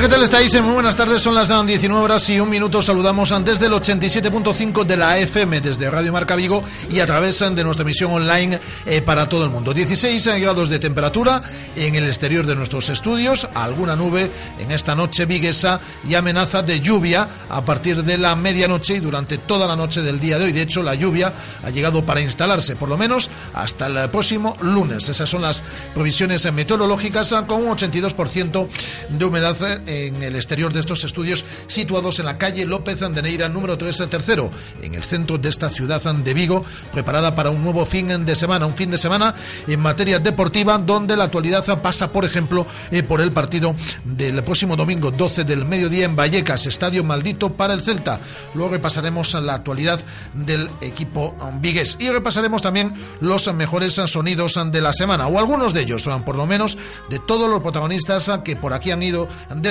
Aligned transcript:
¿Qué 0.00 0.08
tal 0.08 0.22
estáis? 0.22 0.62
Muy 0.62 0.72
buenas 0.72 0.96
tardes, 0.96 1.20
son 1.20 1.34
las 1.34 1.48
19 1.48 2.02
horas 2.02 2.26
y 2.30 2.40
un 2.40 2.48
minuto. 2.48 2.80
Saludamos 2.80 3.34
desde 3.44 3.66
el 3.66 3.72
87.5 3.72 4.84
de 4.84 4.96
la 4.96 5.18
FM, 5.18 5.60
desde 5.60 5.90
Radio 5.90 6.10
Marca 6.10 6.36
Vigo 6.36 6.64
y 6.90 7.00
a 7.00 7.06
través 7.06 7.40
de 7.40 7.62
nuestra 7.62 7.82
emisión 7.82 8.10
online 8.10 8.58
eh, 8.86 9.02
para 9.02 9.28
todo 9.28 9.44
el 9.44 9.50
mundo. 9.50 9.74
16 9.74 10.26
grados 10.40 10.70
de 10.70 10.78
temperatura 10.78 11.42
en 11.76 11.96
el 11.96 12.04
exterior 12.04 12.46
de 12.46 12.54
nuestros 12.54 12.88
estudios, 12.88 13.46
alguna 13.52 13.94
nube 13.94 14.30
en 14.58 14.70
esta 14.70 14.94
noche 14.94 15.26
viguesa 15.26 15.80
y 16.08 16.14
amenaza 16.14 16.62
de 16.62 16.80
lluvia 16.80 17.28
a 17.50 17.62
partir 17.62 18.02
de 18.02 18.16
la 18.16 18.34
medianoche 18.36 18.94
y 18.94 19.00
durante 19.00 19.36
toda 19.36 19.66
la 19.66 19.76
noche 19.76 20.00
del 20.00 20.18
día 20.18 20.38
de 20.38 20.46
hoy. 20.46 20.52
De 20.52 20.62
hecho, 20.62 20.82
la 20.82 20.94
lluvia 20.94 21.32
ha 21.62 21.68
llegado 21.68 22.02
para 22.06 22.22
instalarse, 22.22 22.74
por 22.74 22.88
lo 22.88 22.96
menos 22.96 23.28
hasta 23.52 23.86
el 23.86 24.08
próximo 24.08 24.56
lunes. 24.62 25.10
Esas 25.10 25.28
son 25.28 25.42
las 25.42 25.62
provisiones 25.92 26.50
meteorológicas 26.50 27.34
con 27.46 27.66
un 27.66 27.76
82% 27.76 28.68
de 29.10 29.24
humedad 29.26 29.56
en 29.90 30.22
el 30.22 30.36
exterior 30.36 30.72
de 30.72 30.80
estos 30.80 31.04
estudios 31.04 31.44
situados 31.66 32.18
en 32.18 32.26
la 32.26 32.38
calle 32.38 32.64
López 32.64 33.02
Andeneira 33.02 33.48
número 33.48 33.76
3 33.76 34.04
tercero, 34.08 34.50
en 34.82 34.94
el 34.94 35.02
centro 35.02 35.38
de 35.38 35.48
esta 35.48 35.68
ciudad 35.68 36.00
de 36.00 36.34
Vigo, 36.34 36.64
preparada 36.92 37.34
para 37.34 37.50
un 37.50 37.62
nuevo 37.62 37.84
fin 37.84 38.24
de 38.24 38.36
semana, 38.36 38.66
un 38.66 38.74
fin 38.74 38.90
de 38.90 38.98
semana 38.98 39.34
en 39.66 39.80
materia 39.80 40.18
deportiva 40.18 40.78
donde 40.78 41.16
la 41.16 41.24
actualidad 41.24 41.64
pasa, 41.82 42.12
por 42.12 42.24
ejemplo, 42.24 42.66
eh, 42.90 43.02
por 43.02 43.20
el 43.20 43.32
partido 43.32 43.74
del 44.04 44.42
próximo 44.42 44.76
domingo 44.76 45.10
12 45.10 45.44
del 45.44 45.64
mediodía 45.64 46.04
en 46.04 46.16
Vallecas, 46.16 46.66
estadio 46.66 47.04
maldito 47.04 47.52
para 47.52 47.74
el 47.74 47.82
Celta. 47.82 48.20
Luego 48.54 48.72
repasaremos 48.72 49.34
la 49.34 49.54
actualidad 49.54 50.00
del 50.34 50.68
equipo 50.80 51.36
vigués 51.60 51.96
y 51.98 52.08
repasaremos 52.08 52.62
también 52.62 52.92
los 53.20 53.52
mejores 53.52 53.94
sonidos 53.94 54.58
de 54.70 54.80
la 54.80 54.92
semana, 54.92 55.26
o 55.26 55.38
algunos 55.38 55.74
de 55.74 55.82
ellos, 55.82 56.08
por 56.24 56.36
lo 56.36 56.46
menos, 56.46 56.78
de 57.08 57.18
todos 57.18 57.50
los 57.50 57.62
protagonistas 57.62 58.30
que 58.44 58.56
por 58.56 58.72
aquí 58.72 58.90
han 58.90 59.02
ido 59.02 59.28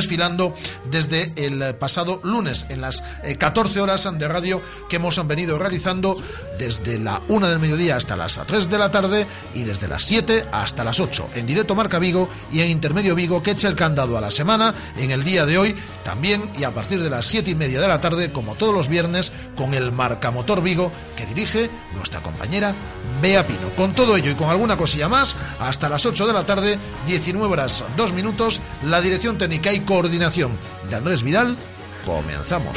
desfilando 0.10 0.56
desde 0.90 1.32
el 1.36 1.76
pasado 1.76 2.20
lunes 2.24 2.66
en 2.70 2.82
las 2.82 3.04
14 3.38 3.78
eh, 3.78 3.82
horas 3.82 4.10
de 4.18 4.28
radio 4.28 4.60
que 4.90 4.96
hemos 4.96 5.28
venido 5.28 5.60
realizando 5.60 6.16
desde 6.58 6.98
la 6.98 7.22
1 7.28 7.48
del 7.48 7.60
mediodía 7.60 7.96
hasta 7.96 8.16
las 8.16 8.42
3 8.44 8.70
de 8.70 8.78
la 8.80 8.90
tarde 8.90 9.28
y 9.54 9.64
desde 9.64 9.88
las 9.88 10.04
7 10.04 10.46
hasta 10.52 10.84
las 10.84 11.00
8 11.00 11.30
en 11.36 11.46
directo 11.46 11.76
Marca 11.76 12.00
Vigo 12.00 12.28
y 12.52 12.62
en 12.62 12.72
Intermedio 12.72 13.14
Vigo 13.14 13.44
que 13.44 13.52
echa 13.52 13.68
el 13.68 13.76
candado 13.76 14.18
a 14.18 14.22
la 14.22 14.32
semana 14.32 14.74
en 14.98 15.12
el 15.12 15.24
día 15.24 15.46
de 15.46 15.60
hoy 15.60 15.76
también 16.04 16.50
y 16.58 16.64
a 16.64 16.74
partir 16.74 17.04
de 17.04 17.10
las 17.12 17.28
7 17.28 17.52
y 17.52 17.56
media 17.56 17.80
de 17.80 17.88
la 17.88 18.02
tarde 18.02 18.32
como 18.32 18.56
todos 18.56 18.74
los 18.74 18.90
viernes 18.90 19.32
con 19.56 19.76
el 19.76 19.92
Marca 19.92 20.32
Motor 20.32 20.64
Vigo 20.64 20.92
que 21.16 21.28
dirige 21.28 21.70
nuestra 21.96 22.22
compañera 22.22 22.74
Bea 23.22 23.46
Pino. 23.46 23.70
Con 23.76 23.94
todo 23.94 24.16
ello 24.16 24.32
y 24.32 24.36
con 24.36 24.50
alguna 24.50 24.78
cosilla 24.78 25.10
más, 25.10 25.36
hasta 25.60 25.90
las 25.90 26.06
8 26.06 26.28
de 26.28 26.34
la 26.34 26.46
tarde, 26.46 26.80
19 27.06 27.52
horas 27.52 27.84
2 27.98 28.14
minutos, 28.14 28.62
la 28.88 29.02
dirección 29.02 29.38
técnica 29.38 29.74
y 29.74 29.82
coordinación 30.00 30.58
de 30.90 30.96
Andrés 30.96 31.24
Vidal, 31.24 31.58
comenzamos. 32.06 32.74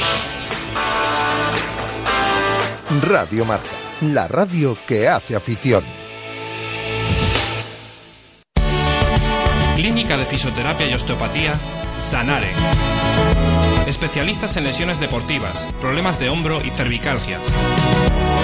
Radio 3.01 3.45
Marca, 3.45 3.69
la 4.01 4.27
radio 4.27 4.77
que 4.85 5.07
hace 5.07 5.33
afición. 5.33 5.85
Clínica 9.77 10.17
de 10.17 10.25
Fisioterapia 10.25 10.89
y 10.89 10.95
Osteopatía, 10.95 11.53
Sanare. 11.97 12.51
Especialistas 13.87 14.57
en 14.57 14.65
lesiones 14.65 14.99
deportivas, 14.99 15.65
problemas 15.79 16.19
de 16.19 16.27
hombro 16.27 16.61
y 16.61 16.71
cervicalgia. 16.71 17.39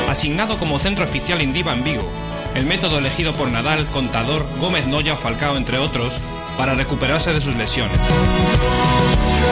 Asignado 0.08 0.58
como 0.58 0.80
centro 0.80 1.04
oficial 1.04 1.42
Indiva 1.42 1.74
en 1.74 1.84
Vigo, 1.84 2.10
el 2.56 2.66
método 2.66 3.00
elegido 3.00 3.34
por 3.34 3.52
Nadal, 3.52 3.88
Contador, 3.88 4.46
Gómez 4.62 4.88
Noya 4.88 5.16
o 5.16 5.18
Falcao, 5.18 5.58
entre 5.58 5.80
otros, 5.80 6.14
para 6.60 6.76
recuperarse 6.76 7.32
de 7.32 7.40
sus 7.40 7.56
lesiones. 7.56 7.98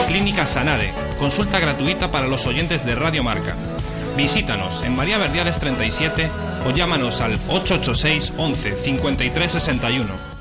Clínica 0.08 0.44
Sanade, 0.44 0.92
consulta 1.18 1.58
gratuita 1.58 2.10
para 2.10 2.26
los 2.26 2.46
oyentes 2.46 2.84
de 2.84 2.94
Radio 2.94 3.24
Marca. 3.24 3.56
Visítanos 4.14 4.82
en 4.82 4.94
María 4.94 5.16
Verdiales 5.16 5.58
37 5.58 6.28
o 6.66 6.70
llámanos 6.70 7.22
al 7.22 7.38
886 7.48 8.34
11 8.36 8.76
53 8.84 9.52
61. 9.52 10.37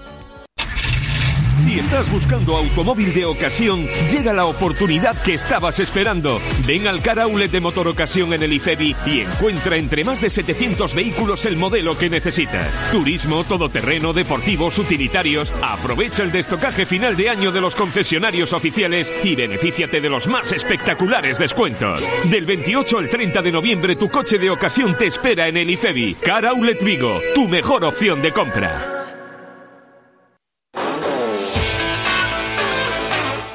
Si 1.60 1.80
estás 1.80 2.12
buscando 2.12 2.56
automóvil 2.56 3.14
de 3.14 3.26
ocasión, 3.26 3.86
llega 4.12 4.34
la 4.34 4.46
oportunidad 4.46 5.20
que 5.22 5.34
estabas 5.34 5.80
esperando. 5.80 6.40
Ven 6.66 6.88
al 6.88 7.02
Car 7.02 7.18
de 7.18 7.60
Motor 7.60 7.88
Ocasión 7.88 8.34
en 8.34 8.44
el 8.44 8.54
IFEBI 8.54 8.96
y 9.08 9.22
encuentra 9.22 9.76
entre 9.76 10.04
más 10.04 10.22
de 10.22 10.30
700 10.30 10.94
vehículos 10.94 11.46
el 11.46 11.58
modelo 11.58 11.98
que 11.98 12.10
necesitas. 12.10 12.92
Turismo, 12.92 13.44
todoterreno, 13.44 14.14
deportivos, 14.14 14.78
utilitarios. 14.78 15.52
Aprovecha 15.64 16.24
el 16.24 16.32
destocaje 16.32 16.86
final 16.86 17.18
de 17.18 17.30
año 17.30 17.52
de 17.52 17.62
los 17.62 17.76
concesionarios 17.76 18.54
oficiales 18.54 19.12
y 19.24 19.36
benefíciate 19.36 20.00
de 20.00 20.10
los 20.10 20.28
más 20.28 20.52
espectaculares 20.52 21.40
descuentos. 21.40 22.02
Del 22.26 22.46
28 22.46 22.98
al 23.00 23.10
30 23.10 23.42
de 23.42 23.52
noviembre 23.52 23.96
tu 23.96 24.10
coche 24.10 24.38
de 24.38 24.52
ocasión 24.52 24.96
te 24.98 25.08
espera 25.08 25.48
en 25.48 25.58
el 25.58 25.70
IFEBI. 25.72 26.16
Car 26.16 26.48
Vigo, 26.84 27.20
tu 27.34 27.48
mejor 27.48 27.84
opción 27.84 28.22
de 28.22 28.32
compra. 28.32 28.97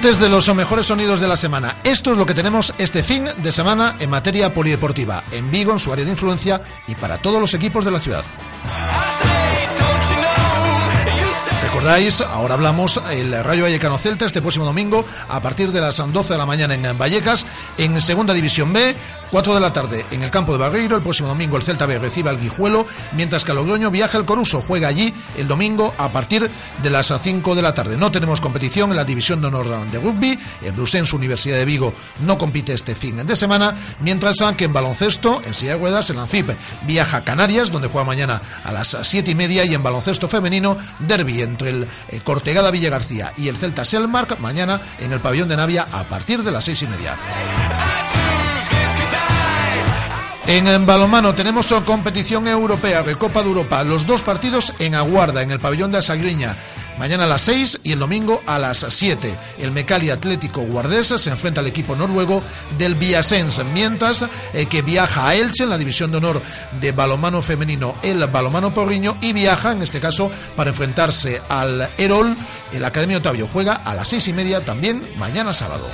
De 0.00 0.30
los 0.30 0.52
mejores 0.54 0.86
sonidos 0.86 1.20
de 1.20 1.28
la 1.28 1.36
semana, 1.36 1.76
esto 1.84 2.10
es 2.10 2.16
lo 2.16 2.24
que 2.24 2.32
tenemos 2.32 2.72
este 2.78 3.02
fin 3.02 3.26
de 3.36 3.52
semana 3.52 3.96
en 3.98 4.08
materia 4.08 4.52
polideportiva, 4.52 5.24
en 5.30 5.50
Vigo, 5.50 5.72
en 5.72 5.78
su 5.78 5.92
área 5.92 6.06
de 6.06 6.10
influencia 6.10 6.62
y 6.88 6.94
para 6.94 7.18
todos 7.18 7.38
los 7.38 7.52
equipos 7.52 7.84
de 7.84 7.90
la 7.90 8.00
ciudad. 8.00 8.24
¿Recordáis? 11.62 12.22
Ahora 12.22 12.54
hablamos 12.54 12.98
el 13.10 13.44
Rayo 13.44 13.64
Vallecano 13.64 13.98
Celta 13.98 14.24
este 14.24 14.40
próximo 14.40 14.64
domingo 14.64 15.04
a 15.28 15.40
partir 15.40 15.70
de 15.70 15.80
las 15.80 15.98
12 15.98 16.32
de 16.32 16.38
la 16.38 16.46
mañana 16.46 16.74
en 16.74 16.98
Vallecas, 16.98 17.46
en 17.76 18.00
Segunda 18.00 18.32
División 18.32 18.72
B, 18.72 18.96
4 19.30 19.54
de 19.54 19.60
la 19.60 19.72
tarde 19.72 20.04
en 20.10 20.22
el 20.22 20.30
campo 20.30 20.52
de 20.52 20.58
Barreiro. 20.58 20.96
El 20.96 21.02
próximo 21.02 21.28
domingo 21.28 21.56
el 21.56 21.62
Celta 21.62 21.86
B 21.86 21.98
recibe 21.98 22.30
al 22.30 22.40
Guijuelo, 22.40 22.86
mientras 23.12 23.44
que 23.44 23.54
Logroño 23.54 23.90
viaja 23.90 24.18
al 24.18 24.24
Coruso. 24.24 24.60
Juega 24.60 24.88
allí 24.88 25.12
el 25.36 25.46
domingo 25.46 25.94
a 25.96 26.10
partir 26.10 26.50
de 26.82 26.90
las 26.90 27.12
5 27.20 27.54
de 27.54 27.62
la 27.62 27.74
tarde. 27.74 27.96
No 27.96 28.10
tenemos 28.10 28.40
competición 28.40 28.90
en 28.90 28.96
la 28.96 29.04
división 29.04 29.40
de 29.40 29.48
honor 29.48 29.86
de 29.90 29.98
rugby. 29.98 30.38
En 30.62 30.74
Brusens, 30.74 31.12
Universidad 31.12 31.56
de 31.56 31.64
Vigo, 31.64 31.92
no 32.20 32.38
compite 32.38 32.72
este 32.72 32.94
fin 32.94 33.24
de 33.26 33.36
semana. 33.36 33.76
Mientras 34.00 34.36
que 34.56 34.64
en 34.64 34.72
baloncesto, 34.72 35.42
en 35.44 35.54
silla 35.54 35.72
de 35.72 35.78
ruedas, 35.78 36.10
el 36.10 36.18
ANFIP 36.18 36.50
viaja 36.82 37.18
a 37.18 37.24
Canarias, 37.24 37.70
donde 37.70 37.88
juega 37.88 38.06
mañana 38.06 38.40
a 38.64 38.72
las 38.72 38.96
7 39.02 39.30
y 39.30 39.34
media. 39.34 39.64
Y 39.64 39.74
en 39.74 39.82
baloncesto 39.82 40.28
femenino, 40.28 40.76
derby 40.98 41.42
entre 41.42 41.70
el 41.70 41.88
eh, 42.08 42.20
Cortegada 42.24 42.70
Villa 42.70 42.90
García 42.90 43.32
y 43.36 43.48
el 43.48 43.56
Celta 43.56 43.84
Selmark, 43.84 44.38
mañana 44.40 44.80
en 44.98 45.12
el 45.12 45.20
pabellón 45.20 45.48
de 45.48 45.56
Navia 45.56 45.86
a 45.92 46.04
partir 46.04 46.42
de 46.42 46.50
las 46.50 46.64
6 46.64 46.82
y 46.82 46.86
media. 46.86 47.18
En 50.52 50.84
balonmano 50.84 51.32
tenemos 51.32 51.72
competición 51.86 52.48
europea, 52.48 53.02
Recopa 53.02 53.40
de 53.40 53.46
Europa, 53.46 53.84
los 53.84 54.04
dos 54.04 54.22
partidos 54.22 54.72
en 54.80 54.96
Aguarda, 54.96 55.42
en 55.42 55.52
el 55.52 55.60
pabellón 55.60 55.92
de 55.92 55.98
Asagriña. 55.98 56.56
Mañana 56.98 57.22
a 57.22 57.28
las 57.28 57.42
6 57.42 57.82
y 57.84 57.92
el 57.92 58.00
domingo 58.00 58.42
a 58.46 58.58
las 58.58 58.84
7. 58.90 59.32
El 59.60 59.70
Mecali 59.70 60.10
Atlético 60.10 60.62
Guardesa 60.62 61.20
se 61.20 61.30
enfrenta 61.30 61.60
al 61.60 61.68
equipo 61.68 61.94
noruego 61.94 62.42
del 62.76 62.96
Viasens, 62.96 63.62
mientras 63.72 64.24
eh, 64.52 64.66
que 64.66 64.82
viaja 64.82 65.28
a 65.28 65.36
Elche 65.36 65.62
en 65.62 65.70
la 65.70 65.78
división 65.78 66.10
de 66.10 66.16
honor 66.16 66.42
de 66.80 66.90
balonmano 66.90 67.42
femenino 67.42 67.94
el 68.02 68.26
balonmano 68.26 68.74
porriño 68.74 69.18
y 69.20 69.32
viaja, 69.32 69.70
en 69.70 69.82
este 69.82 70.00
caso, 70.00 70.32
para 70.56 70.70
enfrentarse 70.70 71.40
al 71.48 71.88
Erol. 71.96 72.36
El 72.72 72.84
Academia 72.84 73.18
Otavio 73.18 73.46
juega 73.46 73.74
a 73.74 73.94
las 73.94 74.08
6 74.08 74.26
y 74.26 74.32
media 74.32 74.64
también 74.64 75.00
mañana 75.16 75.52
sábado. 75.52 75.86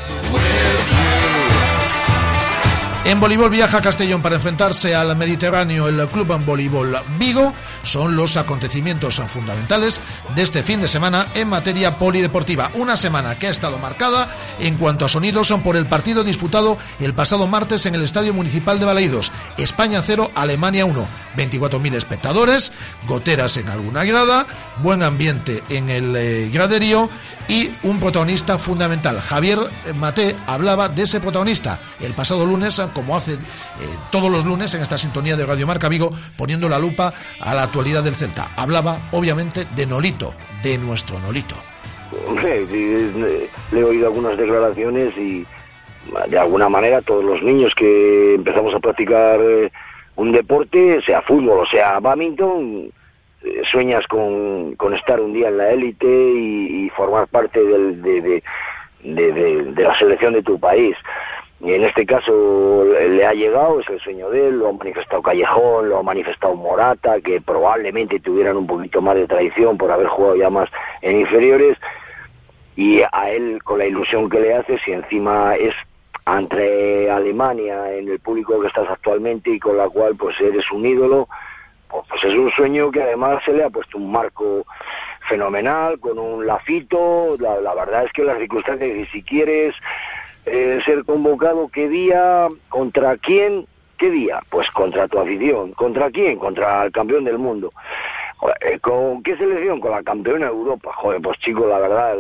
En 3.07 3.21
voleibol 3.21 3.51
viaja 3.51 3.79
a 3.79 3.83
Castellón 3.83 4.21
para 4.21 4.35
enfrentarse 4.35 4.93
al 4.97 5.15
Mediterráneo 5.15 5.87
el 5.87 6.09
Club 6.09 6.33
en 6.33 6.45
Voleibol 6.45 6.99
Vigo. 7.21 7.53
Son 7.85 8.17
los 8.17 8.37
acontecimientos 8.37 9.23
fundamentales 9.29 10.01
de 10.35 10.43
este 10.43 10.65
fin 10.65 10.81
de 10.81 10.89
semana 10.89 11.29
en 11.35 11.47
materia 11.47 11.99
polideportiva. 11.99 12.73
Una 12.75 12.97
semana 12.97 13.39
que 13.39 13.47
ha 13.47 13.51
estado 13.51 13.79
marcada 13.79 14.29
en 14.59 14.75
cuanto 14.75 15.05
a 15.05 15.09
sonidos 15.09 15.47
son 15.47 15.63
por 15.63 15.77
el 15.77 15.87
partido 15.87 16.25
disputado 16.25 16.79
el 16.99 17.15
pasado 17.15 17.47
martes 17.47 17.87
en 17.87 17.95
el 17.95 18.03
Estadio 18.03 18.35
Municipal 18.35 18.81
de 18.81 18.87
Balaídos. 18.87 19.31
España 19.57 20.03
0, 20.03 20.33
Alemania 20.35 20.85
1. 20.85 21.07
24.000 21.37 21.95
espectadores, 21.95 22.73
goteras 23.07 23.57
en 23.57 23.69
alguna 23.69 24.03
grada, 24.03 24.47
buen 24.83 25.03
ambiente 25.03 25.63
en 25.69 25.91
el 25.91 26.15
eh, 26.17 26.51
graderío 26.53 27.09
y 27.49 27.71
un 27.83 28.01
protagonista 28.01 28.59
fundamental. 28.59 29.21
Javier 29.21 29.59
Mate 29.95 30.35
hablaba 30.47 30.89
de 30.89 31.03
ese 31.03 31.21
protagonista 31.21 31.79
el 32.01 32.13
pasado 32.15 32.45
lunes, 32.45 32.81
como 32.93 33.17
hace 33.17 33.35
eh, 33.35 33.39
todos 34.11 34.31
los 34.31 34.45
lunes 34.45 34.75
en 34.75 34.83
esta 34.83 34.99
sintonía 34.99 35.37
de 35.37 35.47
Radio 35.47 35.67
Marca 35.67 35.89
Vigo, 35.89 36.11
poniendo 36.37 36.69
la 36.69 36.79
lupa 36.79 37.13
a 37.41 37.55
la 37.55 37.63
actualidad 37.63 38.03
del 38.03 38.15
Celta. 38.15 38.49
Hablaba, 38.57 39.09
obviamente, 39.13 39.67
de 39.77 39.87
Nolito, 39.87 40.35
de 40.63 40.79
nuestro 40.79 41.19
Nolito. 41.21 41.57
le 42.43 43.81
he 43.81 43.85
oído 43.85 44.07
algunas 44.07 44.37
declaraciones 44.37 45.17
y 45.17 45.47
de 46.29 46.39
alguna 46.39 46.69
manera 46.69 47.03
todos 47.03 47.25
los 47.25 47.43
niños 47.43 47.75
que 47.75 48.35
empezamos 48.35 48.75
a 48.75 48.81
practicar 48.81 49.41
eh, 49.41 49.71
un 50.17 50.33
deporte, 50.33 51.01
sea 51.03 51.23
fútbol 51.23 51.61
o 51.61 51.67
sea 51.67 51.99
badminton, 52.01 52.87
eh, 52.87 52.91
sueñas 53.71 54.07
con, 54.07 54.75
con, 54.77 54.95
estar 54.95 55.21
un 55.21 55.33
día 55.33 55.49
en 55.49 55.59
la 55.59 55.71
élite 55.71 56.07
y, 56.07 56.91
formar 56.91 57.27
parte 57.29 57.63
del, 57.63 58.03
de, 58.03 58.43
de, 59.03 59.83
la 59.83 59.95
selección 59.99 60.35
de 60.35 60.43
tu 60.43 60.59
país. 60.59 60.97
Y 61.61 61.73
en 61.73 61.85
este 61.85 62.05
caso 62.05 62.85
le 62.85 63.25
ha 63.25 63.33
llegado, 63.33 63.81
es 63.81 63.89
el 63.89 64.01
sueño 64.01 64.29
de 64.31 64.49
él, 64.49 64.59
lo 64.59 64.69
ha 64.69 64.73
manifestado 64.73 65.23
Callejón, 65.23 65.89
lo 65.89 65.99
ha 65.99 66.03
manifestado 66.03 66.55
Morata, 66.55 67.21
que 67.21 67.41
probablemente 67.41 68.21
tuvieran 68.21 68.57
un 68.57 68.67
poquito 68.67 69.01
más 69.01 69.17
de 69.17 69.27
tradición 69.27 69.79
por 69.79 69.91
haber 69.91 70.07
jugado 70.09 70.37
ya 70.37 70.51
más 70.51 70.69
en 71.01 71.21
inferiores, 71.21 71.79
y 72.77 73.01
a 73.01 73.31
él 73.31 73.63
con 73.65 73.79
la 73.79 73.87
ilusión 73.87 74.29
que 74.29 74.41
le 74.41 74.55
hace, 74.55 74.79
si 74.79 74.93
encima 74.93 75.57
es 75.57 75.75
entre 76.27 77.11
Alemania 77.11 77.93
en 77.95 78.09
el 78.09 78.19
público 78.19 78.61
que 78.61 78.67
estás 78.67 78.89
actualmente 78.91 79.51
y 79.51 79.61
con 79.61 79.77
la 79.77 79.89
cual 79.89 80.17
pues 80.17 80.39
eres 80.41 80.71
un 80.73 80.85
ídolo, 80.85 81.29
pues 81.89 82.25
es 82.25 82.35
un 82.35 82.51
sueño 82.51 82.91
que 82.91 83.03
además 83.03 83.43
se 83.45 83.53
le 83.53 83.65
ha 83.65 83.71
puesto 83.71 83.99
un 83.99 84.11
marco 84.11 84.67
fenomenal, 85.29 85.99
con 85.99 86.19
un 86.19 86.47
lafito, 86.47 87.37
la, 87.39 87.75
verdad 87.75 88.05
es 88.05 88.13
que 88.13 88.25
las 88.25 88.39
circunstancias, 88.39 88.91
y 88.91 89.07
si 89.07 89.23
quieres 89.23 89.75
eh, 90.45 90.81
ser 90.85 91.05
convocado, 91.05 91.69
¿qué 91.69 91.89
día? 91.89 92.49
¿Contra 92.69 93.17
quién? 93.17 93.67
¿Qué 93.99 94.11
día? 94.11 94.41
Pues 94.51 94.71
contra 94.71 95.09
tu 95.09 95.19
afición. 95.19 95.73
¿Contra 95.73 96.11
quién? 96.11 96.39
Contra 96.39 96.85
el 96.85 96.93
campeón 96.93 97.25
del 97.25 97.39
mundo. 97.39 97.71
Eh, 98.61 98.79
¿Con 98.81 99.23
qué 99.23 99.37
selección? 99.37 99.81
Con 99.81 99.91
la 99.91 100.03
campeona 100.03 100.47
de 100.47 100.53
Europa. 100.53 100.93
Joder, 100.95 101.21
pues 101.23 101.39
chico, 101.39 101.67
la 101.67 101.79
verdad, 101.79 102.15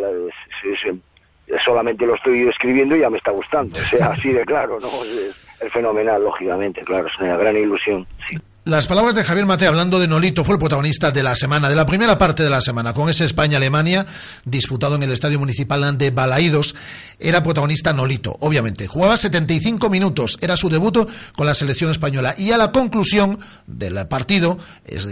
solamente 1.65 2.07
lo 2.07 2.15
estoy 2.15 2.49
escribiendo 2.49 2.97
y 2.97 3.01
ya 3.01 3.11
me 3.11 3.19
está 3.19 3.31
gustando. 3.31 3.79
O 3.79 3.85
sea, 3.85 4.07
así 4.07 4.33
de 4.33 4.45
claro, 4.45 4.81
¿no? 4.81 4.89
Es 4.89 5.73
fenomenal, 5.73 6.23
lógicamente, 6.23 6.81
claro, 6.83 7.07
es 7.07 7.19
una 7.21 7.37
gran 7.37 7.57
ilusión. 7.57 8.07
Sí. 8.29 8.37
Las 8.67 8.89
palabras 8.89 9.15
de 9.15 9.23
Javier 9.23 9.47
Mate 9.47 9.69
hablando 9.69 10.01
de 10.01 10.09
Nolito 10.09 10.43
fue 10.43 10.57
el 10.57 10.59
protagonista 10.59 11.13
de 11.13 11.23
la 11.23 11.37
semana, 11.37 11.69
de 11.69 11.77
la 11.77 11.87
primera 11.87 12.19
parte 12.19 12.43
de 12.43 12.51
la 12.51 12.61
semana, 12.61 12.93
con 12.93 13.09
ese 13.09 13.25
España-Alemania 13.25 14.05
disputado 14.45 14.97
en 14.97 15.05
el 15.05 15.13
Estadio 15.13 15.39
Municipal 15.39 15.97
de 15.97 16.11
Balaídos. 16.11 16.75
Era 17.21 17.45
protagonista 17.45 17.93
Nolito, 17.93 18.37
obviamente. 18.41 18.89
Jugaba 18.89 19.17
75 19.17 19.89
minutos, 19.89 20.37
era 20.41 20.57
su 20.57 20.69
debut 20.69 21.09
con 21.37 21.47
la 21.47 21.55
selección 21.55 21.93
española 21.93 22.35
y 22.37 22.51
a 22.51 22.58
la 22.58 22.73
conclusión 22.73 23.39
del 23.69 24.05
partido 24.08 24.58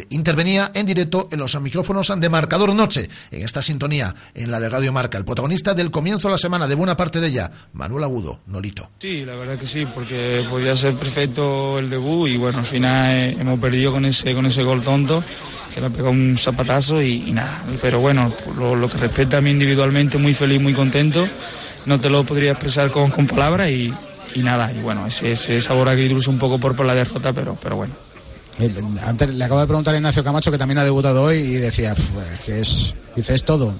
intervenía 0.08 0.72
en 0.74 0.86
directo 0.86 1.28
en 1.30 1.38
los 1.38 1.58
micrófonos 1.60 2.12
de 2.14 2.28
Marcador 2.28 2.74
Noche, 2.74 3.08
en 3.30 3.42
esta 3.42 3.62
sintonía, 3.62 4.12
en 4.34 4.50
la 4.50 4.58
de 4.58 4.68
Radio 4.68 4.92
Marca. 4.92 5.16
El 5.16 5.24
protagonista 5.24 5.74
del 5.74 5.92
comienzo 5.92 6.26
de 6.26 6.32
la 6.32 6.38
semana, 6.38 6.66
de 6.66 6.74
buena 6.74 6.96
parte 6.96 7.20
de 7.20 7.28
ella, 7.28 7.52
Manuel 7.72 8.02
Agudo, 8.02 8.40
Nolito. 8.48 8.90
Sí, 8.98 9.24
la 9.24 9.36
verdad 9.36 9.56
que 9.60 9.68
sí, 9.68 9.86
porque 9.86 10.44
podía 10.50 10.76
ser 10.76 10.94
perfecto 10.94 11.78
el 11.78 11.88
debut 11.88 12.28
y 12.28 12.36
bueno, 12.36 12.58
al 12.58 12.64
final 12.64 13.43
hemos 13.44 13.60
perdido 13.60 13.92
con 13.92 14.04
ese, 14.04 14.34
con 14.34 14.46
ese 14.46 14.62
gol 14.62 14.82
tonto, 14.82 15.22
que 15.72 15.80
le 15.80 15.86
ha 15.86 15.90
pegado 15.90 16.10
un 16.10 16.36
zapatazo 16.36 17.02
y, 17.02 17.32
nada. 17.32 17.62
Pero 17.80 18.00
bueno, 18.00 18.32
lo, 18.58 18.88
que 18.88 18.98
respecta 18.98 19.38
a 19.38 19.40
mí 19.40 19.50
individualmente, 19.50 20.18
muy 20.18 20.34
feliz, 20.34 20.60
muy 20.60 20.74
contento. 20.74 21.26
No 21.86 22.00
te 22.00 22.08
lo 22.08 22.24
podría 22.24 22.52
expresar 22.52 22.90
con, 22.90 23.10
con 23.10 23.26
palabras 23.26 23.70
y, 23.70 23.92
nada. 24.36 24.72
Y 24.72 24.80
bueno, 24.80 25.06
ese, 25.06 25.32
ese 25.32 25.60
sabor 25.60 25.88
agridulce 25.88 26.30
un 26.30 26.38
poco 26.38 26.58
por, 26.58 26.74
por 26.74 26.86
la 26.86 26.94
derrota, 26.94 27.32
pero, 27.32 27.56
pero 27.62 27.76
bueno. 27.76 27.94
Eh, 28.58 28.72
antes 29.04 29.34
le 29.34 29.44
acabo 29.44 29.60
de 29.60 29.66
preguntar 29.66 29.94
a 29.94 29.96
Ignacio 29.96 30.22
Camacho 30.22 30.52
que 30.52 30.58
también 30.58 30.78
ha 30.78 30.84
debutado 30.84 31.24
hoy 31.24 31.38
y 31.38 31.54
decía 31.54 31.92
que 32.46 32.60
es 32.60 32.94
dice 33.16 33.34
es 33.34 33.42
todo 33.42 33.74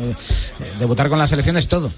eh, 0.00 0.14
debutar 0.80 1.08
con 1.08 1.20
la 1.20 1.26
selección 1.28 1.56
es 1.56 1.68
todo 1.68 1.92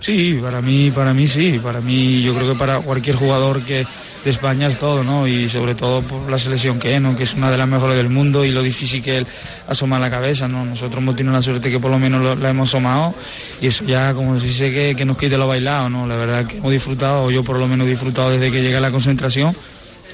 sí 0.00 0.38
para 0.42 0.60
mí 0.60 0.90
para 0.90 1.14
mí 1.14 1.28
sí 1.28 1.60
para 1.62 1.80
mí 1.80 2.22
yo 2.22 2.34
creo 2.34 2.52
que 2.52 2.58
para 2.58 2.80
cualquier 2.80 3.16
jugador 3.16 3.62
que 3.62 3.86
de 4.24 4.30
España 4.30 4.66
es 4.68 4.78
todo, 4.78 5.02
¿no? 5.02 5.26
Y 5.26 5.48
sobre 5.48 5.74
todo 5.74 6.02
por 6.02 6.30
la 6.30 6.38
selección 6.38 6.78
que 6.78 6.94
es, 6.94 7.00
¿no? 7.00 7.16
Que 7.16 7.24
es 7.24 7.34
una 7.34 7.50
de 7.50 7.56
las 7.56 7.68
mejores 7.68 7.96
del 7.96 8.10
mundo 8.10 8.44
y 8.44 8.50
lo 8.50 8.62
difícil 8.62 9.02
que 9.02 9.18
él 9.18 9.26
asoma 9.66 9.98
la 9.98 10.10
cabeza, 10.10 10.46
¿no? 10.46 10.64
Nosotros 10.64 11.02
hemos 11.02 11.16
tenido 11.16 11.32
la 11.32 11.42
suerte 11.42 11.70
que 11.70 11.78
por 11.78 11.90
lo 11.90 11.98
menos 11.98 12.38
la 12.38 12.50
hemos 12.50 12.68
asomado 12.68 13.14
y 13.60 13.68
eso 13.68 13.84
ya 13.84 14.12
como 14.14 14.38
si 14.38 14.52
sé 14.52 14.72
que, 14.72 14.94
que 14.94 15.04
nos 15.04 15.16
quite 15.16 15.36
lo 15.38 15.48
bailado, 15.48 15.88
¿no? 15.88 16.06
La 16.06 16.16
verdad 16.16 16.46
que 16.46 16.58
hemos 16.58 16.72
disfrutado, 16.72 17.30
yo 17.30 17.42
por 17.42 17.58
lo 17.58 17.66
menos 17.66 17.86
he 17.86 17.90
disfrutado 17.90 18.30
desde 18.30 18.50
que 18.50 18.62
llegué 18.62 18.76
a 18.76 18.80
la 18.80 18.90
concentración 18.90 19.54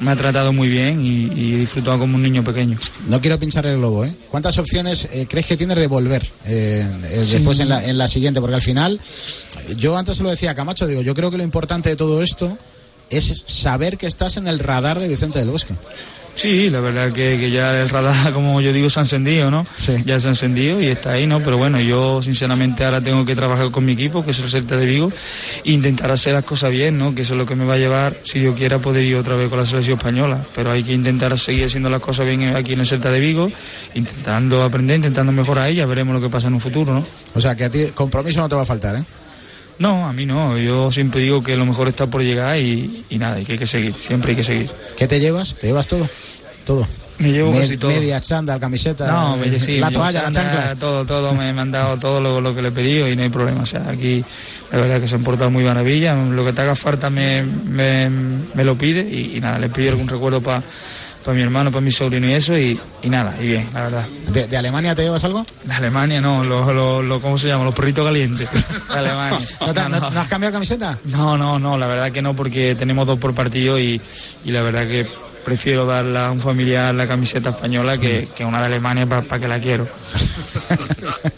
me 0.00 0.10
ha 0.10 0.16
tratado 0.16 0.52
muy 0.52 0.68
bien 0.68 1.04
y, 1.04 1.54
he 1.54 1.58
disfrutado 1.58 1.98
como 1.98 2.16
un 2.16 2.22
niño 2.22 2.44
pequeño. 2.44 2.78
No 3.08 3.20
quiero 3.20 3.38
pinchar 3.38 3.66
el 3.66 3.78
globo, 3.78 4.04
¿eh? 4.04 4.14
¿Cuántas 4.30 4.58
opciones 4.58 5.08
eh, 5.12 5.26
crees 5.28 5.46
que 5.46 5.56
tienes 5.56 5.76
de 5.76 5.86
volver 5.86 6.22
eh, 6.44 6.86
eh, 7.04 7.26
después 7.30 7.60
en 7.60 7.68
la, 7.68 7.84
en 7.84 7.98
la, 7.98 8.08
siguiente? 8.08 8.40
Porque 8.40 8.56
al 8.56 8.62
final, 8.62 9.00
yo 9.76 9.96
antes 9.96 10.18
se 10.18 10.22
lo 10.22 10.30
decía 10.30 10.50
a 10.50 10.54
Camacho, 10.54 10.86
digo, 10.86 11.02
yo 11.02 11.14
creo 11.14 11.30
que 11.30 11.38
lo 11.38 11.44
importante 11.44 11.88
de 11.88 11.96
todo 11.96 12.22
esto 12.22 12.56
es 13.10 13.44
saber 13.46 13.96
que 13.96 14.06
estás 14.06 14.36
en 14.36 14.48
el 14.48 14.58
radar 14.58 14.98
de 14.98 15.08
Vicente 15.08 15.38
del 15.38 15.50
Bosque. 15.50 15.74
Sí, 16.36 16.68
la 16.68 16.80
verdad 16.80 17.12
que, 17.12 17.38
que, 17.38 17.50
ya 17.50 17.80
el 17.80 17.88
radar, 17.88 18.32
como 18.34 18.60
yo 18.60 18.72
digo, 18.72 18.90
se 18.90 19.00
ha 19.00 19.02
encendido, 19.02 19.50
¿no? 19.50 19.66
Sí. 19.76 19.94
Ya 20.04 20.20
se 20.20 20.28
ha 20.28 20.30
encendido 20.30 20.80
y 20.80 20.86
está 20.86 21.12
ahí, 21.12 21.26
¿no? 21.26 21.40
Pero 21.40 21.56
bueno, 21.56 21.80
yo 21.80 22.22
sinceramente 22.22 22.84
ahora 22.84 23.00
tengo 23.00 23.24
que 23.24 23.34
trabajar 23.34 23.70
con 23.70 23.84
mi 23.84 23.92
equipo, 23.92 24.22
que 24.22 24.32
es 24.32 24.38
el 24.40 24.50
Celta 24.50 24.76
de 24.76 24.84
Vigo, 24.84 25.10
e 25.64 25.72
intentar 25.72 26.10
hacer 26.10 26.34
las 26.34 26.44
cosas 26.44 26.70
bien, 26.70 26.98
¿no? 26.98 27.14
Que 27.14 27.22
eso 27.22 27.32
es 27.34 27.38
lo 27.38 27.46
que 27.46 27.56
me 27.56 27.64
va 27.64 27.74
a 27.74 27.78
llevar, 27.78 28.16
si 28.24 28.42
yo 28.42 28.54
quiera, 28.54 28.78
poder 28.78 29.02
ir 29.02 29.16
otra 29.16 29.34
vez 29.34 29.48
con 29.48 29.58
la 29.58 29.66
selección 29.66 29.96
española. 29.96 30.44
Pero 30.54 30.72
hay 30.72 30.84
que 30.84 30.92
intentar 30.92 31.36
seguir 31.38 31.64
haciendo 31.64 31.88
las 31.88 32.02
cosas 32.02 32.26
bien 32.26 32.54
aquí 32.54 32.74
en 32.74 32.80
el 32.80 32.86
Celta 32.86 33.10
de 33.10 33.18
Vigo, 33.18 33.50
intentando 33.94 34.62
aprender, 34.62 34.96
intentando 34.96 35.32
mejorar 35.32 35.64
ahí, 35.64 35.76
ya 35.76 35.86
veremos 35.86 36.14
lo 36.14 36.20
que 36.20 36.28
pasa 36.28 36.48
en 36.48 36.54
un 36.54 36.60
futuro, 36.60 36.92
¿no? 36.92 37.04
O 37.34 37.40
sea, 37.40 37.54
que 37.54 37.64
a 37.64 37.70
ti 37.70 37.86
compromiso 37.94 38.40
no 38.40 38.48
te 38.48 38.56
va 38.56 38.62
a 38.62 38.66
faltar, 38.66 38.96
¿eh? 38.96 39.04
No, 39.78 40.06
a 40.06 40.12
mí 40.12 40.24
no. 40.26 40.56
Yo 40.58 40.90
siempre 40.90 41.20
digo 41.20 41.42
que 41.42 41.56
lo 41.56 41.66
mejor 41.66 41.88
está 41.88 42.06
por 42.06 42.22
llegar 42.22 42.58
y, 42.58 43.04
y 43.10 43.18
nada, 43.18 43.40
y 43.40 43.44
que 43.44 43.52
hay 43.52 43.58
que 43.58 43.66
seguir. 43.66 43.94
Siempre 43.94 44.30
hay 44.30 44.36
que 44.36 44.44
seguir. 44.44 44.70
¿Qué 44.96 45.06
te 45.06 45.20
llevas? 45.20 45.56
¿Te 45.56 45.66
llevas 45.66 45.86
todo? 45.86 46.08
Todo. 46.64 46.86
Me 47.18 47.32
llevo 47.32 47.50
Me- 47.52 47.60
casi 47.60 47.76
todo. 47.78 47.90
Media, 47.90 48.20
chándal, 48.20 48.60
camiseta, 48.60 49.06
No, 49.06 49.36
me, 49.38 49.58
sí, 49.58 49.78
la 49.78 49.88
me 49.88 49.96
toalla, 49.96 50.24
chándal, 50.24 50.44
chanclas. 50.44 50.78
Todo, 50.78 51.04
todo, 51.06 51.32
me, 51.34 51.50
me 51.52 51.60
han 51.62 51.70
dado 51.70 51.96
todo 51.98 52.20
lo, 52.20 52.40
lo 52.40 52.54
que 52.54 52.60
le 52.60 52.68
he 52.68 52.72
pedido 52.72 53.08
y 53.08 53.16
no 53.16 53.22
hay 53.22 53.28
problema. 53.30 53.62
O 53.62 53.66
sea, 53.66 53.88
aquí 53.88 54.22
la 54.70 54.78
verdad 54.78 55.00
que 55.00 55.08
se 55.08 55.14
han 55.14 55.22
portado 55.24 55.50
muy 55.50 55.64
maravilla. 55.64 56.14
Lo 56.14 56.44
que 56.44 56.52
te 56.52 56.60
haga 56.62 56.74
falta 56.74 57.08
me, 57.08 57.42
me, 57.44 58.64
lo 58.64 58.76
pide 58.76 59.00
y, 59.02 59.36
y 59.36 59.40
nada, 59.40 59.58
le 59.58 59.68
pido 59.70 59.90
algún 59.90 60.08
recuerdo 60.08 60.40
para 60.42 60.62
mi 61.34 61.42
hermano, 61.42 61.70
para 61.70 61.80
mi 61.80 61.90
sobrino 61.90 62.28
y 62.28 62.34
eso 62.34 62.56
y, 62.58 62.78
y 63.02 63.08
nada, 63.08 63.34
y 63.40 63.46
bien, 63.48 63.68
la 63.72 63.82
verdad. 63.82 64.06
¿De, 64.28 64.46
de 64.46 64.56
Alemania 64.56 64.94
te 64.94 65.02
llevas 65.02 65.24
algo? 65.24 65.44
De 65.64 65.72
Alemania 65.72 66.20
no, 66.20 66.44
los, 66.44 66.66
los, 66.74 67.04
los- 67.04 67.20
¿cómo 67.22 67.38
se 67.38 67.48
llama? 67.48 67.64
Los 67.64 67.74
perritos 67.74 68.04
calientes. 68.04 68.48
De 68.88 68.94
Alemania. 68.98 69.38
¿No, 69.60 69.74
te- 69.74 69.80
No, 69.82 69.88
no- 69.88 70.00
no. 70.00 70.10
no 70.10 70.20
has 70.20 70.28
cambiado 70.28 70.52
camiseta? 70.52 70.98
No, 71.04 71.36
no, 71.36 71.58
no, 71.58 71.76
la 71.78 71.86
verdad 71.86 72.12
que 72.12 72.22
no, 72.22 72.34
porque 72.34 72.74
tenemos 72.78 73.06
dos 73.06 73.18
por 73.18 73.34
partido 73.34 73.78
y, 73.78 74.00
y 74.44 74.50
la 74.50 74.62
verdad 74.62 74.86
que 74.86 75.06
prefiero 75.46 75.86
darle 75.86 76.18
a 76.18 76.30
un 76.30 76.40
familiar 76.40 76.92
la 76.94 77.06
camiseta 77.08 77.50
española 77.50 77.96
que, 77.98 78.28
que 78.36 78.44
una 78.44 78.58
de 78.58 78.66
Alemania 78.66 79.06
para 79.06 79.38
que 79.38 79.46
la 79.48 79.58
quiero. 79.60 79.86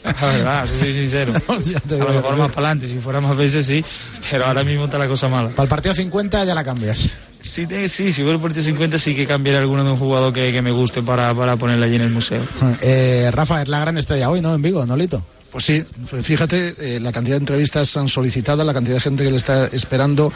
La 0.04 0.26
verdad, 0.26 0.68
soy 0.80 0.92
sincero. 0.92 1.32
A 1.48 1.94
lo 2.04 2.12
mejor 2.14 2.36
más 2.36 2.50
para 2.52 2.68
adelante, 2.68 2.86
si 2.86 2.98
fuera 2.98 3.20
más 3.20 3.36
veces 3.36 3.66
sí, 3.66 3.84
pero 4.30 4.46
ahora 4.46 4.64
mismo 4.64 4.86
está 4.86 4.98
la 4.98 5.06
cosa 5.08 5.28
mala. 5.28 5.50
Para 5.50 5.64
el 5.64 5.68
partido 5.68 5.94
50 5.94 6.44
ya 6.44 6.54
la 6.54 6.64
cambias. 6.64 7.08
Sí, 7.42 7.66
te- 7.66 7.88
sí, 7.88 8.12
si 8.12 8.22
fuera 8.22 8.36
el 8.36 8.42
partido 8.42 8.62
50 8.64 8.98
sí 8.98 9.14
que 9.14 9.26
cambiaría 9.26 9.60
alguno 9.60 9.84
de 9.84 9.90
un 9.90 9.96
jugador 9.98 10.32
que, 10.32 10.50
que 10.52 10.62
me 10.62 10.70
guste 10.72 11.02
para, 11.02 11.34
para 11.34 11.56
ponerla 11.56 11.86
allí 11.86 11.96
en 11.96 12.02
el 12.02 12.10
museo. 12.10 12.40
Eh, 12.80 13.28
Rafa, 13.32 13.62
es 13.62 13.68
la 13.68 13.78
gran 13.80 13.96
estrella 13.98 14.30
hoy, 14.30 14.40
¿no? 14.40 14.54
En 14.54 14.62
Vigo, 14.62 14.84
¿no, 14.86 14.96
Lito? 14.96 15.22
Pues 15.52 15.64
sí, 15.64 15.82
fíjate 16.22 16.74
eh, 16.96 17.00
la 17.00 17.10
cantidad 17.12 17.36
de 17.36 17.40
entrevistas 17.40 17.96
han 17.96 18.08
solicitado, 18.08 18.64
la 18.64 18.74
cantidad 18.74 18.96
de 18.96 19.00
gente 19.00 19.24
que 19.24 19.30
le 19.30 19.36
está 19.38 19.66
esperando. 19.68 20.32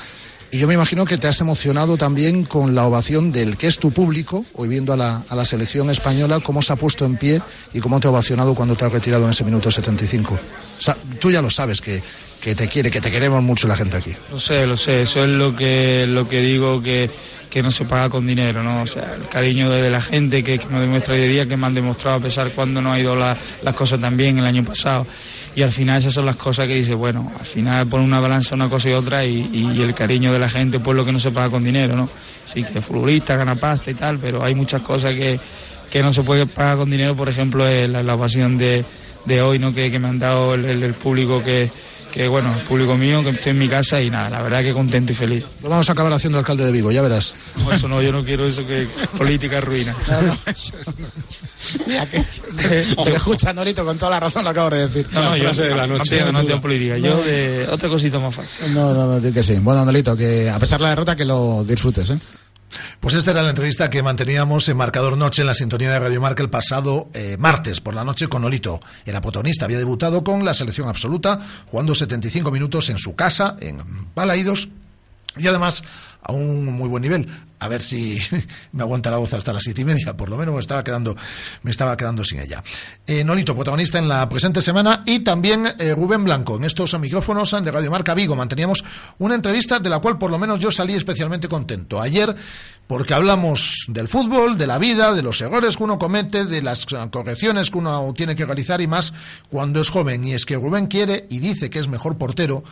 Y 0.55 0.59
yo 0.59 0.69
me 0.69 0.75
imagino 0.75 1.07
que 1.07 1.17
te 1.17 1.27
has 1.29 1.41
emocionado 1.41 1.97
también 1.97 2.45
con 2.45 2.75
la 2.75 2.85
ovación 2.85 3.33
del 3.33 3.57
que 3.57 3.69
es 3.69 3.79
tu 3.79 3.91
público, 3.91 4.45
hoy 4.53 4.69
viendo 4.69 4.93
a 4.93 4.99
la, 4.99 5.23
a 5.31 5.35
la 5.35 5.47
selección 5.47 5.89
española, 5.89 6.41
cómo 6.41 6.61
se 6.61 6.75
ha 6.75 6.77
puesto 6.77 7.07
en 7.07 7.17
pie 7.17 7.41
y 7.73 7.81
cómo 7.81 7.99
te 8.01 8.07
ha 8.07 8.11
ovacionado 8.11 8.55
cuando 8.55 8.77
te 8.77 8.85
has 8.85 8.93
retirado 8.93 9.25
en 9.25 9.31
ese 9.31 9.45
minuto 9.45 9.71
75. 9.71 10.39
Sa- 10.79 10.99
tú 11.19 11.31
ya 11.31 11.41
lo 11.41 11.49
sabes, 11.49 11.81
que, 11.81 12.03
que 12.43 12.55
te 12.55 12.69
quiere, 12.69 12.91
que 12.91 13.01
te 13.01 13.11
queremos 13.11 13.43
mucho 13.43 13.67
la 13.67 13.77
gente 13.79 13.97
aquí. 13.97 14.13
Lo 14.31 14.39
sé, 14.39 14.67
lo 14.67 14.77
sé, 14.77 15.01
eso 15.01 15.25
es 15.25 15.31
lo 15.31 15.57
que, 15.57 16.07
lo 16.07 16.29
que 16.29 16.43
digo 16.43 16.83
que, 16.83 17.09
que 17.49 17.63
no 17.63 17.71
se 17.71 17.87
paga 17.87 18.11
con 18.11 18.27
dinero, 18.27 18.63
¿no? 18.63 18.83
O 18.83 18.87
sea, 18.87 19.15
el 19.17 19.27
cariño 19.29 19.71
de, 19.71 19.81
de 19.81 19.91
la 19.91 20.03
gente 20.03 20.45
que, 20.45 20.59
que 20.59 20.67
nos 20.67 20.83
demuestra 20.83 21.15
hoy 21.15 21.29
día, 21.29 21.47
que 21.47 21.57
me 21.57 21.67
han 21.67 21.75
demostrado 21.75 22.19
a 22.19 22.21
pesar 22.21 22.51
cuando 22.53 22.83
no 22.83 22.93
ha 22.93 23.01
ido 23.01 23.17
la- 23.17 23.39
las 23.63 23.75
cosas 23.75 23.99
tan 24.03 24.19
bien 24.19 24.39
el 24.39 24.45
año 24.45 24.65
pasado. 24.65 25.07
Y 25.55 25.63
al 25.63 25.71
final 25.71 25.99
esas 25.99 26.15
son 26.15 26.25
las 26.25 26.37
cosas 26.37 26.67
que 26.67 26.75
dice, 26.75 26.95
bueno, 26.95 27.31
al 27.39 27.45
final 27.45 27.87
pone 27.87 28.05
una 28.05 28.21
balanza 28.21 28.55
una 28.55 28.71
cosa 28.71 28.89
y 28.89 28.93
otra 28.93 29.25
y, 29.27 29.51
y 29.53 29.83
el 29.83 29.95
cariño 29.95 30.33
de 30.33 30.39
la 30.39 30.49
gente 30.49 30.81
pues 30.81 30.97
lo 30.97 31.05
que 31.05 31.13
no 31.13 31.19
se 31.19 31.31
paga 31.31 31.51
con 31.51 31.63
dinero, 31.63 31.95
¿no? 31.95 32.09
Sí 32.47 32.65
que 32.65 32.81
futbolista 32.81 33.37
gana 33.37 33.55
pasta 33.55 33.91
y 33.91 33.95
tal, 33.95 34.19
pero 34.19 34.43
hay 34.43 34.55
muchas 34.55 34.81
cosas 34.81 35.13
que, 35.13 35.39
que 35.91 36.03
no 36.03 36.13
se 36.13 36.23
puede 36.23 36.47
pagar 36.47 36.79
con 36.79 36.91
dinero, 36.91 37.15
por 37.15 37.29
ejemplo, 37.29 37.69
eh, 37.69 37.87
la, 37.87 38.03
la 38.03 38.15
ovación 38.15 38.57
de, 38.57 38.85
de 39.27 39.43
hoy, 39.43 39.59
¿no? 39.59 39.75
Que, 39.75 39.91
que 39.91 39.99
me 39.99 40.09
han 40.09 40.19
dado 40.19 40.55
el 40.55 40.95
público 40.95 41.43
que, 41.43 41.71
que, 42.13 42.29
bueno, 42.29 42.53
el 42.55 42.61
público 42.61 42.97
mío, 42.97 43.25
que 43.25 43.31
estoy 43.31 43.51
en 43.51 43.59
mi 43.59 43.69
casa 43.69 44.01
y 44.01 44.11
nada, 44.11 44.31
la 44.31 44.43
verdad 44.43 44.63
que 44.63 44.73
contento 44.73 45.13
y 45.13 45.15
feliz. 45.15 45.45
Lo 45.63 45.71
vamos 45.71 45.89
a 45.89 45.93
acabar 45.93 46.13
haciendo 46.13 46.39
alcalde 46.39 46.65
de 46.65 46.71
Vigo, 46.71 46.93
ya 46.93 47.03
verás. 47.03 47.35
No, 47.65 47.73
eso 47.73 47.89
no, 47.89 48.03
yo 48.03 48.13
no 48.13 48.23
quiero 48.23 48.47
eso 48.47 48.67
que 48.67 48.87
política 49.17 49.61
ruina. 49.61 49.95
Mira 51.87 52.07
que, 52.07 52.23
que 52.69 52.79
escucha, 53.15 53.53
Nolito, 53.53 53.85
con 53.85 53.99
toda 53.99 54.11
la 54.13 54.21
razón 54.21 54.45
lo 54.45 54.51
acabo 54.51 54.71
de 54.71 54.89
decir. 54.89 55.07
No, 55.13 55.23
no, 55.23 55.37
yo 55.37 55.45
frase 55.45 55.63
de 55.63 55.75
la 55.75 55.87
no, 55.87 55.99
noche. 55.99 56.19
tengo, 56.19 56.33
no 56.33 56.45
tengo 56.45 56.61
política, 56.61 56.99
yo 56.99 57.23
de 57.25 57.67
otra 57.71 57.89
cosita 57.89 58.19
más 58.19 58.35
fácil. 58.35 58.75
No, 58.75 58.93
no, 58.93 59.19
no, 59.19 59.33
que 59.33 59.43
sí. 59.43 59.59
Bueno, 59.61 59.85
Nolito, 59.85 60.17
que 60.17 60.51
a 60.51 60.59
pesar 60.59 60.79
de 60.79 60.85
la 60.85 60.91
derrota, 60.91 61.17
que 61.17 61.25
lo 61.25 61.65
disfrutes, 61.65 62.11
¿eh? 62.11 62.19
Pues 63.01 63.15
esta 63.15 63.31
era 63.33 63.43
la 63.43 63.51
entrevista 63.51 63.91
que 63.91 64.03
manteníamos 64.03 64.69
en 64.69 64.77
Marcador 64.77 65.17
Noche 65.17 65.43
en 65.43 65.47
la 65.47 65.55
sintonía 65.55 65.91
de 65.91 65.99
Radio 65.99 66.21
Marca 66.21 66.43
el 66.43 66.51
pasado 66.51 67.09
eh, 67.15 67.37
martes 67.39 67.81
por 67.81 67.95
la 67.95 68.05
noche 68.05 68.29
con 68.29 68.45
Olito. 68.45 68.81
Era 69.05 69.21
protagonista, 69.21 69.65
había 69.65 69.79
debutado 69.79 70.25
con 70.25 70.45
la 70.45 70.55
selección 70.55 70.89
absoluta, 70.89 71.41
jugando 71.67 71.95
75 71.95 72.51
minutos 72.51 72.89
en 72.91 72.99
su 72.99 73.15
casa, 73.15 73.57
en 73.61 73.79
Balaídos, 74.15 74.69
y 75.37 75.47
además 75.47 75.83
a 76.23 76.33
un 76.33 76.67
muy 76.67 76.89
buen 76.89 77.03
nivel. 77.03 77.29
A 77.59 77.69
ver 77.69 77.81
si 77.81 78.19
me 78.73 78.83
aguanta 78.83 79.11
la 79.11 79.19
voz 79.19 79.33
hasta 79.35 79.53
las 79.53 79.63
siete 79.63 79.83
y 79.83 79.85
media, 79.85 80.17
por 80.17 80.29
lo 80.29 80.37
menos 80.37 80.55
me 80.55 80.61
estaba 80.61 80.83
quedando, 80.83 81.17
me 81.63 81.71
estaba 81.71 81.97
quedando 81.97 82.25
sin 82.25 82.41
ella. 82.41 82.63
Eh, 83.07 83.23
Nolito, 83.23 83.55
protagonista 83.55 83.99
en 83.99 84.09
la 84.09 84.29
presente 84.29 84.61
semana, 84.63 85.03
y 85.07 85.21
también 85.21 85.67
eh, 85.79 85.95
Rubén 85.95 86.25
Blanco, 86.25 86.57
en 86.57 86.65
estos 86.65 86.99
micrófonos 86.99 87.53
de 87.53 87.71
Radio 87.71 87.91
Marca 87.91 88.15
Vigo. 88.15 88.35
Manteníamos 88.35 88.85
una 89.19 89.35
entrevista 89.35 89.79
de 89.79 89.91
la 89.91 90.01
cual 90.01 90.19
por 90.19 90.31
lo 90.31 90.39
menos 90.39 90.59
yo 90.59 90.73
salí 90.73 90.95
especialmente 90.95 91.49
contento. 91.49 92.01
Ayer, 92.01 92.35
porque 92.87 93.15
hablamos 93.15 93.85
del 93.89 94.09
fútbol, 94.09 94.59
de 94.59 94.67
la 94.67 94.79
vida, 94.79 95.13
de 95.13 95.23
los 95.23 95.41
errores 95.41 95.77
que 95.77 95.85
uno 95.85 95.99
comete, 95.99 96.47
de 96.47 96.63
las 96.63 96.85
eh, 96.91 96.97
correcciones 97.11 97.71
que 97.71 97.79
uno 97.79 98.13
tiene 98.17 98.35
que 98.35 98.45
realizar 98.45 98.81
y 98.81 98.87
más 98.87 99.13
cuando 99.49 99.81
es 99.81 99.89
joven. 99.89 100.25
Y 100.25 100.35
es 100.35 100.47
que 100.47 100.57
Rubén 100.57 100.87
quiere 100.87 101.27
y 101.31 101.39
dice 101.39 101.71
que 101.71 101.79
es 101.79 101.89
mejor 101.89 102.19
portero 102.19 102.65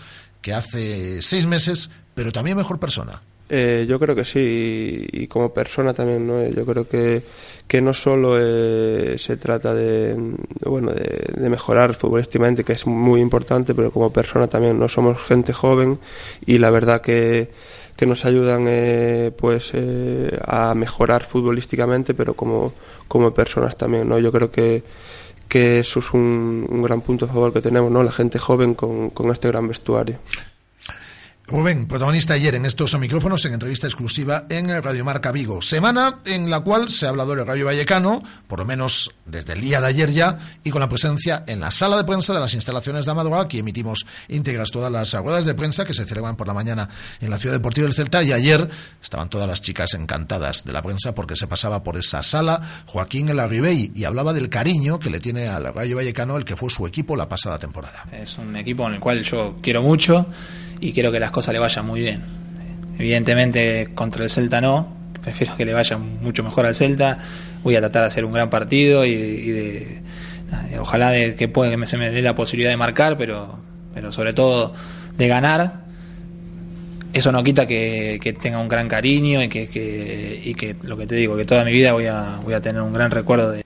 que 0.43 0.55
hace 0.55 1.23
seis 1.23 1.47
meses, 1.47 1.91
pero 2.15 2.33
también 2.33 2.57
mejor 2.57 2.79
persona. 2.79 3.23
Eh, 3.53 3.85
yo 3.89 3.99
creo 3.99 4.15
que 4.15 4.25
sí, 4.25 5.07
y, 5.11 5.27
como 5.27 5.53
persona 5.53 5.93
también, 5.93 6.25
¿no? 6.25 6.47
Yo 6.47 6.65
creo 6.65 6.89
que, 6.89 7.23
que 7.67 7.83
no 7.83 7.93
solo 7.93 8.37
eh, 8.39 9.17
se 9.19 9.37
trata 9.37 9.75
de, 9.75 10.17
bueno, 10.65 10.93
de, 10.93 11.33
de 11.37 11.49
mejorar 11.49 11.95
futbolísticamente, 11.95 12.63
que 12.63 12.75
es 12.75 12.87
muy 12.87 13.21
importante, 13.21 13.75
pero 13.75 13.91
como 13.91 14.13
persona 14.13 14.47
también, 14.47 14.79
¿no? 14.79 14.89
Somos 14.89 15.21
gente 15.21 15.53
joven 15.53 15.99
y 16.47 16.59
la 16.59 16.71
verdad 16.71 17.01
que, 17.01 17.51
que 18.01 18.07
nos 18.07 18.25
ayudan 18.25 18.65
eh, 18.67 19.31
pues 19.37 19.73
eh, 19.75 20.39
a 20.47 20.75
mejorar 20.75 21.23
futbolísticamente, 21.23 22.15
pero 22.15 22.33
como, 22.33 22.73
como 23.09 23.35
personas 23.35 23.77
también, 23.77 24.09
¿no? 24.09 24.19
Yo 24.19 24.33
creo 24.33 24.51
que, 24.51 24.83
que 25.49 25.81
eso 25.81 25.99
es 25.99 26.11
un, 26.15 26.67
un 26.67 26.83
gran 26.83 27.03
punto 27.03 27.27
a 27.27 27.29
favor 27.29 27.53
que 27.53 27.61
tenemos, 27.61 27.91
¿no? 27.91 28.03
La 28.03 28.11
gente 28.11 28.39
joven 28.39 28.75
con, 28.75 29.11
con 29.11 29.31
este 29.31 29.49
gran 29.49 29.69
vestuario. 29.69 30.19
Rubén, 31.51 31.89
protagonista 31.89 32.35
ayer 32.35 32.55
en 32.55 32.65
estos 32.65 32.97
micrófonos 32.97 33.45
en 33.45 33.55
entrevista 33.55 33.89
exclusiva 33.89 34.47
en 34.49 34.69
Radio 34.69 35.05
Marca 35.05 35.33
Vigo. 35.33 35.61
Semana 35.61 36.21
en 36.25 36.49
la 36.49 36.61
cual 36.61 36.89
se 36.89 37.07
ha 37.07 37.09
hablado 37.09 37.35
del 37.35 37.45
Rayo 37.45 37.67
Vallecano, 37.67 38.23
por 38.47 38.61
lo 38.61 38.65
menos 38.65 39.11
desde 39.27 39.55
el 39.55 39.61
día 39.61 39.81
de 39.81 39.89
ayer 39.89 40.13
ya, 40.13 40.39
y 40.63 40.71
con 40.71 40.79
la 40.79 40.89
presencia 40.89 41.43
en 41.49 41.59
la 41.59 41.73
sala 41.73 41.97
de 41.97 42.05
prensa 42.05 42.33
de 42.33 42.39
las 42.39 42.55
instalaciones 42.55 43.05
de 43.05 43.11
Amadora, 43.11 43.41
aquí 43.41 43.59
emitimos 43.59 44.07
íntegras 44.29 44.71
todas 44.71 44.93
las 44.93 45.13
ruedas 45.15 45.45
de 45.45 45.55
prensa 45.55 45.85
que 45.85 45.93
se 45.93 46.05
celebran 46.05 46.37
por 46.37 46.47
la 46.47 46.55
mañana 46.55 46.89
en 47.21 47.31
la 47.31 47.37
Ciudad 47.37 47.57
Deportiva 47.57 47.85
del 47.85 47.95
Celta, 47.95 48.23
y 48.23 48.33
ayer 48.33 48.71
estaban 49.03 49.29
todas 49.29 49.49
las 49.49 49.61
chicas 49.61 49.95
encantadas 49.95 50.63
de 50.63 50.73
la 50.73 50.83
prensa 50.83 51.17
porque 51.17 51.35
se 51.35 51.49
pasaba 51.49 51.83
por 51.83 51.97
esa 51.97 52.23
sala 52.23 52.61
Joaquín 52.87 53.29
El 53.29 53.41
Arribey 53.41 53.91
y 53.93 54.05
hablaba 54.05 54.33
del 54.33 54.51
cariño 54.51 55.01
que 55.01 55.11
le 55.11 55.19
tiene 55.19 55.49
al 55.49 55.75
Rayo 55.75 55.97
Vallecano, 55.97 56.37
el 56.37 56.45
que 56.45 56.55
fue 56.55 56.71
su 56.71 56.87
equipo 56.87 57.17
la 57.17 57.29
pasada 57.29 57.59
temporada. 57.59 58.05
Es 58.13 58.39
un 58.39 58.55
equipo 58.55 58.87
en 58.87 58.95
el 58.95 59.01
cual 59.01 59.25
yo 59.25 59.57
quiero 59.61 59.83
mucho 59.83 60.27
y 60.81 60.93
quiero 60.93 61.13
que 61.13 61.21
las 61.21 61.31
cosas 61.31 61.53
le 61.53 61.59
vayan 61.61 61.87
muy 61.87 62.01
bien. 62.01 62.23
Evidentemente 62.99 63.89
contra 63.95 64.25
el 64.25 64.31
Celta 64.31 64.61
no, 64.61 64.95
prefiero 65.23 65.57
que 65.57 65.65
le 65.65 65.73
vaya 65.73 65.97
mucho 65.99 66.43
mejor 66.45 66.67
al 66.67 66.75
Celta. 66.75 67.19
Voy 67.63 67.77
a 67.77 67.81
tratar 67.81 68.03
de 68.03 68.09
hacer 68.09 68.25
un 68.25 68.33
gran 68.33 68.51
partido 68.51 69.05
y, 69.05 69.15
de, 69.15 69.53
de- 69.53 70.79
ojalá 70.79 71.11
de 71.11 71.35
que, 71.35 71.49
pueda, 71.49 71.71
que 71.71 71.77
me- 71.77 71.87
se 71.87 71.97
me 71.97 72.11
dé 72.11 72.23
la 72.23 72.35
posibilidad 72.35 72.71
de 72.71 72.77
marcar, 72.77 73.17
pero, 73.17 73.59
pero 73.95 74.13
sobre 74.13 74.33
todo 74.33 74.73
de 75.17 75.29
ganar. 75.29 75.81
Eso 77.13 77.33
no 77.33 77.43
quita 77.43 77.67
que, 77.67 78.19
que 78.23 78.33
tenga 78.33 78.59
un 78.59 78.69
gran 78.69 78.89
cariño 78.89 79.43
y 79.43 79.49
que, 79.49 79.69
que- 79.69 80.41
y 80.45 80.55
que 80.55 80.77
lo 80.83 80.97
que 80.97 81.07
te 81.07 81.17
digo, 81.17 81.37
que 81.37 81.45
toda 81.45 81.65
mi 81.65 81.73
vida 81.73 81.93
voy 81.93 82.07
a, 82.07 82.39
voy 82.45 82.55
a 82.55 82.61
tener 82.61 82.81
un 82.83 82.93
gran 82.93 83.11
recuerdo 83.11 83.51
de, 83.51 83.65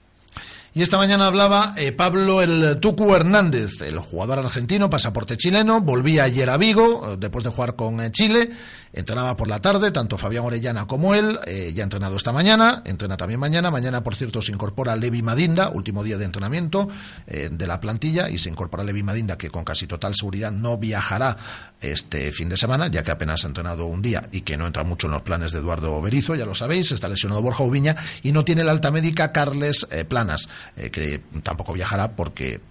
Y 0.77 0.81
esta 0.81 0.97
mañana 0.97 1.27
hablaba 1.27 1.73
eh, 1.77 1.93
Pablo 1.93 2.41
el 2.41 2.81
Tucu 2.81 3.15
Hernández, 3.15 3.81
el 3.81 3.97
jugador 3.99 4.39
argentino, 4.39 4.89
pasaporte 4.89 5.37
chileno, 5.37 5.79
volvía 5.79 6.25
ayer 6.25 6.49
a 6.49 6.57
Vigo, 6.57 7.13
eh, 7.13 7.15
después 7.17 7.45
de 7.45 7.49
jugar 7.49 7.77
con 7.77 8.01
eh, 8.01 8.11
Chile, 8.11 8.49
entrenaba 8.95 9.35
por 9.35 9.47
la 9.49 9.59
tarde, 9.59 9.91
tanto 9.91 10.17
Fabián 10.17 10.45
Orellana 10.45 10.87
como 10.87 11.13
él, 11.13 11.37
eh, 11.45 11.73
ya 11.75 11.83
ha 11.83 11.85
entrenado 11.85 12.15
esta 12.15 12.31
mañana, 12.31 12.81
entrena 12.85 13.17
también 13.17 13.39
mañana, 13.39 13.69
mañana 13.69 14.01
por 14.01 14.15
cierto 14.15 14.41
se 14.41 14.53
incorpora 14.53 14.95
Levi 14.95 15.21
Madinda, 15.21 15.69
último 15.69 16.03
día 16.03 16.17
de 16.17 16.23
entrenamiento 16.25 16.87
eh, 17.27 17.49
de 17.51 17.67
la 17.67 17.81
plantilla, 17.81 18.29
y 18.29 18.39
se 18.39 18.49
incorpora 18.49 18.83
Levi 18.83 19.03
Madinda, 19.03 19.37
que 19.37 19.49
con 19.49 19.65
casi 19.65 19.85
total 19.85 20.15
seguridad 20.15 20.51
no 20.51 20.77
viajará 20.77 21.37
este 21.81 22.31
fin 22.31 22.47
de 22.47 22.55
semana, 22.55 22.87
ya 22.87 23.03
que 23.03 23.11
apenas 23.11 23.43
ha 23.43 23.47
entrenado 23.47 23.85
un 23.85 24.01
día 24.01 24.23
y 24.31 24.41
que 24.41 24.55
no 24.55 24.65
entra 24.65 24.85
mucho 24.85 25.07
en 25.07 25.13
los 25.13 25.21
planes 25.23 25.51
de 25.51 25.59
Eduardo 25.59 26.01
Berizo, 26.01 26.35
ya 26.35 26.45
lo 26.45 26.55
sabéis, 26.55 26.91
está 26.93 27.09
lesionado 27.09 27.41
Borja 27.41 27.63
Ubiña 27.63 27.97
y 28.23 28.31
no 28.31 28.45
tiene 28.45 28.63
la 28.63 28.71
alta 28.71 28.91
médica 28.91 29.33
Carles 29.33 29.85
eh, 29.91 30.05
Planas, 30.05 30.47
que 30.75 31.21
tampoco 31.43 31.73
viajará 31.73 32.15
porque 32.15 32.61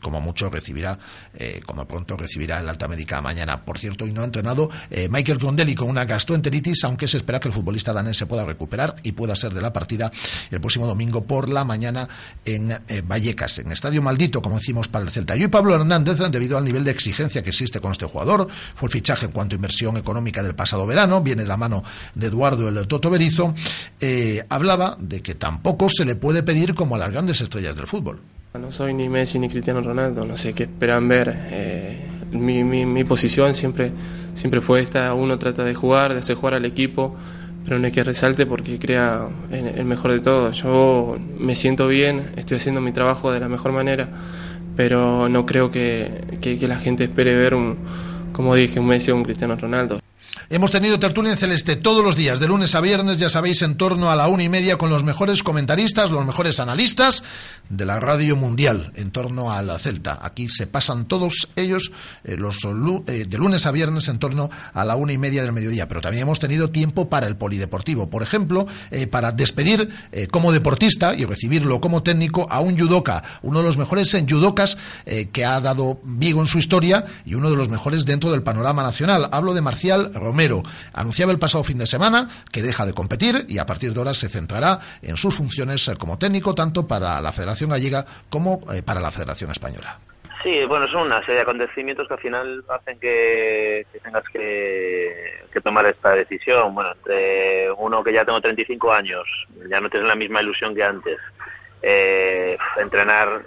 como 0.00 0.20
mucho 0.20 0.50
recibirá, 0.50 0.98
eh, 1.34 1.60
como 1.64 1.86
pronto 1.86 2.16
recibirá 2.16 2.60
el 2.60 2.68
alta 2.68 2.88
médica 2.88 3.20
mañana. 3.20 3.64
Por 3.64 3.78
cierto, 3.78 4.06
y 4.06 4.12
no 4.12 4.22
ha 4.22 4.24
entrenado 4.24 4.70
eh, 4.90 5.08
Michael 5.08 5.38
Grondelli 5.38 5.74
con 5.74 5.88
una 5.88 6.04
gastroenteritis, 6.04 6.84
aunque 6.84 7.08
se 7.08 7.18
espera 7.18 7.40
que 7.40 7.48
el 7.48 7.54
futbolista 7.54 7.92
danés 7.92 8.16
se 8.16 8.26
pueda 8.26 8.44
recuperar 8.44 8.96
y 9.02 9.12
pueda 9.12 9.36
ser 9.36 9.52
de 9.52 9.60
la 9.60 9.72
partida 9.72 10.10
el 10.50 10.60
próximo 10.60 10.86
domingo 10.86 11.24
por 11.24 11.48
la 11.48 11.64
mañana 11.64 12.08
en 12.44 12.70
eh, 12.70 13.02
Vallecas, 13.06 13.58
en 13.58 13.72
Estadio 13.72 14.02
Maldito, 14.02 14.42
como 14.42 14.56
decimos, 14.56 14.88
para 14.88 15.04
el 15.04 15.10
Celta. 15.10 15.36
Y 15.36 15.48
Pablo 15.48 15.74
Hernández, 15.74 16.18
debido 16.30 16.58
al 16.58 16.64
nivel 16.64 16.84
de 16.84 16.90
exigencia 16.90 17.42
que 17.42 17.50
existe 17.50 17.80
con 17.80 17.92
este 17.92 18.06
jugador, 18.06 18.48
fue 18.74 18.88
el 18.88 18.92
fichaje 18.92 19.26
en 19.26 19.32
cuanto 19.32 19.54
a 19.54 19.56
inversión 19.56 19.96
económica 19.96 20.42
del 20.42 20.54
pasado 20.54 20.86
verano, 20.86 21.22
viene 21.22 21.42
de 21.42 21.48
la 21.48 21.56
mano 21.56 21.82
de 22.14 22.26
Eduardo 22.26 22.68
el 22.68 22.86
Toto 22.86 23.10
Berizo, 23.10 23.54
hablaba 24.48 24.96
de 24.98 25.22
que 25.22 25.34
tampoco 25.34 25.88
se 25.88 26.04
le 26.04 26.14
puede 26.14 26.42
pedir 26.42 26.74
como 26.74 26.94
a 26.94 26.98
las 26.98 27.10
grandes 27.10 27.40
estrellas 27.40 27.76
del 27.76 27.86
fútbol. 27.86 28.20
No 28.58 28.72
soy 28.72 28.94
ni 28.94 29.08
Messi 29.08 29.38
ni 29.38 29.48
Cristiano 29.48 29.80
Ronaldo, 29.80 30.24
no 30.24 30.36
sé 30.36 30.54
qué 30.54 30.64
esperan 30.64 31.06
ver. 31.06 31.36
Eh, 31.52 32.04
mi, 32.32 33.04
posición 33.04 33.54
siempre, 33.54 33.92
siempre 34.34 34.60
fue 34.60 34.80
esta, 34.80 35.14
uno 35.14 35.38
trata 35.38 35.62
de 35.62 35.72
jugar, 35.72 36.14
de 36.14 36.18
hacer 36.18 36.34
jugar 36.34 36.54
al 36.54 36.64
equipo, 36.64 37.14
pero 37.64 37.78
no 37.78 37.86
es 37.86 37.92
que 37.92 38.02
resalte 38.02 38.46
porque 38.46 38.80
crea 38.80 39.28
el 39.52 39.84
mejor 39.84 40.10
de 40.10 40.18
todo. 40.18 40.50
Yo 40.50 41.16
me 41.38 41.54
siento 41.54 41.86
bien, 41.86 42.32
estoy 42.34 42.56
haciendo 42.56 42.80
mi 42.80 42.90
trabajo 42.90 43.30
de 43.30 43.38
la 43.38 43.48
mejor 43.48 43.70
manera, 43.70 44.08
pero 44.74 45.28
no 45.28 45.46
creo 45.46 45.70
que, 45.70 46.38
que, 46.40 46.58
que 46.58 46.66
la 46.66 46.76
gente 46.76 47.04
espere 47.04 47.36
ver 47.36 47.54
un, 47.54 47.76
como 48.32 48.56
dije, 48.56 48.80
un 48.80 48.88
Messi 48.88 49.12
o 49.12 49.16
un 49.16 49.22
Cristiano 49.22 49.54
Ronaldo. 49.54 49.99
Hemos 50.52 50.72
tenido 50.72 50.98
tertulia 50.98 51.30
en 51.30 51.38
Celeste 51.38 51.76
todos 51.76 52.04
los 52.04 52.16
días, 52.16 52.40
de 52.40 52.48
lunes 52.48 52.74
a 52.74 52.80
viernes, 52.80 53.20
ya 53.20 53.30
sabéis, 53.30 53.62
en 53.62 53.76
torno 53.76 54.10
a 54.10 54.16
la 54.16 54.26
una 54.26 54.42
y 54.42 54.48
media, 54.48 54.78
con 54.78 54.90
los 54.90 55.04
mejores 55.04 55.44
comentaristas, 55.44 56.10
los 56.10 56.26
mejores 56.26 56.58
analistas 56.58 57.22
de 57.68 57.84
la 57.84 58.00
radio 58.00 58.34
mundial, 58.34 58.90
en 58.96 59.12
torno 59.12 59.52
a 59.52 59.62
la 59.62 59.78
Celta. 59.78 60.18
Aquí 60.20 60.48
se 60.48 60.66
pasan 60.66 61.06
todos 61.06 61.46
ellos 61.54 61.92
eh, 62.24 62.36
los, 62.36 62.58
eh, 63.06 63.26
de 63.28 63.38
lunes 63.38 63.64
a 63.64 63.70
viernes 63.70 64.08
en 64.08 64.18
torno 64.18 64.50
a 64.72 64.84
la 64.84 64.96
una 64.96 65.12
y 65.12 65.18
media 65.18 65.44
del 65.44 65.52
mediodía. 65.52 65.86
Pero 65.86 66.00
también 66.00 66.22
hemos 66.22 66.40
tenido 66.40 66.70
tiempo 66.70 67.08
para 67.08 67.28
el 67.28 67.36
polideportivo. 67.36 68.10
Por 68.10 68.24
ejemplo, 68.24 68.66
eh, 68.90 69.06
para 69.06 69.30
despedir 69.30 69.88
como 70.32 70.50
deportista 70.50 71.14
y 71.14 71.26
recibirlo 71.26 71.80
como 71.80 72.02
técnico 72.02 72.48
a 72.50 72.58
un 72.58 72.76
judoka, 72.76 73.22
uno 73.42 73.60
de 73.60 73.66
los 73.66 73.78
mejores 73.78 74.12
en 74.14 74.28
judocas 74.28 74.76
que 75.32 75.44
ha 75.44 75.60
dado 75.60 76.00
Vigo 76.02 76.40
en 76.40 76.48
su 76.48 76.58
historia 76.58 77.04
y 77.24 77.34
uno 77.34 77.50
de 77.50 77.56
los 77.56 77.68
mejores 77.68 78.04
dentro 78.04 78.32
del 78.32 78.42
panorama 78.42 78.82
nacional. 78.82 79.28
Hablo 79.30 79.54
de 79.54 79.60
Marcial 79.60 80.12
Romero 80.12 80.39
anunciaba 80.92 81.32
el 81.32 81.38
pasado 81.38 81.64
fin 81.64 81.78
de 81.78 81.86
semana 81.86 82.28
que 82.52 82.62
deja 82.62 82.86
de 82.86 82.94
competir 82.94 83.44
y 83.48 83.58
a 83.58 83.66
partir 83.66 83.92
de 83.92 83.98
ahora 83.98 84.14
se 84.14 84.28
centrará 84.28 84.78
en 85.02 85.16
sus 85.16 85.34
funciones 85.34 85.90
como 85.98 86.18
técnico 86.18 86.54
tanto 86.54 86.86
para 86.86 87.20
la 87.20 87.32
Federación 87.32 87.70
Gallega 87.70 88.04
como 88.28 88.60
eh, 88.72 88.82
para 88.82 89.00
la 89.00 89.10
Federación 89.10 89.50
Española. 89.50 89.98
Sí, 90.42 90.64
bueno, 90.64 90.88
son 90.88 91.02
una 91.02 91.20
serie 91.20 91.36
de 91.36 91.42
acontecimientos 91.42 92.08
que 92.08 92.14
al 92.14 92.20
final 92.20 92.64
hacen 92.70 92.98
que, 92.98 93.86
tengas 94.02 94.24
que, 94.32 95.60
tomar 95.62 95.84
esta 95.84 96.12
decisión. 96.12 96.74
Bueno, 96.74 96.92
entre 96.92 97.70
uno 97.72 98.02
que 98.02 98.12
ya 98.12 98.24
tengo 98.24 98.40
35 98.40 98.90
años, 98.90 99.26
ya 99.68 99.80
no 99.80 99.90
tienes 99.90 100.08
la 100.08 100.14
misma 100.14 100.40
ilusión 100.40 100.74
que 100.74 100.82
antes. 100.82 101.18
Eh, 101.82 102.56
entrenar 102.78 103.42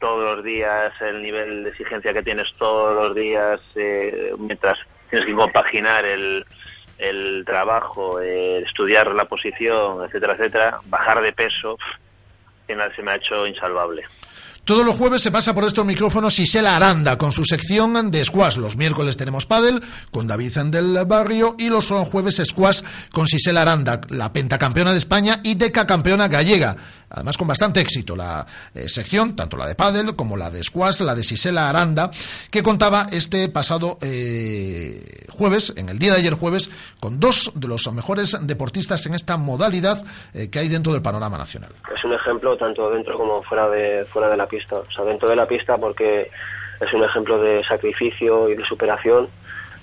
todos 0.00 0.36
los 0.36 0.44
días, 0.44 0.92
el 1.02 1.22
nivel 1.22 1.64
de 1.64 1.70
exigencia 1.70 2.14
que 2.14 2.22
tienes 2.22 2.48
todos 2.58 2.94
los 2.94 3.14
días, 3.14 3.60
eh, 3.74 4.32
mientras 4.38 4.78
tienes 5.10 5.26
que 5.26 5.34
compaginar 5.34 6.04
el, 6.04 6.44
el 6.98 7.44
trabajo, 7.46 8.20
estudiar 8.20 9.14
la 9.14 9.26
posición, 9.26 10.04
etcétera, 10.04 10.34
etcétera, 10.34 10.80
bajar 10.86 11.22
de 11.22 11.32
peso, 11.32 11.78
final 12.66 12.94
se 12.94 13.02
me 13.02 13.12
ha 13.12 13.16
hecho 13.16 13.46
insalvable. 13.46 14.04
Todos 14.64 14.84
los 14.84 14.96
jueves 14.96 15.22
se 15.22 15.30
pasa 15.30 15.54
por 15.54 15.64
estos 15.64 15.86
micrófonos 15.86 16.38
Isela 16.38 16.76
Aranda 16.76 17.16
con 17.16 17.32
su 17.32 17.42
sección 17.42 18.10
de 18.10 18.22
squash. 18.22 18.58
Los 18.58 18.76
miércoles 18.76 19.16
tenemos 19.16 19.46
pádel 19.46 19.82
con 20.10 20.26
David 20.26 20.58
del 20.64 21.06
Barrio 21.06 21.56
y 21.58 21.70
los 21.70 21.88
jueves 21.88 22.42
squash 22.44 22.82
con 23.10 23.26
Sisela 23.26 23.62
Aranda, 23.62 24.02
la 24.10 24.30
pentacampeona 24.30 24.92
de 24.92 24.98
España 24.98 25.40
y 25.42 25.54
decacampeona 25.54 26.28
gallega 26.28 26.76
además 27.10 27.36
con 27.36 27.48
bastante 27.48 27.80
éxito 27.80 28.16
la 28.16 28.46
eh, 28.74 28.88
sección, 28.88 29.34
tanto 29.36 29.56
la 29.56 29.66
de 29.66 29.74
pádel 29.74 30.16
como 30.16 30.36
la 30.36 30.50
de 30.50 30.62
squash, 30.62 31.00
la 31.00 31.14
de 31.14 31.22
Sisela 31.22 31.68
Aranda, 31.68 32.10
que 32.50 32.62
contaba 32.62 33.06
este 33.10 33.48
pasado 33.48 33.98
eh, 34.02 35.26
jueves, 35.30 35.72
en 35.76 35.88
el 35.88 35.98
día 35.98 36.12
de 36.12 36.18
ayer 36.18 36.34
jueves, 36.34 36.70
con 37.00 37.20
dos 37.20 37.52
de 37.54 37.68
los 37.68 37.90
mejores 37.92 38.36
deportistas 38.42 39.04
en 39.06 39.14
esta 39.14 39.36
modalidad 39.36 40.04
eh, 40.34 40.50
que 40.50 40.58
hay 40.58 40.68
dentro 40.68 40.92
del 40.92 41.02
panorama 41.02 41.38
nacional. 41.38 41.70
Es 41.94 42.04
un 42.04 42.12
ejemplo 42.12 42.56
tanto 42.56 42.90
dentro 42.90 43.16
como 43.16 43.42
fuera 43.42 43.68
de, 43.68 44.04
fuera 44.06 44.28
de 44.28 44.36
la 44.36 44.46
pista. 44.46 44.76
O 44.76 44.90
sea, 44.90 45.04
dentro 45.04 45.28
de 45.28 45.36
la 45.36 45.46
pista 45.46 45.76
porque 45.78 46.30
es 46.80 46.92
un 46.92 47.02
ejemplo 47.02 47.40
de 47.40 47.64
sacrificio 47.64 48.48
y 48.48 48.54
de 48.54 48.64
superación 48.64 49.28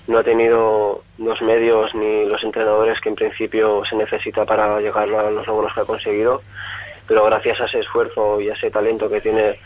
no 0.06 0.18
ha 0.18 0.22
tenido 0.22 1.02
los 1.18 1.42
medios 1.42 1.94
ni 1.94 2.24
los 2.26 2.42
entrenadores 2.44 3.00
que 3.00 3.08
en 3.08 3.16
principio 3.16 3.84
se 3.84 3.96
necesita 3.96 4.44
para 4.44 4.80
llegar 4.80 5.08
a 5.08 5.30
los 5.30 5.46
logros 5.46 5.74
que 5.74 5.80
ha 5.80 5.84
conseguido 5.84 6.42
pero 7.06 7.24
gracias 7.24 7.60
a 7.60 7.64
ese 7.64 7.80
esfuerzo 7.80 8.40
y 8.40 8.50
a 8.50 8.54
ese 8.54 8.70
talento 8.70 9.08
que 9.08 9.20
tiene 9.20 9.58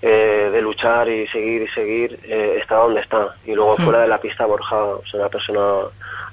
eh, 0.00 0.48
de 0.52 0.62
luchar 0.62 1.08
y 1.08 1.26
seguir 1.26 1.62
y 1.62 1.68
seguir 1.68 2.20
eh, 2.22 2.58
está 2.60 2.76
donde 2.76 3.00
está. 3.00 3.34
Y 3.44 3.54
luego 3.54 3.76
mm. 3.76 3.84
fuera 3.84 4.00
de 4.02 4.06
la 4.06 4.20
pista 4.20 4.46
Borja 4.46 4.76
es 5.04 5.12
una 5.14 5.28
persona 5.28 5.60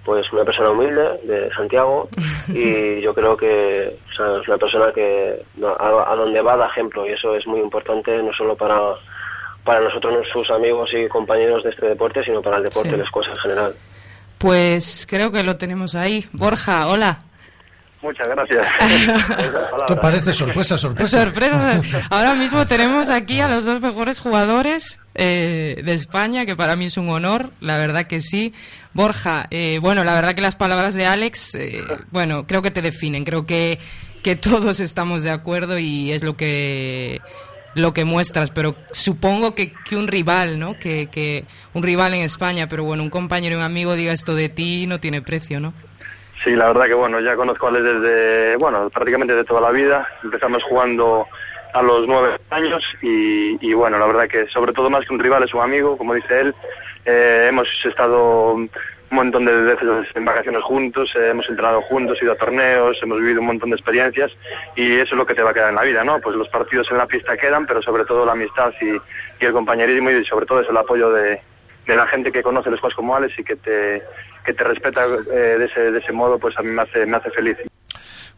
pues 0.04 0.32
una 0.32 0.46
persona 0.46 0.70
humilde 0.70 1.20
de 1.24 1.52
Santiago. 1.54 2.08
Y 2.48 3.02
yo 3.02 3.16
creo 3.16 3.36
que 3.36 3.88
es 3.88 4.48
una 4.48 4.58
persona 4.60 4.92
que 4.94 5.42
a, 5.80 6.16
donde 6.16 6.42
va 6.42 6.56
da 6.56 6.68
ejemplo. 6.68 7.08
Y 7.08 7.14
eso 7.14 7.36
es 7.36 7.48
muy 7.48 7.60
importante 7.60 8.22
no 8.22 8.32
solo 8.34 8.56
para 8.56 8.80
para 9.64 9.80
nosotros 9.80 10.28
sus 10.32 10.52
amigos 10.52 10.92
y 10.94 11.08
compañeros 11.08 11.64
de 11.64 11.72
este 11.72 11.88
deporte 11.88 12.24
sino 12.24 12.44
para 12.44 12.58
el 12.58 12.64
deporte 12.66 12.90
y 12.90 12.98
las 12.98 13.10
cosas 13.10 13.34
en 13.34 13.40
general. 13.40 13.76
Pues 14.38 15.08
creo 15.10 15.32
que 15.32 15.42
lo 15.42 15.58
tenemos 15.58 15.96
ahí. 15.96 16.24
Borja 16.34 16.88
hola 16.88 17.25
Muchas 18.06 18.28
gracias. 18.28 18.68
Esto 19.80 20.00
parece 20.00 20.32
sorpresa, 20.32 20.78
sorpresa. 20.78 21.24
Sorpresa. 21.24 21.82
Ahora 22.12 22.36
mismo 22.36 22.68
tenemos 22.68 23.10
aquí 23.10 23.40
a 23.40 23.48
los 23.48 23.66
dos 23.66 23.82
mejores 23.82 24.20
jugadores 24.20 25.00
eh, 25.16 25.82
de 25.84 25.94
España, 25.96 26.46
que 26.46 26.56
para 26.56 26.76
mí 26.76 26.86
es 26.86 26.98
un 26.98 27.10
honor, 27.10 27.50
la 27.62 27.78
verdad 27.78 28.06
que 28.06 28.22
sí. 28.22 28.54
Borja, 28.94 29.48
eh, 29.50 29.80
bueno, 29.82 30.04
la 30.04 30.14
verdad 30.14 30.36
que 30.36 30.42
las 30.42 30.56
palabras 30.56 30.94
de 30.94 31.08
Alex, 31.08 31.56
eh, 31.56 31.84
bueno, 32.12 32.46
creo 32.46 32.62
que 32.62 32.70
te 32.70 32.84
definen, 32.84 33.26
creo 33.26 33.48
que, 33.48 33.80
que 34.22 34.36
todos 34.36 34.80
estamos 34.80 35.24
de 35.24 35.32
acuerdo 35.32 35.80
y 35.80 36.12
es 36.12 36.24
lo 36.24 36.38
que 36.38 37.22
lo 37.74 37.94
que 37.94 38.06
muestras, 38.06 38.52
pero 38.52 38.76
supongo 38.92 39.56
que, 39.56 39.74
que 39.74 39.98
un 39.98 40.08
rival, 40.08 40.60
¿no? 40.60 40.78
Que, 40.80 41.08
que 41.08 41.44
un 41.74 41.84
rival 41.84 42.14
en 42.14 42.22
España, 42.22 42.68
pero 42.68 42.86
bueno, 42.86 43.04
un 43.04 43.10
compañero 43.10 43.56
y 43.56 43.58
un 43.58 43.66
amigo 43.66 43.96
diga 43.96 44.14
esto 44.14 44.34
de 44.34 44.48
ti 44.48 44.86
no 44.86 45.02
tiene 45.02 45.22
precio, 45.22 45.60
¿no? 45.60 45.74
Sí, 46.46 46.52
la 46.56 46.68
verdad 46.68 46.86
que 46.86 46.94
bueno, 46.94 47.20
ya 47.22 47.36
conozco 47.36 47.66
a 47.66 47.70
él 47.72 47.84
desde, 47.84 48.56
bueno, 48.58 48.88
prácticamente 48.92 49.34
de 49.34 49.46
toda 49.46 49.62
la 49.62 49.72
vida. 49.72 50.08
Empezamos 50.24 50.64
jugando 50.64 51.26
a 51.74 51.82
los 51.82 52.08
nueve 52.08 52.38
años 52.52 52.84
y, 53.02 53.74
bueno, 53.74 53.98
la 53.98 54.06
verdad 54.06 54.28
que 54.28 54.48
sobre 54.50 54.72
todo 54.72 54.92
más 54.92 55.08
que 55.08 55.14
un 55.14 55.20
rival 55.20 55.44
es 55.44 55.56
un 55.56 55.62
amigo, 55.62 55.98
como 55.98 56.14
dice 56.14 56.42
él. 56.42 56.56
Eh, 57.04 57.48
hemos 57.50 57.68
estado 57.84 58.54
un 58.54 58.70
montón 59.10 59.46
de 59.46 59.54
veces 59.54 59.88
en 60.14 60.24
vacaciones 60.24 60.62
juntos, 60.62 61.12
eh, 61.16 61.30
hemos 61.32 61.50
entrenado 61.50 61.82
juntos, 61.82 62.22
ido 62.22 62.34
a 62.34 62.38
torneos, 62.38 63.02
hemos 63.02 63.20
vivido 63.20 63.42
un 63.42 63.48
montón 63.48 63.72
de 63.72 63.78
experiencias 63.78 64.32
y 64.76 64.98
eso 64.98 65.16
es 65.16 65.18
lo 65.18 65.26
que 65.26 65.34
te 65.34 65.42
va 65.42 65.50
a 65.50 65.54
quedar 65.54 65.70
en 65.70 65.76
la 65.78 65.82
vida, 65.82 66.04
¿no? 66.04 66.20
Pues 66.20 66.36
los 66.36 66.50
partidos 66.50 66.92
en 66.92 66.98
la 66.98 67.08
pista 67.08 67.38
quedan, 67.38 67.66
pero 67.66 67.82
sobre 67.82 68.06
todo 68.06 68.24
la 68.24 68.34
amistad 68.34 68.72
y, 68.82 68.92
y 69.44 69.46
el 69.46 69.52
compañerismo 69.52 70.12
y 70.12 70.24
sobre 70.26 70.46
todo 70.46 70.62
es 70.62 70.70
el 70.70 70.78
apoyo 70.78 71.10
de, 71.10 71.42
de 71.86 71.96
la 71.96 72.08
gente 72.08 72.32
que 72.32 72.44
conoce 72.44 72.72
los 72.72 72.80
juegos 72.80 72.96
como 72.96 73.16
Alex 73.16 73.38
y 73.40 73.44
que 73.44 73.56
te, 73.56 74.04
que 74.44 74.54
te 74.54 74.64
respeta 74.64 75.06
eh, 75.06 75.58
de, 75.60 75.66
ese, 75.66 75.92
de 75.92 76.00
ese 76.00 76.12
modo, 76.12 76.40
pues 76.40 76.58
a 76.58 76.64
mí 76.64 76.72
me 76.72 76.82
hace, 76.82 77.06
me 77.06 77.18
hace 77.18 77.32
feliz. 77.32 77.58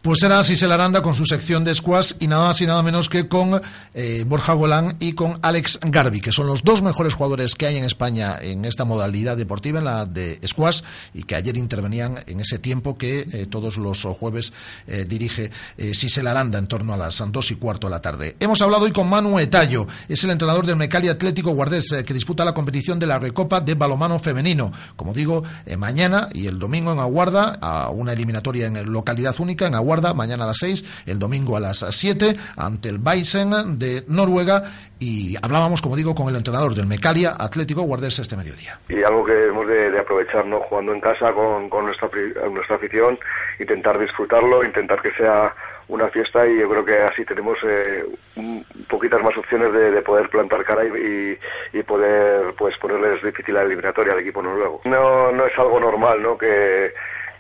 Pues 0.01 0.19
será 0.19 0.43
Sisel 0.43 0.71
Aranda 0.71 1.01
con 1.01 1.15
su 1.15 1.25
sección 1.25 1.63
de 1.63 1.73
squash 1.73 2.13
y 2.19 2.27
nada 2.27 2.45
más 2.45 2.62
y 2.62 2.67
nada 2.67 2.83
menos 2.83 3.10
que 3.10 3.27
con 3.27 3.60
eh, 3.95 4.23
Borja 4.27 4.53
Golán 4.53 4.95
y 4.99 5.13
con 5.13 5.39
Alex 5.41 5.79
Garbi, 5.81 6.21
que 6.21 6.31
son 6.31 6.45
los 6.45 6.63
dos 6.63 6.83
mejores 6.83 7.15
jugadores 7.15 7.55
que 7.55 7.65
hay 7.65 7.77
en 7.77 7.83
España 7.83 8.38
en 8.39 8.63
esta 8.63 8.86
modalidad 8.86 9.36
deportiva, 9.36 9.79
en 9.79 9.86
la 9.86 10.05
de 10.05 10.39
squash, 10.45 10.81
y 11.15 11.23
que 11.23 11.36
ayer 11.36 11.57
intervenían 11.57 12.19
en 12.27 12.39
ese 12.39 12.60
tiempo 12.60 12.95
que 12.95 13.21
eh, 13.21 13.47
todos 13.49 13.77
los 13.77 14.03
jueves 14.03 14.53
eh, 14.86 15.05
dirige 15.10 15.51
Sisel 15.77 16.27
Aranda 16.27 16.60
en 16.60 16.67
torno 16.67 16.93
a 16.93 16.97
las 16.97 17.21
dos 17.31 17.49
y 17.51 17.55
cuarto 17.55 17.88
de 17.88 17.91
la 17.91 18.01
tarde. 18.01 18.36
Hemos 18.39 18.62
hablado 18.62 18.86
hoy 18.86 18.91
con 18.91 19.10
Manu 19.10 19.39
Etallo, 19.39 19.88
es 20.07 20.23
el 20.23 20.29
entrenador 20.29 20.65
del 20.65 20.75
Mecali 20.75 21.10
Atlético 21.10 21.51
Guardés, 21.51 21.91
que 22.05 22.13
disputa 22.13 22.45
la 22.45 22.53
competición 22.53 22.99
de 22.99 23.07
la 23.07 23.17
Recopa 23.17 23.62
de 23.62 23.73
Balomano 23.73 24.19
Femenino. 24.19 24.71
Como 24.95 25.13
digo, 25.13 25.43
mañana 25.77 26.29
y 26.33 26.45
el 26.45 26.60
domingo 26.60 26.93
en 26.93 26.99
Aguarda, 26.99 27.57
a 27.60 27.89
una 27.89 28.13
eliminatoria 28.13 28.67
en 28.67 28.93
localidad 28.93 29.36
única, 29.39 29.65
en 29.65 29.75
Aguarda 29.75 29.87
Guarda, 29.88 30.13
mañana 30.13 30.43
a 30.43 30.47
las 30.47 30.58
6, 30.58 31.06
el 31.06 31.17
domingo 31.17 31.56
a 31.56 31.62
las 31.62 31.80
7, 31.80 32.34
ante 32.58 32.89
el 32.89 32.97
Baysen 32.97 33.80
de 33.80 34.04
Noruega. 34.10 34.63
Y 35.00 35.38
hablábamos, 35.41 35.82
como 35.82 35.95
digo, 35.95 36.13
con 36.13 36.28
el 36.28 36.36
entrenador 36.36 36.76
del 36.76 36.88
Mecalia 36.88 37.38
Atlético 37.39 37.84
Guardés 37.84 38.19
este 38.19 38.36
mediodía. 38.36 38.78
Y 38.89 39.02
algo 39.02 39.23
que 39.23 39.45
hemos 39.45 39.65
de, 39.65 39.97
aprovechar, 39.97 40.45
¿no? 40.45 40.60
Jugando 40.60 40.93
en 40.93 41.00
casa 41.00 41.32
con, 41.32 41.69
nuestra, 41.86 42.10
nuestra 42.52 42.76
afición, 42.76 43.17
intentar 43.62 43.97
disfrutarlo, 43.97 44.62
intentar 44.62 45.02
que 45.02 45.13
sea 45.13 45.56
una 45.88 46.10
fiesta 46.10 46.45
y 46.45 46.60
yo 46.60 46.69
creo 46.69 46.84
que 46.84 46.97
así 47.04 47.23
tenemos 47.23 47.58
eh, 47.63 48.04
un, 48.36 48.65
poquitas 48.89 49.23
más 49.23 49.38
opciones 49.38 49.71
de, 49.71 50.02
poder 50.02 50.30
plantar 50.30 50.65
cara 50.65 50.84
y, 50.84 51.39
y, 51.71 51.84
poder 51.84 52.54
pues 52.58 52.78
ponerles 52.78 53.23
difícil 53.23 53.56
la 53.56 53.62
eliminatoria 53.62 54.12
al 54.12 54.19
equipo 54.19 54.41
noruego. 54.41 54.82
No, 54.84 55.32
no 55.32 55.45
es 55.45 55.58
algo 55.58 55.80
normal, 55.80 56.21
¿no? 56.21 56.38
Que 56.38 56.91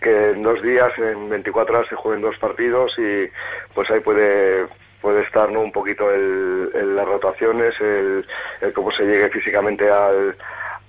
que 0.01 0.31
en 0.31 0.43
dos 0.43 0.61
días, 0.61 0.91
en 0.97 1.29
24 1.29 1.75
horas, 1.77 1.89
se 1.89 1.95
jueguen 1.95 2.21
dos 2.21 2.37
partidos 2.37 2.97
y 2.97 3.29
pues 3.73 3.89
ahí 3.91 3.99
puede 3.99 4.67
puede 5.01 5.21
estar 5.21 5.51
¿no? 5.51 5.61
un 5.61 5.71
poquito 5.71 6.11
el, 6.11 6.95
las 6.95 7.05
rotaciones, 7.05 7.79
el, 7.79 8.25
cómo 8.73 8.91
se 8.91 9.03
llegue 9.03 9.29
físicamente 9.29 9.89
al, 9.89 10.35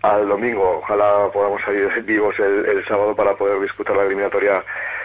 al 0.03 0.29
domingo. 0.29 0.79
Ojalá 0.79 1.31
podamos 1.33 1.63
salir 1.63 1.89
vivos 2.05 2.39
el, 2.39 2.85
sábado 2.87 3.15
para 3.15 3.37
poder 3.37 3.61
disputar 3.61 3.97
la 3.97 4.05
eliminatoria 4.05 4.65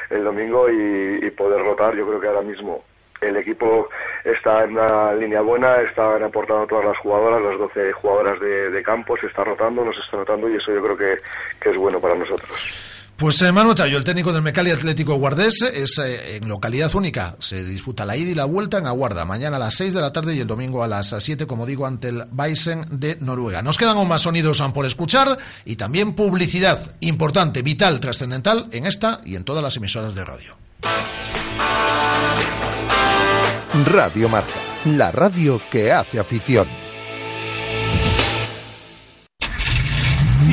el 0.10 0.24
domingo 0.24 0.70
y, 0.70 1.30
poder 1.32 1.64
rotar. 1.64 1.96
Yo 1.96 2.08
creo 2.08 2.20
que 2.20 2.28
ahora 2.28 2.42
mismo 2.42 2.84
el 3.22 3.38
equipo 3.38 3.90
está 4.24 4.64
en 4.64 4.72
una 4.72 5.14
línea 5.14 5.42
buena, 5.42 5.82
están 5.82 6.24
aportando 6.24 6.68
todas 6.68 6.86
las 6.86 6.98
jugadoras, 6.98 7.42
las 7.42 7.58
12 7.58 7.94
jugadoras 7.94 8.40
de, 8.40 8.84
campo, 8.84 9.18
se 9.18 9.28
está 9.28 9.44
rotando, 9.44 9.84
nos 9.84 9.98
está 9.98 10.18
rotando 10.18 10.50
y 10.50 10.58
eso 10.58 10.74
yo 10.74 10.84
creo 10.84 10.98
que, 10.98 11.22
que 11.60 11.70
es 11.70 11.78
bueno 11.78 12.00
para 12.00 12.16
nosotros. 12.16 13.03
Pues 13.16 13.42
eh, 13.42 13.52
Manu 13.52 13.76
Tallo, 13.76 13.98
el 13.98 14.04
técnico 14.04 14.34
del 14.34 14.42
Mecali 14.42 14.72
Atlético 14.72 15.16
Guardés, 15.16 15.62
es 15.62 15.98
eh, 16.00 16.38
en 16.38 16.50
localidad 16.50 16.94
única. 16.96 17.36
Se 17.40 17.64
disputa 17.64 18.06
la 18.06 18.18
ida 18.18 18.32
y 18.32 18.36
la 18.36 18.46
vuelta 18.46 18.80
en 18.80 18.88
Aguarda, 18.88 19.24
mañana 19.24 19.58
a 19.58 19.60
las 19.60 19.76
6 19.76 19.94
de 19.94 20.02
la 20.02 20.12
tarde 20.12 20.36
y 20.36 20.40
el 20.40 20.48
domingo 20.48 20.84
a 20.84 20.88
las 20.88 21.16
7, 21.18 21.46
como 21.46 21.66
digo, 21.66 21.86
ante 21.86 22.10
el 22.10 22.26
Baysen 22.32 22.86
de 22.90 23.18
Noruega. 23.22 23.62
Nos 23.62 23.78
quedan 23.78 23.98
aún 23.98 24.08
más 24.08 24.24
sonidos 24.24 24.62
por 24.74 24.86
escuchar 24.86 25.38
y 25.64 25.76
también 25.76 26.14
publicidad 26.14 26.96
importante, 27.02 27.62
vital, 27.62 28.00
trascendental 28.00 28.68
en 28.72 28.88
esta 28.88 29.22
y 29.24 29.36
en 29.36 29.44
todas 29.44 29.64
las 29.64 29.78
emisoras 29.78 30.16
de 30.16 30.26
radio. 30.26 30.58
Radio 33.86 34.30
Marca, 34.30 34.54
la 34.86 35.12
radio 35.12 35.62
que 35.72 35.92
hace 35.92 36.20
afición. 36.20 36.83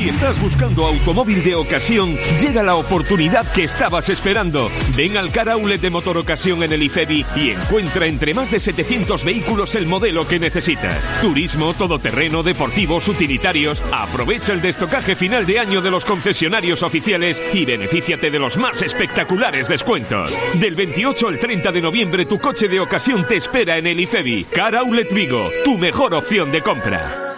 Si 0.01 0.09
estás 0.09 0.41
buscando 0.41 0.87
automóvil 0.87 1.45
de 1.45 1.55
ocasión, 1.55 2.17
llega 2.41 2.63
la 2.63 2.77
oportunidad 2.77 3.47
que 3.53 3.65
estabas 3.65 4.09
esperando. 4.09 4.71
Ven 4.97 5.19
al 5.19 5.31
Car 5.31 5.51
de 5.61 5.91
Motor 5.91 6.17
Ocasión 6.17 6.63
en 6.63 6.73
el 6.73 6.83
IFEBI 6.85 7.27
y 7.37 7.51
encuentra 7.51 8.07
entre 8.07 8.33
más 8.33 8.51
de 8.51 8.61
700 8.61 9.23
vehículos 9.27 9.75
el 9.75 9.87
modelo 9.87 10.27
que 10.27 10.39
necesitas. 10.39 11.21
Turismo, 11.21 11.75
todoterreno, 11.75 12.43
deportivos, 12.43 13.09
utilitarios. 13.09 13.79
Aprovecha 13.93 14.55
el 14.55 14.63
destocaje 14.63 15.15
final 15.15 15.45
de 15.45 15.59
año 15.59 15.83
de 15.83 15.91
los 15.91 16.07
concesionarios 16.07 16.83
oficiales 16.83 17.39
y 17.53 17.67
benefíciate 17.67 18.31
de 18.31 18.39
los 18.39 18.57
más 18.57 18.81
espectaculares 18.81 19.69
descuentos. 19.69 20.33
Del 20.55 20.77
28 20.77 21.29
al 21.29 21.39
30 21.39 21.73
de 21.73 21.83
noviembre 21.83 22.25
tu 22.25 22.39
coche 22.39 22.69
de 22.69 22.81
ocasión 22.81 23.29
te 23.29 23.37
espera 23.37 23.77
en 23.77 23.87
el 23.87 24.01
IFEBI. 24.01 24.45
Car 24.45 24.79
Vigo, 25.13 25.51
tu 25.63 25.77
mejor 25.77 26.15
opción 26.15 26.51
de 26.51 26.63
compra. 26.63 27.30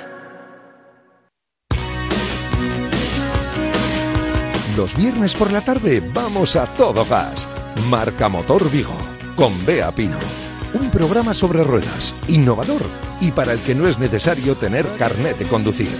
Los 4.76 4.96
viernes 4.96 5.34
por 5.34 5.52
la 5.52 5.60
tarde 5.60 6.02
vamos 6.14 6.56
a 6.56 6.66
todo 6.66 7.04
gas. 7.04 7.46
Marca 7.90 8.28
Motor 8.28 8.70
Vigo, 8.70 8.96
con 9.36 9.52
Bea 9.66 9.92
Pino. 9.92 10.16
Un 10.72 10.90
programa 10.90 11.34
sobre 11.34 11.62
ruedas, 11.62 12.14
innovador 12.28 12.80
y 13.20 13.32
para 13.32 13.52
el 13.52 13.60
que 13.60 13.74
no 13.74 13.86
es 13.86 13.98
necesario 13.98 14.54
tener 14.54 14.86
carnet 14.96 15.36
de 15.36 15.46
conducir. 15.46 15.90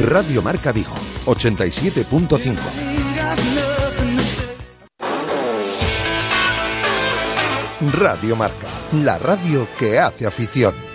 Radio 0.00 0.40
Marca 0.40 0.70
Vigo, 0.70 0.94
87.5. 1.26 2.58
Radio 7.92 8.36
Marca, 8.36 8.68
la 8.92 9.18
radio 9.18 9.66
que 9.78 9.98
hace 9.98 10.26
afición. 10.26 10.91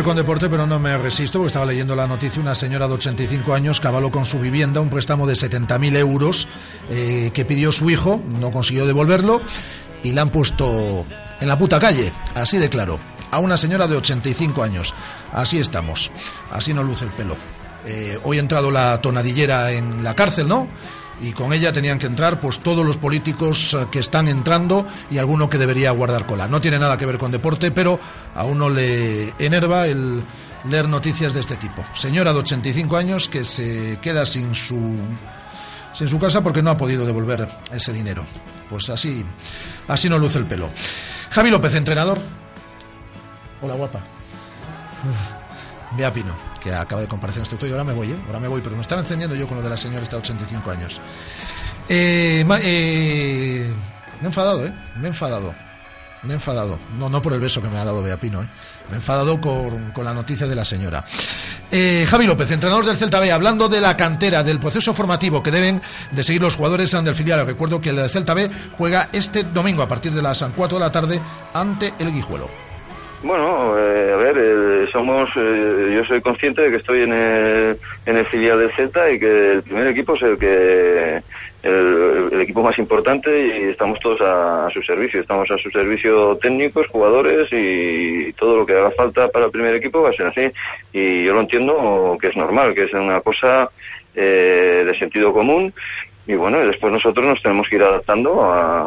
Con 0.00 0.16
deporte, 0.16 0.48
pero 0.48 0.66
no 0.66 0.78
me 0.78 0.96
resisto 0.96 1.38
porque 1.38 1.48
estaba 1.48 1.66
leyendo 1.66 1.94
la 1.94 2.06
noticia. 2.06 2.40
Una 2.40 2.54
señora 2.54 2.88
de 2.88 2.94
85 2.94 3.52
años 3.52 3.78
cabaló 3.78 4.10
con 4.10 4.24
su 4.24 4.38
vivienda 4.38 4.80
un 4.80 4.88
préstamo 4.88 5.26
de 5.26 5.34
70.000 5.34 5.98
euros 5.98 6.48
eh, 6.88 7.30
que 7.34 7.44
pidió 7.44 7.72
su 7.72 7.90
hijo, 7.90 8.18
no 8.40 8.50
consiguió 8.50 8.86
devolverlo 8.86 9.42
y 10.02 10.12
la 10.12 10.22
han 10.22 10.30
puesto 10.30 11.04
en 11.40 11.46
la 11.46 11.58
puta 11.58 11.78
calle, 11.78 12.10
así 12.34 12.56
de 12.56 12.70
claro. 12.70 12.98
A 13.30 13.38
una 13.38 13.58
señora 13.58 13.86
de 13.86 13.96
85 13.96 14.62
años. 14.62 14.94
Así 15.30 15.58
estamos. 15.58 16.10
Así 16.50 16.72
no 16.72 16.82
luce 16.82 17.04
el 17.04 17.10
pelo. 17.10 17.36
Eh, 17.84 18.18
hoy 18.22 18.38
ha 18.38 18.40
entrado 18.40 18.70
la 18.70 18.98
tonadillera 19.02 19.72
en 19.72 20.02
la 20.02 20.14
cárcel, 20.14 20.48
¿no? 20.48 20.68
Y 21.22 21.32
con 21.32 21.52
ella 21.52 21.72
tenían 21.72 21.98
que 21.98 22.06
entrar 22.06 22.40
pues 22.40 22.58
todos 22.58 22.84
los 22.84 22.96
políticos 22.96 23.74
eh, 23.74 23.86
que 23.90 24.00
están 24.00 24.28
entrando 24.28 24.86
y 25.10 25.18
alguno 25.18 25.48
que 25.48 25.56
debería 25.56 25.90
guardar 25.92 26.26
cola. 26.26 26.48
No 26.48 26.60
tiene 26.60 26.78
nada 26.78 26.98
que 26.98 27.06
ver 27.06 27.16
con 27.16 27.30
deporte, 27.30 27.70
pero 27.70 27.98
a 28.34 28.44
uno 28.44 28.68
le 28.68 29.32
enerva 29.38 29.86
el 29.86 30.22
leer 30.64 30.88
noticias 30.88 31.32
de 31.32 31.40
este 31.40 31.56
tipo. 31.56 31.84
Señora 31.94 32.32
de 32.32 32.40
85 32.40 32.96
años 32.96 33.28
que 33.28 33.44
se 33.44 33.98
queda 34.02 34.26
sin 34.26 34.54
su 34.54 34.96
sin 35.94 36.08
su 36.08 36.18
casa 36.18 36.42
porque 36.42 36.62
no 36.62 36.70
ha 36.70 36.76
podido 36.76 37.06
devolver 37.06 37.48
ese 37.72 37.92
dinero. 37.92 38.24
Pues 38.68 38.90
así 38.90 39.24
así 39.88 40.08
no 40.08 40.18
luce 40.18 40.38
el 40.38 40.46
pelo. 40.46 40.70
Javi 41.30 41.50
López, 41.50 41.74
entrenador. 41.74 42.20
Hola, 43.60 43.74
guapa. 43.74 44.00
Bea 45.96 46.12
Pino, 46.12 46.34
que 46.60 46.74
acaba 46.74 47.00
de 47.00 47.08
comparecer 47.08 47.40
en 47.40 47.42
este 47.44 47.56
estudio. 47.56 47.74
Ahora 47.74 47.84
me 47.84 47.92
voy, 47.92 48.10
¿eh? 48.10 48.16
Ahora 48.26 48.40
me 48.40 48.48
voy, 48.48 48.60
pero 48.62 48.76
me 48.76 48.82
estaba 48.82 49.00
encendiendo 49.00 49.36
yo 49.36 49.46
con 49.46 49.56
lo 49.56 49.62
de 49.62 49.70
la 49.70 49.76
señora 49.76 50.02
esta 50.02 50.16
de 50.16 50.22
85 50.22 50.70
años. 50.70 51.00
Eh, 51.88 52.44
eh, 52.62 53.74
me 54.20 54.24
he 54.24 54.26
enfadado, 54.26 54.66
¿eh? 54.66 54.72
Me 54.96 55.06
he 55.06 55.08
enfadado. 55.08 55.54
me 56.22 56.30
he 56.30 56.34
enfadado. 56.34 56.78
No, 56.96 57.08
no 57.08 57.20
por 57.20 57.32
el 57.32 57.40
beso 57.40 57.60
que 57.60 57.68
me 57.68 57.78
ha 57.78 57.84
dado 57.84 58.02
Bea 58.02 58.18
Pino, 58.18 58.42
¿eh? 58.42 58.48
Me 58.88 58.94
he 58.94 58.96
enfadado 58.96 59.40
con, 59.40 59.90
con 59.90 60.04
la 60.04 60.14
noticia 60.14 60.46
de 60.46 60.54
la 60.54 60.64
señora. 60.64 61.04
Eh, 61.70 62.06
Javi 62.08 62.26
López, 62.26 62.50
entrenador 62.50 62.86
del 62.86 62.96
Celta 62.96 63.18
B, 63.18 63.32
hablando 63.32 63.68
de 63.68 63.80
la 63.80 63.96
cantera, 63.96 64.42
del 64.42 64.60
proceso 64.60 64.94
formativo 64.94 65.42
que 65.42 65.50
deben 65.50 65.82
de 66.10 66.24
seguir 66.24 66.42
los 66.42 66.56
jugadores 66.56 66.90
del 66.90 67.14
filial. 67.14 67.46
Recuerdo 67.46 67.80
que 67.80 67.90
el 67.90 68.08
Celta 68.08 68.34
B 68.34 68.50
juega 68.72 69.08
este 69.12 69.42
domingo 69.44 69.82
a 69.82 69.88
partir 69.88 70.12
de 70.12 70.22
las 70.22 70.42
4 70.42 70.78
de 70.78 70.84
la 70.84 70.92
tarde 70.92 71.20
ante 71.54 71.94
el 71.98 72.12
Guijuelo. 72.12 72.71
Bueno, 73.22 73.78
eh, 73.78 74.12
a 74.12 74.16
ver, 74.16 74.36
eh, 74.36 74.86
somos, 74.90 75.30
eh, 75.36 75.92
yo 75.94 76.04
soy 76.04 76.20
consciente 76.20 76.62
de 76.62 76.70
que 76.72 76.76
estoy 76.78 77.02
en 77.02 77.12
el, 77.12 77.78
en 78.04 78.16
el 78.16 78.26
filial 78.26 78.58
del 78.58 78.72
Celta 78.72 79.08
y 79.12 79.20
que 79.20 79.52
el 79.52 79.62
primer 79.62 79.86
equipo 79.86 80.14
es 80.14 80.22
el 80.22 80.38
que 80.38 81.22
el, 81.62 82.40
equipo 82.40 82.64
más 82.64 82.76
importante 82.80 83.30
y 83.46 83.70
estamos 83.70 84.00
todos 84.00 84.20
a, 84.22 84.68
su 84.72 84.82
servicio. 84.82 85.20
Estamos 85.20 85.48
a 85.52 85.58
su 85.58 85.70
servicio 85.70 86.36
técnicos, 86.42 86.88
jugadores 86.88 87.48
y, 87.52 88.32
todo 88.32 88.56
lo 88.56 88.66
que 88.66 88.72
haga 88.72 88.90
falta 88.90 89.28
para 89.28 89.44
el 89.44 89.52
primer 89.52 89.76
equipo 89.76 90.02
va 90.02 90.10
a 90.10 90.14
ser 90.14 90.26
así. 90.26 90.50
Y 90.92 91.24
yo 91.24 91.34
lo 91.34 91.42
entiendo 91.42 92.18
que 92.20 92.26
es 92.26 92.36
normal, 92.36 92.74
que 92.74 92.84
es 92.84 92.92
una 92.92 93.20
cosa 93.20 93.70
de 94.14 94.94
sentido 94.98 95.32
común 95.32 95.72
y 96.26 96.34
bueno, 96.34 96.58
después 96.58 96.92
nosotros 96.92 97.26
nos 97.26 97.42
tenemos 97.42 97.68
que 97.68 97.76
ir 97.76 97.82
adaptando 97.82 98.44
a, 98.44 98.86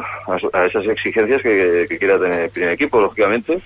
a, 0.54 0.66
esas 0.66 0.86
exigencias 0.88 1.42
que, 1.42 1.86
que, 1.90 1.98
quiera 1.98 2.20
tener 2.20 2.44
el 2.44 2.50
primer 2.50 2.72
equipo, 2.72 3.02
lógicamente 3.02 3.60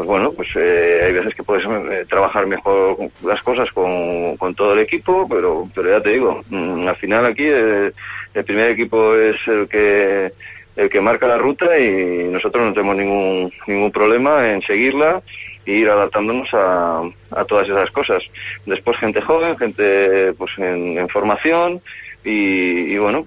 pues 0.00 0.08
bueno, 0.08 0.32
pues 0.32 0.48
eh, 0.56 1.02
hay 1.04 1.12
veces 1.12 1.34
que 1.34 1.42
puedes 1.42 1.62
eh, 1.66 2.06
trabajar 2.08 2.46
mejor 2.46 2.96
las 3.22 3.42
cosas 3.42 3.70
con, 3.70 4.34
con, 4.38 4.54
todo 4.54 4.72
el 4.72 4.78
equipo, 4.78 5.28
pero, 5.28 5.68
pero 5.74 5.90
ya 5.90 6.02
te 6.02 6.12
digo, 6.12 6.42
mm, 6.48 6.88
al 6.88 6.96
final 6.96 7.26
aquí 7.26 7.44
eh, 7.44 7.92
el 8.32 8.44
primer 8.46 8.70
equipo 8.70 9.14
es 9.14 9.36
el 9.46 9.68
que 9.68 10.32
el 10.76 10.88
que 10.88 11.00
marca 11.02 11.26
la 11.26 11.36
ruta 11.36 11.78
y 11.78 12.24
nosotros 12.30 12.64
no 12.64 12.72
tenemos 12.72 12.96
ningún 12.96 13.52
ningún 13.66 13.92
problema 13.92 14.50
en 14.50 14.62
seguirla 14.62 15.20
e 15.66 15.72
ir 15.72 15.90
adaptándonos 15.90 16.48
a, 16.54 17.02
a 17.32 17.44
todas 17.44 17.68
esas 17.68 17.90
cosas. 17.90 18.22
Después 18.64 18.96
gente 18.96 19.20
joven, 19.20 19.58
gente 19.58 20.32
pues 20.32 20.52
en, 20.56 21.06
formación 21.10 21.82
y, 22.24 22.94
y, 22.94 22.96
bueno, 22.96 23.26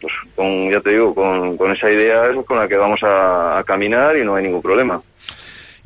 pues 0.00 0.12
con, 0.34 0.70
ya 0.72 0.80
te 0.80 0.90
digo, 0.90 1.14
con, 1.14 1.56
con 1.56 1.70
esa 1.70 1.88
idea 1.88 2.30
es 2.30 2.44
con 2.46 2.58
la 2.58 2.66
que 2.66 2.76
vamos 2.76 3.00
a, 3.04 3.60
a 3.60 3.62
caminar 3.62 4.16
y 4.16 4.24
no 4.24 4.34
hay 4.34 4.42
ningún 4.42 4.62
problema. 4.62 5.00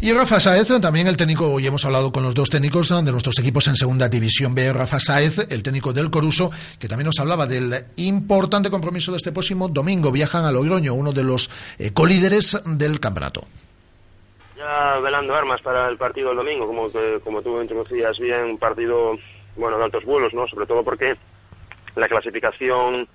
Y 0.04 0.12
Rafa 0.12 0.38
Saez, 0.38 0.68
también 0.82 1.06
el 1.06 1.16
técnico, 1.16 1.50
hoy 1.50 1.66
hemos 1.66 1.82
hablado 1.86 2.12
con 2.12 2.22
los 2.22 2.34
dos 2.34 2.50
técnicos 2.50 2.90
de 2.90 3.10
nuestros 3.10 3.38
equipos 3.38 3.66
en 3.68 3.74
Segunda 3.74 4.06
División 4.06 4.54
B, 4.54 4.70
Rafa 4.70 5.00
Saez, 5.00 5.50
el 5.50 5.62
técnico 5.62 5.94
del 5.94 6.10
Coruso, 6.10 6.50
que 6.78 6.88
también 6.88 7.06
nos 7.06 7.18
hablaba 7.20 7.46
del 7.46 7.86
importante 7.96 8.68
compromiso 8.68 9.12
de 9.12 9.16
este 9.16 9.32
próximo 9.32 9.66
domingo. 9.66 10.12
Viajan 10.12 10.44
a 10.44 10.52
Logroño, 10.52 10.92
uno 10.92 11.10
de 11.10 11.24
los 11.24 11.50
eh, 11.78 11.94
colíderes 11.94 12.60
del 12.66 13.00
campeonato. 13.00 13.46
Ya 14.58 14.98
velando 14.98 15.34
armas 15.34 15.62
para 15.62 15.88
el 15.88 15.96
partido 15.96 16.28
del 16.28 16.36
domingo, 16.36 16.66
como, 16.66 16.88
como 17.24 17.40
tú 17.40 17.62
introducías 17.62 18.18
bien, 18.18 18.42
un 18.42 18.58
partido 18.58 19.16
bueno, 19.56 19.78
de 19.78 19.84
altos 19.84 20.04
vuelos, 20.04 20.34
¿no? 20.34 20.46
Sobre 20.48 20.66
todo 20.66 20.84
porque 20.84 21.16
la 21.96 22.08
clasificación 22.08 23.08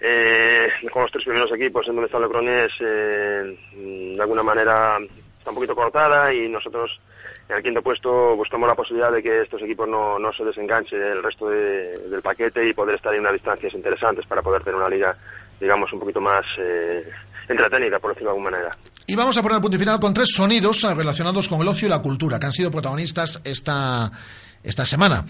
eh, 0.00 0.68
con 0.90 1.02
los 1.02 1.12
tres 1.12 1.24
primeros 1.24 1.52
equipos 1.52 1.86
en 1.88 1.94
donde 1.94 2.06
está 2.06 2.18
Logroñés, 2.18 2.72
eh, 2.80 3.54
de 3.74 4.22
alguna 4.22 4.42
manera 4.42 4.98
está 5.42 5.50
un 5.50 5.56
poquito 5.56 5.74
cortada 5.74 6.32
y 6.32 6.48
nosotros 6.48 7.00
en 7.48 7.56
el 7.56 7.62
quinto 7.64 7.82
puesto 7.82 8.36
buscamos 8.36 8.68
la 8.68 8.76
posibilidad 8.76 9.10
de 9.10 9.20
que 9.20 9.42
estos 9.42 9.60
equipos 9.60 9.88
no, 9.88 10.16
no 10.16 10.32
se 10.32 10.44
desenganchen 10.44 11.00
del 11.00 11.20
resto 11.20 11.48
del 11.48 12.22
paquete 12.22 12.68
y 12.68 12.72
poder 12.72 12.94
estar 12.94 13.12
en 13.12 13.20
unas 13.20 13.32
distancias 13.32 13.74
interesantes 13.74 14.24
para 14.26 14.40
poder 14.40 14.62
tener 14.62 14.76
una 14.76 14.88
liga, 14.88 15.16
digamos, 15.60 15.92
un 15.92 15.98
poquito 15.98 16.20
más 16.20 16.46
eh, 16.58 17.10
entretenida, 17.48 17.98
por 17.98 18.12
decirlo 18.12 18.30
de 18.30 18.36
alguna 18.36 18.50
manera. 18.52 18.70
Y 19.04 19.16
vamos 19.16 19.36
a 19.36 19.42
poner 19.42 19.56
el 19.56 19.62
punto 19.62 19.78
final 19.78 19.98
con 19.98 20.14
tres 20.14 20.28
sonidos 20.32 20.82
relacionados 20.96 21.48
con 21.48 21.60
el 21.60 21.66
ocio 21.66 21.88
y 21.88 21.90
la 21.90 22.00
cultura 22.00 22.38
que 22.38 22.46
han 22.46 22.52
sido 22.52 22.70
protagonistas 22.70 23.40
esta 23.42 24.12
esta 24.62 24.84
semana. 24.84 25.24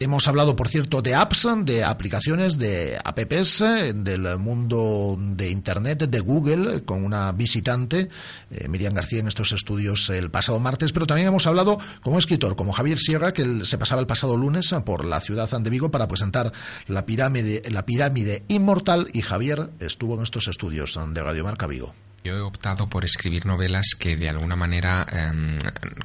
Hemos 0.00 0.28
hablado, 0.28 0.54
por 0.54 0.68
cierto, 0.68 1.02
de 1.02 1.14
apps, 1.14 1.46
de 1.64 1.84
aplicaciones, 1.84 2.58
de 2.58 2.98
apps, 3.04 3.64
del 3.94 4.38
mundo 4.38 5.16
de 5.18 5.50
Internet, 5.50 6.04
de 6.08 6.20
Google, 6.20 6.84
con 6.84 7.04
una 7.04 7.32
visitante, 7.32 8.08
eh, 8.50 8.68
Miriam 8.68 8.94
García, 8.94 9.20
en 9.20 9.28
estos 9.28 9.52
estudios 9.52 10.08
el 10.10 10.30
pasado 10.30 10.60
martes, 10.60 10.92
pero 10.92 11.06
también 11.06 11.28
hemos 11.28 11.46
hablado 11.46 11.78
con 12.00 12.12
un 12.12 12.18
escritor 12.18 12.56
como 12.56 12.72
Javier 12.72 12.98
Sierra, 12.98 13.32
que 13.32 13.64
se 13.64 13.78
pasaba 13.78 14.00
el 14.00 14.06
pasado 14.06 14.36
lunes 14.36 14.74
por 14.84 15.04
la 15.04 15.20
ciudad 15.20 15.48
de 15.48 15.70
Vigo 15.70 15.90
para 15.90 16.08
presentar 16.08 16.52
la 16.86 17.04
pirámide, 17.04 17.62
la 17.70 17.84
pirámide 17.84 18.44
inmortal 18.48 19.10
y 19.12 19.22
Javier 19.22 19.70
estuvo 19.80 20.14
en 20.14 20.22
estos 20.22 20.48
estudios 20.48 20.98
de 21.12 21.22
Radio 21.22 21.44
Marca 21.44 21.66
Vigo. 21.66 21.94
Yo 22.28 22.36
he 22.36 22.42
optado 22.42 22.90
por 22.90 23.06
escribir 23.06 23.46
novelas 23.46 23.94
que 23.98 24.14
de 24.14 24.28
alguna 24.28 24.54
manera 24.54 25.06
em, 25.10 25.48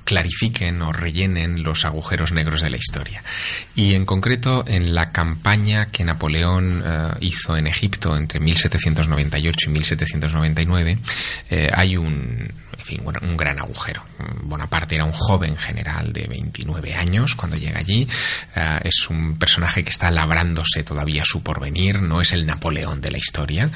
clarifiquen 0.05 0.81
o 0.81 0.93
rellenen 0.93 1.63
los 1.63 1.83
agujeros 1.83 2.31
negros 2.31 2.61
de 2.61 2.69
la 2.69 2.77
historia. 2.77 3.21
Y 3.75 3.93
en 3.93 4.05
concreto, 4.05 4.63
en 4.65 4.95
la 4.95 5.11
campaña 5.11 5.87
que 5.91 6.05
Napoleón 6.05 6.81
eh, 6.85 7.09
hizo 7.19 7.57
en 7.57 7.67
Egipto 7.67 8.15
entre 8.15 8.39
1798 8.39 9.69
y 9.69 9.73
1799, 9.73 10.97
eh, 11.49 11.69
hay 11.73 11.97
un, 11.97 12.49
en 12.77 12.85
fin, 12.85 13.01
un 13.03 13.35
gran 13.35 13.59
agujero. 13.59 14.03
Bonaparte 14.43 14.95
era 14.95 15.03
un 15.03 15.11
joven 15.11 15.57
general 15.57 16.13
de 16.13 16.27
29 16.27 16.95
años 16.95 17.35
cuando 17.35 17.57
llega 17.57 17.79
allí. 17.79 18.07
Eh, 18.55 18.79
es 18.85 19.09
un 19.09 19.37
personaje 19.37 19.83
que 19.83 19.89
está 19.89 20.09
labrándose 20.09 20.83
todavía 20.83 21.25
su 21.25 21.43
porvenir, 21.43 22.01
no 22.01 22.21
es 22.21 22.31
el 22.31 22.45
Napoleón 22.45 23.01
de 23.01 23.11
la 23.11 23.17
historia. 23.17 23.69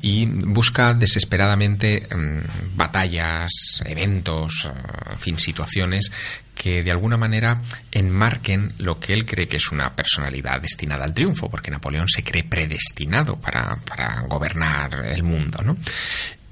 Y 0.00 0.26
busca 0.26 0.94
desesperadamente 0.94 1.65
mm, 1.68 2.76
batallas, 2.76 3.82
eventos, 3.84 4.66
eh, 4.66 5.12
en 5.12 5.18
fin, 5.18 5.38
situaciones 5.38 6.10
que 6.54 6.82
de 6.82 6.90
alguna 6.90 7.16
manera 7.16 7.60
enmarquen 7.92 8.72
lo 8.78 8.98
que 8.98 9.12
él 9.12 9.26
cree 9.26 9.46
que 9.46 9.58
es 9.58 9.70
una 9.70 9.94
personalidad 9.94 10.60
destinada 10.60 11.04
al 11.04 11.12
triunfo, 11.12 11.50
porque 11.50 11.70
Napoleón 11.70 12.08
se 12.08 12.24
cree 12.24 12.44
predestinado 12.44 13.38
para, 13.38 13.76
para 13.84 14.22
gobernar 14.22 15.04
el 15.06 15.22
mundo, 15.22 15.62
¿no? 15.62 15.76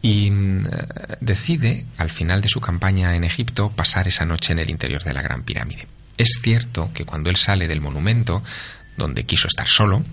y 0.04 0.30
mm, 0.30 0.68
decide, 1.20 1.86
al 1.96 2.10
final 2.10 2.42
de 2.42 2.48
su 2.48 2.60
campaña 2.60 3.16
en 3.16 3.24
Egipto, 3.24 3.70
pasar 3.70 4.06
esa 4.06 4.26
noche 4.26 4.52
en 4.52 4.58
el 4.58 4.68
interior 4.68 5.02
de 5.02 5.14
la 5.14 5.22
Gran 5.22 5.44
Pirámide. 5.44 5.86
Es 6.18 6.40
cierto 6.42 6.90
que 6.92 7.06
cuando 7.06 7.30
él 7.30 7.36
sale 7.36 7.66
del 7.66 7.80
monumento, 7.80 8.44
donde 8.98 9.24
quiso 9.24 9.48
estar 9.48 9.66
solo, 9.66 10.04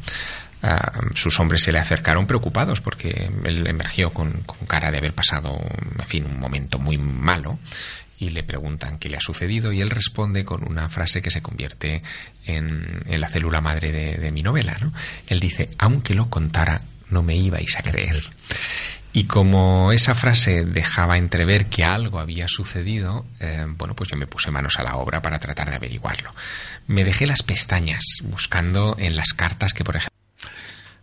sus 1.16 1.40
hombres 1.40 1.64
se 1.64 1.72
le 1.72 1.80
acercaron 1.80 2.28
preocupados 2.28 2.82
porque 2.82 3.30
él 3.44 3.66
emergió 3.68 4.14
con, 4.14 4.44
cara 4.68 4.92
de 4.92 5.00
haber 5.00 5.14
pasado, 5.14 5.58
en 6.00 6.06
fin, 6.06 6.26
un 6.26 6.40
momento 6.40 6.80
muy 6.80 6.98
malo 6.98 7.60
y 8.20 8.30
le 8.30 8.44
preguntan 8.44 9.00
qué 9.00 9.10
le 9.10 9.18
ha 9.18 9.22
sucedido 9.22 9.72
y 9.72 9.82
él 9.82 9.90
responde 9.90 10.46
con 10.46 10.68
una 10.70 10.90
frase 10.90 11.22
que 11.22 11.32
se 11.32 11.42
convierte 11.42 12.04
en, 12.46 13.02
la 13.08 13.28
célula 13.28 13.62
madre 13.62 13.92
de, 13.92 14.18
de 14.18 14.32
mi 14.32 14.44
novela. 14.44 14.78
¿no? 14.80 14.94
Él 15.28 15.40
dice, 15.40 15.70
aunque 15.80 16.14
lo 16.14 16.30
contara, 16.30 16.82
no 17.10 17.24
me 17.24 17.36
ibais 17.36 17.78
a 17.78 17.82
creer. 17.84 18.22
Y 19.14 19.26
como 19.26 19.92
esa 19.92 20.16
frase 20.16 20.64
dejaba 20.64 21.18
entrever 21.18 21.66
que 21.66 21.84
algo 21.84 22.20
había 22.20 22.48
sucedido, 22.48 23.26
eh, 23.42 23.66
bueno, 23.68 23.94
pues 23.94 24.10
yo 24.10 24.16
me 24.16 24.26
puse 24.26 24.52
manos 24.52 24.80
a 24.80 24.84
la 24.84 24.96
obra 24.96 25.22
para 25.22 25.40
tratar 25.40 25.70
de 25.70 25.76
averiguarlo. 25.76 26.34
Me 26.88 27.04
dejé 27.04 27.28
las 27.28 27.44
pestañas 27.44 28.04
buscando 28.24 28.96
en 28.98 29.18
las 29.18 29.34
cartas 29.34 29.74
que, 29.74 29.84
por 29.84 29.98
ejemplo, 29.98 30.11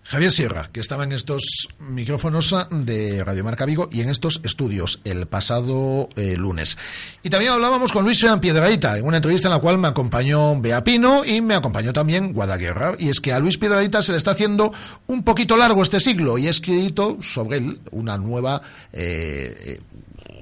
Javier 0.09 0.31
Sierra, 0.31 0.69
que 0.73 0.81
estaba 0.81 1.05
en 1.05 1.13
estos 1.13 1.69
micrófonos 1.79 2.57
de 2.71 3.23
Radio 3.23 3.45
Marca 3.45 3.67
Vigo 3.67 3.91
y 3.93 4.01
en 4.01 4.09
estos 4.09 4.41
estudios 4.43 5.03
el 5.05 5.27
pasado 5.27 6.09
eh, 6.17 6.35
lunes. 6.39 6.79
Y 7.23 7.29
también 7.29 7.53
hablábamos 7.53 7.93
con 7.93 8.05
Luis 8.05 8.25
Piedraíta 8.41 8.97
en 8.97 9.05
una 9.05 9.19
entrevista 9.19 9.49
en 9.49 9.53
la 9.53 9.61
cual 9.61 9.77
me 9.77 9.87
acompañó 9.87 10.59
Bea 10.59 10.83
Pino 10.83 11.27
y 11.27 11.43
me 11.43 11.55
acompañó 11.55 11.93
también 11.93 12.33
Guadaguerra. 12.33 12.95
Y 12.99 13.11
es 13.11 13.21
que 13.21 13.35
a 13.35 13.39
Luis 13.39 13.59
Piedraíta 13.59 14.01
se 14.01 14.13
le 14.13 14.19
está 14.19 14.31
haciendo 14.31 14.73
un 15.09 15.25
poquito 15.25 15.59
largo 15.59 15.83
este 15.83 16.01
siglo 16.01 16.39
y 16.39 16.47
he 16.47 16.51
escrito 16.51 17.19
sobre 17.21 17.59
él 17.59 17.79
una 17.91 18.17
nueva, 18.17 18.63
eh, 18.95 19.79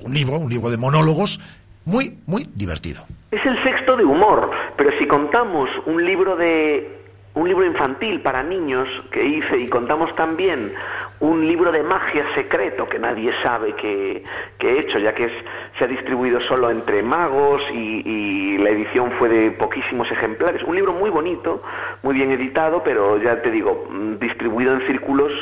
un 0.04 0.14
libro, 0.14 0.38
un 0.38 0.48
libro 0.48 0.70
de 0.70 0.76
monólogos 0.76 1.40
muy, 1.84 2.16
muy 2.26 2.48
divertido. 2.54 3.04
Es 3.32 3.44
el 3.44 3.60
sexto 3.64 3.96
de 3.96 4.04
humor, 4.04 4.48
pero 4.76 4.90
si 4.96 5.08
contamos 5.08 5.68
un 5.86 6.06
libro 6.06 6.36
de 6.36 7.05
un 7.36 7.48
libro 7.48 7.64
infantil 7.64 8.20
para 8.22 8.42
niños 8.42 8.88
que 9.10 9.24
hice 9.24 9.58
y 9.58 9.68
contamos 9.68 10.14
también 10.16 10.72
un 11.20 11.46
libro 11.46 11.72
de 11.72 11.82
magia 11.82 12.24
secreto 12.34 12.88
que 12.88 12.98
nadie 12.98 13.32
sabe 13.42 13.74
que, 13.74 14.22
he 14.60 14.80
hecho, 14.80 14.98
ya 14.98 15.14
que 15.14 15.24
es, 15.24 15.32
se 15.78 15.84
ha 15.84 15.86
distribuido 15.86 16.40
solo 16.40 16.70
entre 16.70 17.02
magos 17.02 17.62
y, 17.72 18.58
la 18.58 18.70
edición 18.70 19.12
fue 19.18 19.28
de 19.28 19.50
poquísimos 19.52 20.10
ejemplares. 20.10 20.62
Un 20.64 20.74
libro 20.74 20.92
muy 20.92 21.10
bonito, 21.10 21.62
muy 22.02 22.14
bien 22.14 22.32
editado, 22.32 22.82
pero 22.82 23.22
ya 23.22 23.40
te 23.40 23.50
digo, 23.50 23.86
mm, 23.88 24.18
distribuido 24.18 24.74
en 24.74 24.86
círculos 24.86 25.32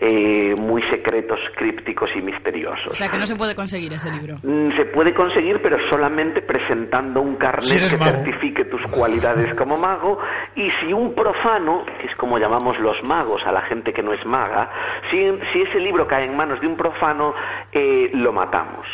eh, 0.00 0.54
muy 0.56 0.82
secretos, 0.82 1.40
crípticos 1.56 2.10
y 2.14 2.22
misteriosos. 2.22 2.92
O 2.92 2.94
sea, 2.94 3.08
que 3.08 3.18
no 3.18 3.26
se 3.26 3.34
puede 3.34 3.56
conseguir 3.56 3.92
ese 3.92 4.10
libro. 4.12 4.36
Mm, 4.42 4.76
se 4.76 4.84
puede 4.84 5.12
conseguir, 5.12 5.60
pero 5.60 5.76
solamente 5.90 6.42
presentando 6.42 7.20
un 7.20 7.34
carnet 7.36 7.68
que 7.68 7.98
certifique 7.98 8.64
tus 8.66 8.82
cualidades 8.92 9.54
como 9.54 9.76
mago 9.76 10.18
y 10.54 10.70
si 10.80 10.92
un 10.92 11.14
profano, 11.14 11.84
que 12.00 12.06
es 12.06 12.14
como 12.16 12.38
llamamos 12.38 12.78
los 12.78 13.02
magos 13.02 13.44
a 13.44 13.50
la 13.50 13.62
gente 13.62 13.92
que 13.92 14.02
no 14.02 14.12
es 14.12 14.24
maga, 14.24 14.70
si, 15.10 15.17
si 15.52 15.62
ese 15.62 15.78
libro 15.80 16.06
cae 16.06 16.26
en 16.26 16.36
manos 16.36 16.60
de 16.60 16.66
un 16.66 16.76
profano, 16.76 17.34
eh, 17.72 18.10
lo 18.14 18.32
matamos. 18.32 18.86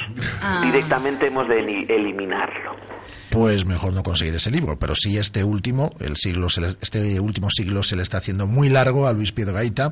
Ah. 0.43 0.61
Directamente 0.65 1.27
hemos 1.29 1.49
de 1.49 1.61
eli- 1.61 1.87
eliminarlo. 1.89 2.75
pues 3.31 3.67
mejor 3.67 3.93
no 3.93 4.05
conseguir 4.05 4.33
ese 4.37 4.53
libro. 4.53 4.79
Pero 4.79 4.95
sí 4.95 5.17
este 5.17 5.43
último, 5.43 5.93
el 5.99 6.17
siglo, 6.17 6.49
se 6.49 6.61
le- 6.61 6.69
este 6.81 7.19
último 7.19 7.49
siglo 7.51 7.83
se 7.83 7.97
le 7.97 8.03
está 8.05 8.19
haciendo 8.19 8.47
muy 8.47 8.69
largo 8.69 9.09
a 9.09 9.13
Luis 9.13 9.33
Piedrahita 9.33 9.91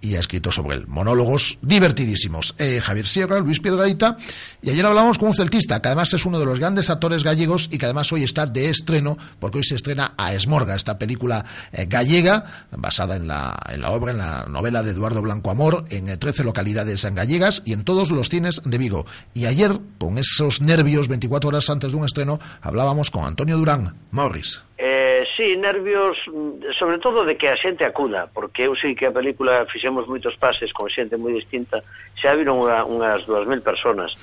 y 0.00 0.14
ha 0.14 0.20
escrito 0.20 0.52
sobre 0.52 0.76
él. 0.76 0.86
Monólogos 0.86 1.58
divertidísimos. 1.62 2.54
Eh, 2.58 2.80
Javier 2.82 3.06
Sierra, 3.06 3.40
Luis 3.40 3.60
Piedrahita, 3.60 4.16
y 4.62 4.70
ayer 4.70 4.86
hablamos 4.86 5.18
con 5.18 5.28
un 5.28 5.34
celtista, 5.34 5.80
que 5.80 5.88
además 5.88 6.12
es 6.14 6.24
uno 6.24 6.38
de 6.38 6.46
los 6.46 6.58
grandes 6.58 6.90
actores 6.90 7.24
gallegos 7.24 7.68
y 7.72 7.78
que 7.78 7.86
además 7.86 8.12
hoy 8.12 8.24
está 8.24 8.46
de 8.46 8.68
estreno, 8.68 9.16
porque 9.40 9.58
hoy 9.58 9.64
se 9.64 9.74
estrena 9.74 10.14
a 10.16 10.32
Esmorga, 10.32 10.74
esta 10.74 10.98
película 10.98 11.44
eh, 11.72 11.86
gallega, 11.86 12.66
basada 12.76 13.16
en 13.16 13.26
la, 13.26 13.58
en 13.68 13.80
la 13.80 13.90
obra, 13.90 14.12
en 14.12 14.18
la 14.18 14.46
novela 14.48 14.82
de 14.82 14.92
Eduardo 14.92 15.22
Blanco 15.22 15.50
Amor, 15.50 15.84
en 15.90 16.08
eh, 16.08 16.16
13 16.16 16.44
localidades 16.44 17.04
gallegas 17.14 17.62
y 17.64 17.72
en 17.72 17.84
todos 17.84 18.10
los 18.10 18.28
cines 18.28 18.60
de 18.64 18.78
Vigo. 18.78 19.06
Y 19.34 19.46
ayer, 19.46 19.80
con 19.98 20.18
esos 20.18 20.60
nervios, 20.60 21.08
24 21.08 21.48
horas 21.48 21.70
antes 21.70 21.92
de 21.92 21.98
un 21.98 22.04
estreno, 22.04 22.38
hablábamos 22.60 23.10
con 23.10 23.24
Antonio 23.24 23.56
Durán, 23.56 23.94
Morris. 24.10 24.67
Eh, 24.80 25.26
sí, 25.36 25.56
nervios, 25.56 26.16
mm, 26.28 26.70
sobre 26.78 26.98
todo 26.98 27.24
de 27.24 27.36
que 27.36 27.48
a 27.48 27.56
xente 27.56 27.84
acuda, 27.84 28.30
porque 28.32 28.70
eu 28.70 28.78
sei 28.78 28.94
que 28.94 29.10
a 29.10 29.10
película 29.10 29.66
fixemos 29.66 30.06
moitos 30.06 30.38
pases 30.38 30.70
con 30.70 30.86
xente 30.86 31.18
moi 31.18 31.34
distinta, 31.34 31.82
xa 32.14 32.38
viron 32.38 32.62
unha, 32.62 32.86
unhas 32.86 33.26
2.000 33.26 33.58
personas, 33.66 34.14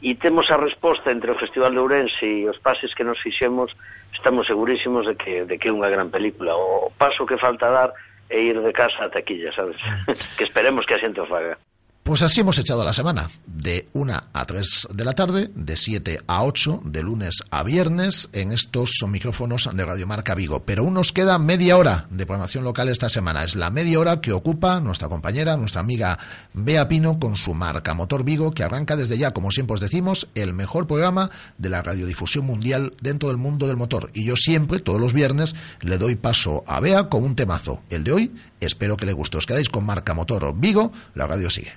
e 0.00 0.16
temos 0.16 0.48
a 0.48 0.56
resposta 0.56 1.12
entre 1.12 1.28
o 1.28 1.36
Festival 1.36 1.76
de 1.76 1.84
Ourense 1.84 2.24
e 2.24 2.48
os 2.48 2.56
pases 2.56 2.96
que 2.96 3.04
nos 3.04 3.20
fixemos, 3.20 3.76
estamos 4.16 4.48
segurísimos 4.48 5.04
de 5.04 5.12
que, 5.12 5.44
de 5.44 5.60
que 5.60 5.68
é 5.68 5.76
unha 5.76 5.92
gran 5.92 6.08
película. 6.08 6.56
O 6.56 6.88
paso 6.96 7.28
que 7.28 7.36
falta 7.36 7.68
dar 7.68 7.92
é 8.32 8.40
ir 8.40 8.56
de 8.56 8.72
casa 8.72 9.04
a 9.04 9.12
taquilla, 9.12 9.52
sabes? 9.52 9.76
que 10.40 10.44
esperemos 10.48 10.88
que 10.88 10.96
a 10.96 11.02
xente 11.04 11.20
o 11.20 11.28
faga. 11.28 11.60
Pues 12.08 12.22
así 12.22 12.40
hemos 12.40 12.58
echado 12.58 12.82
la 12.86 12.94
semana, 12.94 13.28
de 13.46 13.86
1 13.92 14.22
a 14.32 14.44
3 14.46 14.88
de 14.94 15.04
la 15.04 15.12
tarde, 15.12 15.50
de 15.54 15.76
7 15.76 16.20
a 16.26 16.42
8, 16.42 16.80
de 16.86 17.02
lunes 17.02 17.42
a 17.50 17.62
viernes, 17.62 18.30
en 18.32 18.50
estos 18.50 18.92
son 18.98 19.10
micrófonos 19.10 19.68
de 19.70 19.84
Radio 19.84 20.06
Marca 20.06 20.34
Vigo. 20.34 20.62
Pero 20.64 20.84
aún 20.84 20.94
nos 20.94 21.12
queda 21.12 21.38
media 21.38 21.76
hora 21.76 22.06
de 22.08 22.24
programación 22.24 22.64
local 22.64 22.88
esta 22.88 23.10
semana. 23.10 23.44
Es 23.44 23.56
la 23.56 23.68
media 23.68 24.00
hora 24.00 24.22
que 24.22 24.32
ocupa 24.32 24.80
nuestra 24.80 25.10
compañera, 25.10 25.58
nuestra 25.58 25.82
amiga 25.82 26.18
Bea 26.54 26.88
Pino, 26.88 27.18
con 27.18 27.36
su 27.36 27.52
marca 27.52 27.92
Motor 27.92 28.24
Vigo, 28.24 28.52
que 28.52 28.62
arranca 28.62 28.96
desde 28.96 29.18
ya, 29.18 29.32
como 29.32 29.50
siempre 29.50 29.74
os 29.74 29.80
decimos, 29.80 30.28
el 30.34 30.54
mejor 30.54 30.86
programa 30.86 31.30
de 31.58 31.68
la 31.68 31.82
radiodifusión 31.82 32.46
mundial 32.46 32.94
dentro 33.02 33.28
del 33.28 33.36
mundo 33.36 33.66
del 33.66 33.76
motor. 33.76 34.10
Y 34.14 34.24
yo 34.24 34.36
siempre, 34.36 34.80
todos 34.80 34.98
los 34.98 35.12
viernes, 35.12 35.56
le 35.82 35.98
doy 35.98 36.16
paso 36.16 36.64
a 36.66 36.80
Bea 36.80 37.10
con 37.10 37.22
un 37.22 37.36
temazo. 37.36 37.82
El 37.90 38.02
de 38.02 38.12
hoy, 38.12 38.34
espero 38.60 38.96
que 38.96 39.04
le 39.04 39.12
guste. 39.12 39.36
Os 39.36 39.44
quedáis 39.44 39.68
con 39.68 39.84
marca 39.84 40.14
Motor 40.14 40.54
Vigo, 40.58 40.90
la 41.14 41.26
radio 41.26 41.50
sigue. 41.50 41.72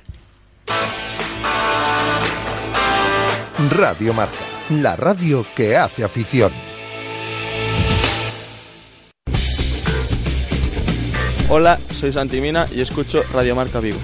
Radio 3.69 4.13
Marca, 4.13 4.38
la 4.69 4.95
radio 4.95 5.45
que 5.56 5.78
hace 5.78 6.04
afición. 6.04 6.52
Hola, 11.50 11.80
soy 11.91 12.12
Santimina 12.13 12.67
y 12.74 12.82
escucho 12.82 13.24
Radio 13.34 13.56
Marca 13.56 13.80
Vigo. 13.80 14.00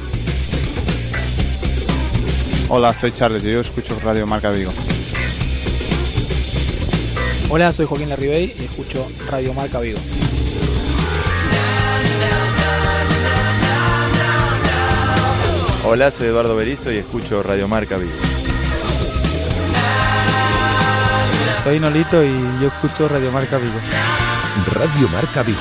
Hola, 2.70 2.94
soy 2.94 3.14
Charles 3.14 3.44
y 3.46 3.52
yo 3.54 3.62
escucho 3.62 3.98
Radio 4.04 4.28
Marca 4.28 4.52
Vigo. 4.52 4.74
Hola, 7.50 7.72
soy 7.72 7.86
Joaquín 7.86 8.10
Larribey 8.10 8.54
y 8.60 8.66
escucho 8.66 9.08
Radio 9.30 9.54
Marca 9.54 9.80
Vigo. 9.80 10.00
Hola, 15.90 16.12
soy 16.12 16.28
Eduardo 16.28 16.54
Berizo 16.54 16.92
y 16.92 16.98
escucho 16.98 17.42
Radio 17.42 17.70
Marca 17.70 17.96
Vigo. 17.96 18.12
Soy 21.64 21.80
Nolito 21.80 22.22
y 22.22 22.30
yo 22.62 22.68
escucho 22.68 23.08
Radio 23.08 23.32
Marca 23.32 23.58
Vigo. 23.58 23.80
Radio 24.74 25.08
Marca 25.08 25.44
Vigo, 25.44 25.58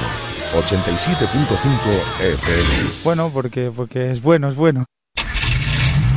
87.5 0.52 2.24
FM. 2.24 2.68
Bueno, 3.04 3.30
porque, 3.32 3.70
porque 3.70 4.10
es 4.10 4.20
bueno, 4.20 4.48
es 4.48 4.56
bueno. 4.56 4.86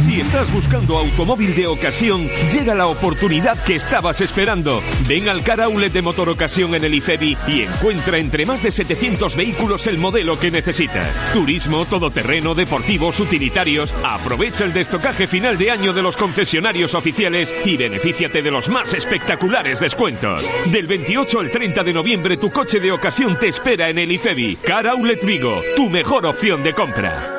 Si 0.09 0.21
estás 0.21 0.51
buscando 0.51 0.97
automóvil 0.97 1.53
de 1.53 1.67
ocasión, 1.67 2.27
llega 2.51 2.73
la 2.73 2.87
oportunidad 2.87 3.63
que 3.63 3.75
estabas 3.75 4.21
esperando. 4.21 4.81
Ven 5.07 5.29
al 5.29 5.43
Car 5.43 5.59
de 5.69 6.01
Motor 6.01 6.29
Ocasión 6.29 6.73
en 6.73 6.83
el 6.83 6.95
IFEBI 6.95 7.37
y 7.47 7.61
encuentra 7.61 8.17
entre 8.17 8.43
más 8.43 8.63
de 8.63 8.71
700 8.71 9.35
vehículos 9.35 9.85
el 9.85 9.99
modelo 9.99 10.39
que 10.39 10.49
necesitas. 10.49 11.31
Turismo, 11.31 11.85
todoterreno, 11.85 12.55
deportivos, 12.55 13.19
utilitarios. 13.19 13.93
Aprovecha 14.03 14.65
el 14.65 14.73
destocaje 14.73 15.27
final 15.27 15.59
de 15.59 15.69
año 15.69 15.93
de 15.93 16.01
los 16.01 16.17
concesionarios 16.17 16.95
oficiales 16.95 17.53
y 17.63 17.77
benefíciate 17.77 18.41
de 18.41 18.49
los 18.49 18.67
más 18.67 18.95
espectaculares 18.95 19.79
descuentos. 19.79 20.43
Del 20.71 20.87
28 20.87 21.39
al 21.39 21.51
30 21.51 21.83
de 21.83 21.93
noviembre 21.93 22.37
tu 22.37 22.49
coche 22.49 22.79
de 22.79 22.91
ocasión 22.91 23.37
te 23.37 23.49
espera 23.49 23.91
en 23.91 23.99
el 23.99 24.11
IFEBI. 24.11 24.55
Car 24.55 24.89
Vigo, 25.23 25.61
tu 25.75 25.87
mejor 25.87 26.25
opción 26.25 26.63
de 26.63 26.73
compra. 26.73 27.38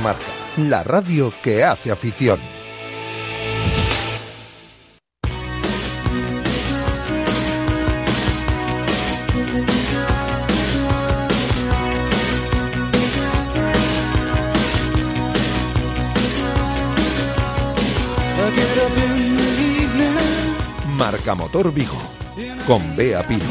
Marca, 0.00 0.24
la 0.56 0.82
radio 0.82 1.32
que 1.42 1.64
hace 1.64 1.90
afición. 1.90 2.40
Marca 20.96 21.34
Motor 21.34 21.72
Vigo 21.72 22.00
con 22.66 22.96
Bea 22.96 23.22
Pino. 23.26 23.42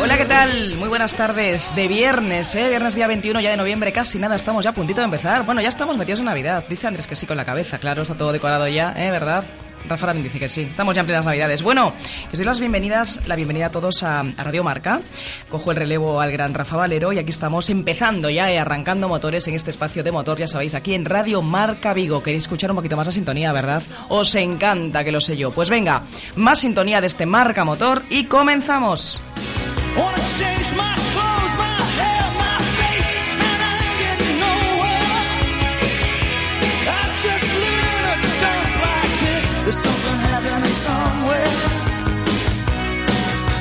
Hola, 0.00 0.16
¿qué 0.16 0.24
tal? 0.24 0.76
Muy 0.76 0.88
buenas 0.88 1.14
tardes. 1.14 1.74
De 1.74 1.86
viernes, 1.86 2.54
¿eh? 2.54 2.68
Viernes 2.68 2.94
día 2.94 3.06
21 3.06 3.40
ya 3.40 3.50
de 3.50 3.56
noviembre, 3.56 3.92
casi 3.92 4.18
nada, 4.18 4.36
estamos 4.36 4.64
ya 4.64 4.70
a 4.70 4.72
puntito 4.72 5.00
de 5.00 5.04
empezar. 5.04 5.44
Bueno, 5.44 5.60
ya 5.60 5.68
estamos 5.68 5.96
metidos 5.98 6.20
en 6.20 6.26
Navidad. 6.26 6.64
Dice 6.68 6.86
Andrés 6.86 7.06
que 7.06 7.14
sí 7.14 7.26
con 7.26 7.36
la 7.36 7.44
cabeza, 7.44 7.78
claro, 7.78 8.02
está 8.02 8.14
todo 8.14 8.32
decorado 8.32 8.66
ya, 8.68 8.94
¿eh? 8.96 9.10
¿Verdad? 9.10 9.44
Rafa 9.88 10.06
también 10.06 10.24
dice 10.24 10.38
que 10.38 10.48
sí. 10.48 10.62
Estamos 10.62 10.94
ya 10.94 11.00
en 11.00 11.06
plenas 11.06 11.24
navidades. 11.24 11.62
Bueno, 11.62 11.92
que 12.30 12.32
os 12.32 12.38
doy 12.38 12.44
las 12.44 12.60
bienvenidas, 12.60 13.20
la 13.26 13.36
bienvenida 13.36 13.66
a 13.66 13.70
todos 13.70 14.02
a, 14.02 14.22
Radio 14.36 14.64
Marca. 14.64 15.00
Cojo 15.48 15.70
el 15.70 15.76
relevo 15.76 16.20
al 16.20 16.32
gran 16.32 16.54
Rafa 16.54 16.76
Valero 16.76 17.12
y 17.12 17.18
aquí 17.18 17.30
estamos 17.30 17.70
empezando 17.70 18.30
ya, 18.30 18.50
eh, 18.50 18.58
arrancando 18.58 19.08
motores 19.08 19.46
en 19.48 19.54
este 19.54 19.70
espacio 19.70 20.02
de 20.02 20.12
motor, 20.12 20.38
ya 20.38 20.46
sabéis, 20.46 20.74
aquí 20.74 20.94
en 20.94 21.04
Radio 21.04 21.42
Marca 21.42 21.94
Vigo. 21.94 22.22
Queréis 22.22 22.44
escuchar 22.44 22.70
un 22.70 22.76
poquito 22.76 22.96
más 22.96 23.06
la 23.06 23.12
sintonía, 23.12 23.52
¿verdad? 23.52 23.82
Os 24.08 24.34
encanta 24.34 25.04
que 25.04 25.12
lo 25.12 25.20
sé 25.20 25.36
yo. 25.36 25.50
Pues 25.50 25.70
venga, 25.70 26.02
más 26.36 26.60
sintonía 26.60 27.00
de 27.00 27.06
este 27.06 27.26
Marca 27.26 27.64
Motor 27.64 28.02
y 28.10 28.24
comenzamos. 28.24 29.20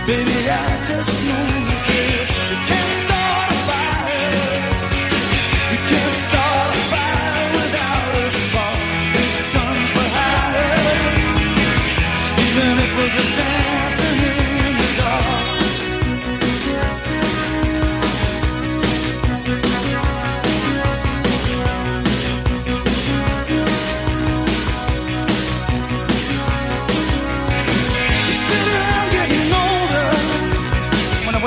Baby, 0.08 0.32
I 0.32 0.86
just 0.88 1.28
know 1.28 1.67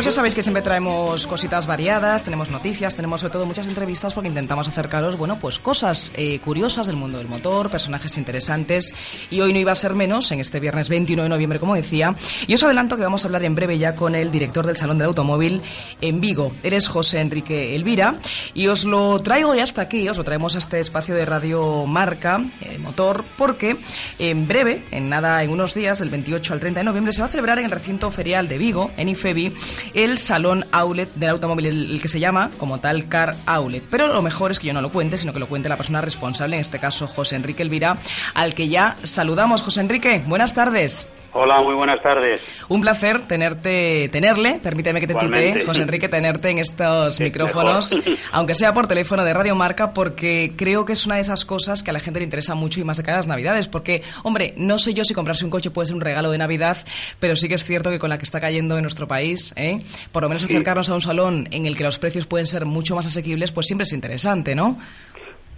pues 0.00 0.06
ya 0.06 0.12
sabéis 0.12 0.34
que 0.34 0.42
siempre 0.42 0.62
traemos 0.62 1.26
cositas 1.26 1.66
variadas, 1.66 2.24
tenemos 2.24 2.48
noticias, 2.48 2.94
tenemos 2.94 3.20
sobre 3.20 3.34
todo 3.34 3.44
muchas 3.44 3.66
entrevistas 3.66 4.14
porque 4.14 4.28
intentamos 4.28 4.66
acercaros, 4.66 5.18
bueno, 5.18 5.38
pues 5.38 5.58
cosas 5.58 6.10
eh, 6.14 6.38
curiosas 6.38 6.86
del 6.86 6.96
mundo 6.96 7.18
del 7.18 7.28
motor, 7.28 7.68
personajes 7.68 8.16
interesantes 8.16 8.94
y 9.30 9.42
hoy 9.42 9.52
no 9.52 9.58
iba 9.58 9.72
a 9.72 9.74
ser 9.74 9.94
menos 9.94 10.32
en 10.32 10.40
este 10.40 10.58
viernes 10.58 10.88
21 10.88 11.24
de 11.24 11.28
noviembre, 11.28 11.58
como 11.58 11.74
decía. 11.74 12.16
Y 12.46 12.54
os 12.54 12.62
adelanto 12.62 12.96
que 12.96 13.02
vamos 13.02 13.24
a 13.24 13.28
hablar 13.28 13.44
en 13.44 13.54
breve 13.54 13.76
ya 13.76 13.94
con 13.94 14.14
el 14.14 14.30
director 14.30 14.66
del 14.66 14.78
Salón 14.78 14.96
del 14.96 15.08
Automóvil 15.08 15.60
en 16.00 16.22
Vigo. 16.22 16.50
Eres 16.62 16.88
José 16.88 17.20
Enrique 17.20 17.74
Elvira 17.74 18.14
y 18.54 18.68
os 18.68 18.86
lo 18.86 19.18
traigo 19.18 19.54
ya 19.54 19.64
hasta 19.64 19.82
aquí, 19.82 20.08
os 20.08 20.16
lo 20.16 20.24
traemos 20.24 20.54
a 20.54 20.60
este 20.60 20.80
espacio 20.80 21.14
de 21.14 21.26
Radio 21.26 21.84
Marca, 21.84 22.40
eh, 22.62 22.78
Motor, 22.78 23.22
porque 23.36 23.76
en 24.18 24.48
breve, 24.48 24.82
en 24.92 25.10
nada, 25.10 25.42
en 25.42 25.50
unos 25.50 25.74
días, 25.74 25.98
del 25.98 26.08
28 26.08 26.54
al 26.54 26.60
30 26.60 26.80
de 26.80 26.84
noviembre, 26.84 27.12
se 27.12 27.20
va 27.20 27.26
a 27.26 27.30
celebrar 27.30 27.58
en 27.58 27.66
el 27.66 27.70
recinto 27.70 28.10
ferial 28.10 28.48
de 28.48 28.56
Vigo, 28.56 28.90
en 28.96 29.10
IFEBI, 29.10 29.52
el 29.94 30.18
Salón 30.18 30.64
Outlet 30.72 31.12
del 31.14 31.30
automóvil, 31.30 31.66
el, 31.66 32.00
que 32.00 32.08
se 32.08 32.20
llama 32.20 32.50
como 32.58 32.78
tal 32.78 33.08
Car 33.08 33.36
Outlet. 33.46 33.82
Pero 33.90 34.08
lo 34.08 34.22
mejor 34.22 34.50
es 34.50 34.58
que 34.58 34.66
yo 34.68 34.72
no 34.72 34.82
lo 34.82 34.90
cuente, 34.90 35.18
sino 35.18 35.32
que 35.32 35.38
lo 35.38 35.48
cuente 35.48 35.68
la 35.68 35.76
persona 35.76 36.00
responsable, 36.00 36.56
en 36.56 36.62
este 36.62 36.78
caso 36.78 37.06
José 37.06 37.36
Enrique 37.36 37.62
Elvira, 37.62 37.98
al 38.34 38.54
que 38.54 38.68
ya 38.68 38.96
saludamos. 39.04 39.62
José 39.62 39.80
Enrique, 39.80 40.22
buenas 40.26 40.54
tardes. 40.54 41.06
Hola, 41.32 41.60
muy 41.62 41.74
buenas 41.74 42.02
tardes. 42.02 42.40
Un 42.68 42.80
placer 42.80 43.20
tenerte, 43.20 44.08
tenerle, 44.08 44.58
permíteme 44.60 44.98
que 45.00 45.06
te 45.06 45.14
tutee, 45.14 45.64
José 45.64 45.82
Enrique, 45.82 46.08
tenerte 46.08 46.48
en 46.50 46.58
estos 46.58 47.20
micrófonos, 47.20 47.94
mejor. 47.94 48.14
aunque 48.32 48.56
sea 48.56 48.74
por 48.74 48.88
teléfono 48.88 49.24
de 49.24 49.32
Radio 49.32 49.54
Marca, 49.54 49.94
porque 49.94 50.54
creo 50.56 50.84
que 50.84 50.94
es 50.94 51.06
una 51.06 51.14
de 51.14 51.20
esas 51.20 51.44
cosas 51.44 51.84
que 51.84 51.90
a 51.90 51.92
la 51.92 52.00
gente 52.00 52.18
le 52.18 52.24
interesa 52.24 52.56
mucho 52.56 52.80
y 52.80 52.84
más 52.84 52.96
de 52.96 53.04
cara 53.04 53.18
a 53.18 53.20
las 53.20 53.28
Navidades, 53.28 53.68
porque, 53.68 54.02
hombre, 54.24 54.54
no 54.56 54.78
sé 54.80 54.92
yo 54.92 55.04
si 55.04 55.14
comprarse 55.14 55.44
un 55.44 55.52
coche 55.52 55.70
puede 55.70 55.86
ser 55.86 55.94
un 55.94 56.00
regalo 56.00 56.32
de 56.32 56.38
Navidad, 56.38 56.76
pero 57.20 57.36
sí 57.36 57.48
que 57.48 57.54
es 57.54 57.64
cierto 57.64 57.90
que 57.90 58.00
con 58.00 58.10
la 58.10 58.18
que 58.18 58.24
está 58.24 58.40
cayendo 58.40 58.76
en 58.76 58.82
nuestro 58.82 59.06
país, 59.06 59.52
¿eh? 59.54 59.80
por 60.10 60.24
lo 60.24 60.28
menos 60.28 60.42
Sí. 60.42 60.52
acercarnos 60.52 60.90
a 60.90 60.94
un 60.94 61.02
salón 61.02 61.46
en 61.52 61.66
el 61.66 61.76
que 61.76 61.84
los 61.84 61.98
precios 62.00 62.26
pueden 62.26 62.48
ser 62.48 62.66
mucho 62.66 62.96
más 62.96 63.06
asequibles, 63.06 63.52
pues 63.52 63.66
siempre 63.68 63.84
es 63.84 63.92
interesante, 63.92 64.56
¿no? 64.56 64.78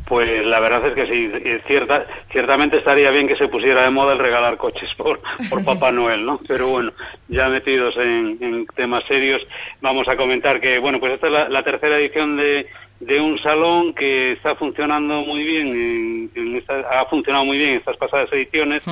Pues 0.04 0.44
la 0.44 0.58
verdad 0.60 0.86
es 0.88 0.94
que 0.94 1.06
sí, 1.06 1.30
es 1.44 1.62
cierta, 1.66 2.06
ciertamente 2.30 2.76
estaría 2.78 3.10
bien 3.10 3.28
que 3.28 3.36
se 3.36 3.48
pusiera 3.48 3.82
de 3.82 3.90
moda 3.90 4.12
el 4.14 4.18
regalar 4.18 4.56
coches 4.56 4.92
por, 4.96 5.20
por 5.48 5.64
Papá 5.64 5.92
Noel, 5.92 6.24
¿no? 6.26 6.40
Pero 6.46 6.68
bueno, 6.68 6.92
ya 7.28 7.48
metidos 7.48 7.96
en, 7.96 8.36
en 8.40 8.66
temas 8.74 9.04
serios, 9.04 9.46
vamos 9.80 10.08
a 10.08 10.16
comentar 10.16 10.60
que, 10.60 10.78
bueno, 10.78 10.98
pues 10.98 11.14
esta 11.14 11.28
es 11.28 11.32
la, 11.32 11.48
la 11.48 11.62
tercera 11.62 11.98
edición 11.98 12.36
de, 12.36 12.66
de 12.98 13.20
un 13.20 13.38
salón 13.38 13.94
que 13.94 14.32
está 14.32 14.54
funcionando 14.56 15.22
muy 15.22 15.44
bien, 15.44 15.68
en- 15.68 16.30
en 16.34 16.56
esta- 16.56 16.80
ha 17.00 17.04
funcionado 17.06 17.44
muy 17.44 17.58
bien 17.58 17.70
en 17.70 17.76
estas 17.76 17.96
pasadas 17.96 18.32
ediciones, 18.32 18.82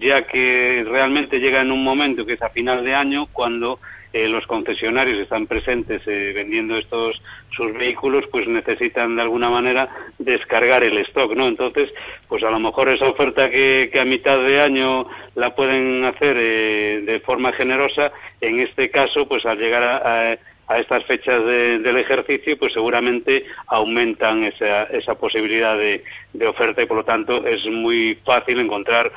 ya 0.00 0.22
que 0.26 0.84
realmente 0.88 1.38
llega 1.40 1.60
en 1.60 1.72
un 1.72 1.84
momento 1.84 2.24
que 2.24 2.34
es 2.34 2.42
a 2.42 2.48
final 2.50 2.84
de 2.84 2.94
año 2.94 3.26
cuando 3.32 3.80
eh, 4.14 4.28
los 4.28 4.46
concesionarios 4.46 5.18
están 5.18 5.46
presentes 5.46 6.00
eh, 6.06 6.32
vendiendo 6.34 6.78
estos 6.78 7.20
sus 7.54 7.74
vehículos 7.74 8.24
pues 8.32 8.46
necesitan 8.48 9.14
de 9.16 9.22
alguna 9.22 9.50
manera 9.50 9.88
descargar 10.18 10.82
el 10.84 10.96
stock 10.98 11.34
no 11.34 11.46
entonces 11.48 11.92
pues 12.28 12.42
a 12.44 12.50
lo 12.50 12.58
mejor 12.60 12.88
esa 12.88 13.08
oferta 13.08 13.50
que, 13.50 13.90
que 13.92 14.00
a 14.00 14.04
mitad 14.06 14.38
de 14.38 14.60
año 14.60 15.06
la 15.34 15.54
pueden 15.54 16.04
hacer 16.04 16.36
eh, 16.38 17.02
de 17.04 17.20
forma 17.20 17.52
generosa 17.52 18.12
en 18.40 18.60
este 18.60 18.90
caso 18.90 19.28
pues 19.28 19.44
al 19.44 19.58
llegar 19.58 19.82
a, 19.82 19.96
a- 20.32 20.38
a 20.66 20.78
estas 20.78 21.04
fechas 21.04 21.44
de- 21.44 21.78
del 21.80 21.98
ejercicio, 21.98 22.56
pues 22.58 22.72
seguramente 22.72 23.44
aumentan 23.66 24.44
esa, 24.44 24.84
esa 24.84 25.14
posibilidad 25.14 25.76
de, 25.76 26.02
de 26.32 26.46
oferta 26.46 26.80
y 26.80 26.86
por 26.86 26.96
lo 26.96 27.04
tanto 27.04 27.46
es 27.46 27.66
muy 27.66 28.16
fácil 28.24 28.58
encontrar 28.60 29.12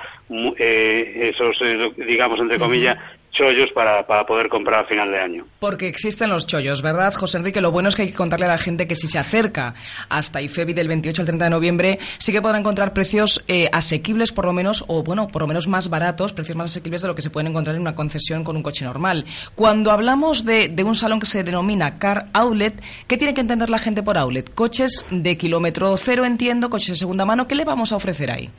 eh, 0.58 1.32
esos, 1.34 1.58
eh, 1.62 1.92
digamos, 2.06 2.42
entre 2.42 2.60
comillas, 2.60 2.98
chollos 3.32 3.72
para, 3.72 4.06
para 4.06 4.26
poder 4.26 4.50
comprar 4.50 4.86
a 4.86 4.88
final 4.88 5.12
de 5.12 5.20
año. 5.20 5.46
Porque 5.60 5.88
existen 5.88 6.30
los 6.30 6.48
chollos, 6.48 6.82
¿verdad, 6.82 7.14
José 7.14 7.38
Enrique? 7.38 7.62
Lo 7.62 7.72
bueno 7.72 7.90
es 7.90 7.96
que 7.96 8.04
hay 8.04 8.10
que 8.10 8.16
contarle 8.16 8.46
a 8.46 8.50
la 8.50 8.58
gente 8.58 8.88
que 8.88 8.96
si 8.96 9.08
se 9.08 9.20
acerca 9.20 9.74
hasta 10.10 10.42
IFEBI 10.42 10.74
del 10.74 10.88
28 10.88 11.22
al 11.22 11.26
30 11.26 11.46
de 11.46 11.52
noviembre, 11.52 12.00
sí 12.18 12.32
que 12.32 12.42
podrá 12.42 12.58
encontrar 12.58 12.94
precios 12.94 13.44
eh, 13.48 13.70
asequibles, 13.72 14.32
por 14.32 14.46
lo 14.46 14.54
menos, 14.54 14.86
o 14.88 15.04
bueno, 15.04 15.28
por 15.28 15.42
lo 15.42 15.48
menos 15.48 15.68
más 15.68 15.90
baratos, 15.90 16.34
precios 16.34 16.56
más 16.58 16.72
asequibles 16.72 17.02
de 17.02 17.08
lo 17.08 17.16
que 17.16 17.22
se 17.22 17.30
pueden 17.30 17.48
encontrar 17.48 17.76
en 17.76 17.82
una 17.82 17.96
concesión 17.96 18.44
con 18.44 18.56
un 18.56 18.64
coche 18.64 18.86
normal. 18.86 19.26
Cuando 19.56 19.92
hablamos 19.92 20.46
de, 20.46 20.70
de 20.70 20.84
un 20.84 20.96
salón 20.96 21.20
que 21.20 21.26
se 21.26 21.44
denomina 21.44 22.00
Car 22.00 22.28
Outlet, 22.34 22.82
¿qué 23.08 23.18
tiene 23.18 23.34
que 23.34 23.42
entender 23.42 23.70
la 23.70 23.80
gente 23.80 24.04
por 24.04 24.18
outlet? 24.18 24.54
Coches 24.54 25.06
de 25.12 25.38
kilómetro 25.38 25.96
cero, 25.98 26.26
entiendo, 26.26 26.70
coches 26.70 26.90
de 26.90 26.96
segunda 26.96 27.26
mano, 27.26 27.48
¿qué 27.48 27.56
le 27.56 27.66
vamos 27.66 27.92
a 27.92 27.96
ofrecer 27.96 28.32
ahí? 28.32 28.50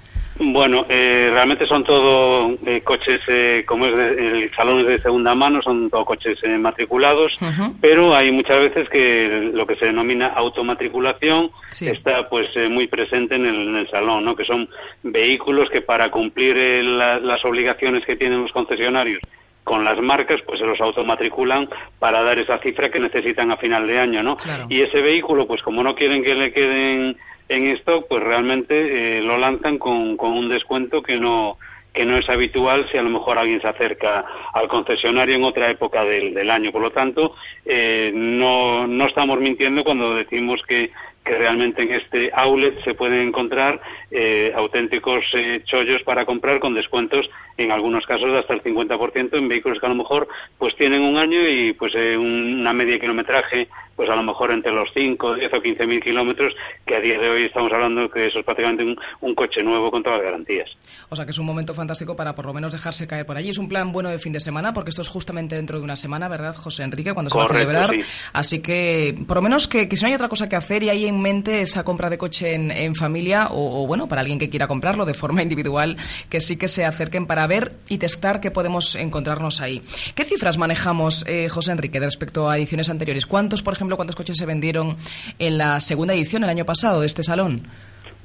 Bueno, 0.41 0.87
eh, 0.89 1.31
realmente 1.33 1.67
son 1.67 1.83
todo 1.83 2.55
eh, 2.65 2.81
coches, 2.83 3.21
eh, 3.27 3.65
como 3.67 3.87
es 3.87 3.97
de, 3.97 4.09
el 4.11 4.51
salón 4.59 4.81
es 4.81 4.87
de 4.87 4.99
segunda 4.99 5.35
mano, 5.35 5.63
son 5.63 5.89
todo 5.89 6.05
coches 6.05 6.39
eh, 6.43 6.59
matriculados, 6.59 7.33
pero 7.81 8.15
hay 8.15 8.31
muchas 8.31 8.59
veces 8.59 8.89
que 8.91 9.51
lo 9.55 9.67
que 9.67 9.77
se 9.77 9.87
denomina 9.87 10.27
automatriculación 10.27 11.51
está 11.93 12.29
pues 12.29 12.49
eh, 12.57 12.69
muy 12.69 12.87
presente 12.87 13.37
en 13.37 13.47
el, 13.47 13.69
en 13.69 13.77
el 13.77 13.89
salón, 13.89 14.25
¿no? 14.25 14.37
Que 14.37 14.45
son 14.45 14.69
vehículos 15.03 15.71
que 15.71 15.81
para 15.81 16.11
cumplir 16.11 16.57
eh, 16.59 16.83
la- 16.83 17.19
las 17.19 17.45
obligaciones 17.45 18.05
que 18.05 18.17
tienen 18.17 18.43
los 18.43 18.53
concesionarios 18.53 19.21
con 19.65 19.85
las 19.85 20.01
marcas, 20.01 20.41
pues 20.47 20.59
se 20.61 20.65
los 20.67 20.81
automatriculan 20.81 21.69
para 21.99 22.23
dar 22.23 22.39
esa 22.39 22.59
cifra 22.59 22.91
que 22.91 22.99
necesitan 23.01 23.51
a 23.51 23.57
final 23.59 23.87
de 23.87 23.99
año, 23.99 24.23
¿no? 24.23 24.37
Y 24.71 24.81
ese 24.81 25.01
vehículo, 25.03 25.47
pues 25.47 25.63
como 25.63 25.83
no 25.83 25.95
quieren 25.95 26.23
que 26.23 26.35
le 26.35 26.53
queden 26.53 27.17
en 27.51 27.67
stock, 27.77 28.07
pues 28.09 28.23
realmente 28.23 29.19
eh, 29.19 29.23
lo 29.23 29.37
lanzan 29.39 29.79
con, 29.79 30.17
con 30.17 30.33
un 30.33 30.49
descuento 30.49 31.03
que 31.03 31.19
no 31.19 31.59
que 31.99 32.05
no 32.05 32.17
es 32.17 32.31
habitual 32.31 32.87
si 32.93 32.97
a 32.97 33.03
lo 33.03 33.11
mejor 33.11 33.39
alguien 33.39 33.61
se 33.61 33.67
acerca 33.67 34.25
al 34.53 34.69
concesionario 34.69 35.35
en 35.35 35.43
otra 35.43 35.69
época 35.69 36.05
del, 36.05 36.49
año. 36.49 36.71
Por 36.71 36.81
lo 36.81 36.93
tanto, 36.93 37.35
eh, 37.65 38.13
no, 38.15 38.87
no 38.87 39.07
estamos 39.07 39.41
mintiendo 39.41 39.83
cuando 39.83 40.15
decimos 40.15 40.63
que 40.63 40.93
que 41.29 41.37
realmente 41.37 41.83
en 41.83 41.93
este 41.93 42.31
outlet 42.33 42.83
se 42.85 42.95
pueden 42.95 43.29
encontrar 43.29 43.81
eh, 44.11 44.53
auténticos 44.55 45.25
eh, 45.35 45.63
chollos 45.65 46.03
para 46.03 46.25
comprar 46.25 46.61
con 46.61 46.75
descuentos 46.75 47.29
en 47.57 47.73
algunos 47.73 48.07
casos 48.07 48.31
de 48.31 48.39
hasta 48.39 48.55
el 48.55 48.63
50% 48.63 49.37
en 49.37 49.49
vehículos 49.49 49.81
que 49.81 49.87
a 49.87 49.91
lo 49.91 49.95
mejor 49.95 50.29
pues 50.59 50.77
tienen 50.77 51.03
un 51.03 51.17
año 51.17 51.41
y 51.49 51.73
pues 51.73 51.95
eh, 51.95 52.17
una 52.17 52.73
media 52.73 52.95
de 52.95 53.01
kilometraje 53.01 53.69
pues 53.97 54.09
a 54.09 54.15
lo 54.15 54.23
mejor 54.23 54.53
entre 54.53 54.71
los 54.71 54.89
5, 54.95 55.35
10 55.35 55.55
o 55.55 55.61
15 55.61 55.87
mil 55.89 56.01
kilómetros 56.01 56.55
que 56.87 56.95
a 56.95 57.01
día 57.01 57.19
de 57.19 57.29
hoy 57.29 57.45
estamos 57.47 57.73
hablando 57.73 58.09
que 58.09 58.29
eso 58.29 58.39
es 58.39 58.45
prácticamente 58.45 58.85
un, 58.85 58.97
un 59.23 59.35
coche 59.35 59.61
nuevo 59.61 59.91
con 59.91 60.05
todas 60.05 60.21
las 60.21 60.27
garantías. 60.27 60.71
O 61.09 61.17
sea 61.17 61.25
que 61.25 61.33
es 61.33 61.39
un 61.39 61.47
momento 61.47 61.75
fantástico 61.75 62.15
para 62.15 62.33
por 62.33 62.47
lo 62.47 62.55
menos 62.55 62.71
dejarse 62.71 63.09
caer 63.09 63.27
por 63.27 63.37
allí. 63.37 63.49
Es 63.49 63.59
un 63.59 63.69
plan 63.69 63.91
bueno 63.91 64.09
de 64.09 64.21
fin 64.21 64.33
de 64.33 64.39
semana 64.39 64.73
porque 64.73 64.91
esto 64.91 65.03
es 65.03 65.09
justamente 65.09 65.57
dentro 65.57 65.79
de 65.79 65.85
una 65.85 65.97
semana, 65.97 66.29
¿verdad, 66.29 66.55
José 66.55 66.85
Enrique? 66.85 67.13
Cuando 67.13 67.31
se 67.31 67.39
va 67.39 67.47
a 67.47 67.49
celebrar. 67.49 67.91
sí. 67.91 68.03
Así 68.33 68.63
que 68.63 69.19
por 69.27 69.39
lo 69.39 69.43
menos 69.43 69.67
que, 69.67 69.89
que 69.89 69.97
si 69.97 70.05
no 70.05 70.09
hay 70.11 70.15
otra 70.15 70.29
cosa 70.29 70.49
que 70.49 70.55
hacer 70.55 70.85
y 70.85 70.91
hay 70.91 71.07
en 71.07 71.21
mente 71.21 71.61
esa 71.63 71.83
compra 71.83 72.09
de 72.09 72.19
coche 72.19 72.55
en, 72.55 72.71
en 72.71 72.95
familia 72.95 73.49
o, 73.51 73.83
o, 73.83 73.87
bueno, 73.89 73.98
para 74.07 74.21
alguien 74.21 74.39
que 74.39 74.51
quiera 74.51 74.69
comprarlo 74.69 75.05
de 75.05 75.15
forma 75.15 75.43
individual, 75.43 75.97
que 76.29 76.41
sí 76.41 76.57
que 76.57 76.69
se 76.69 76.85
acerquen 76.85 77.27
para 77.27 77.47
ver 77.47 77.73
y 77.89 77.99
testar 77.99 78.41
qué 78.41 78.51
podemos 78.51 78.95
encontrarnos 78.95 79.61
ahí. 79.61 79.83
¿Qué 80.15 80.25
cifras 80.25 80.59
manejamos, 80.59 81.25
eh, 81.27 81.49
José 81.49 81.73
Enrique, 81.73 81.99
respecto 81.99 82.49
a 82.49 82.57
ediciones 82.57 82.91
anteriores? 82.91 83.27
¿Cuántos, 83.27 83.63
por 83.63 83.75
ejemplo, 83.75 83.97
cuántos 83.97 84.17
coches 84.17 84.37
se 84.37 84.47
vendieron 84.47 84.97
en 85.39 85.59
la 85.59 85.81
segunda 85.81 86.15
edición 86.15 86.45
el 86.45 86.51
año 86.51 86.65
pasado 86.65 87.01
de 87.01 87.07
este 87.07 87.23
salón? 87.23 87.63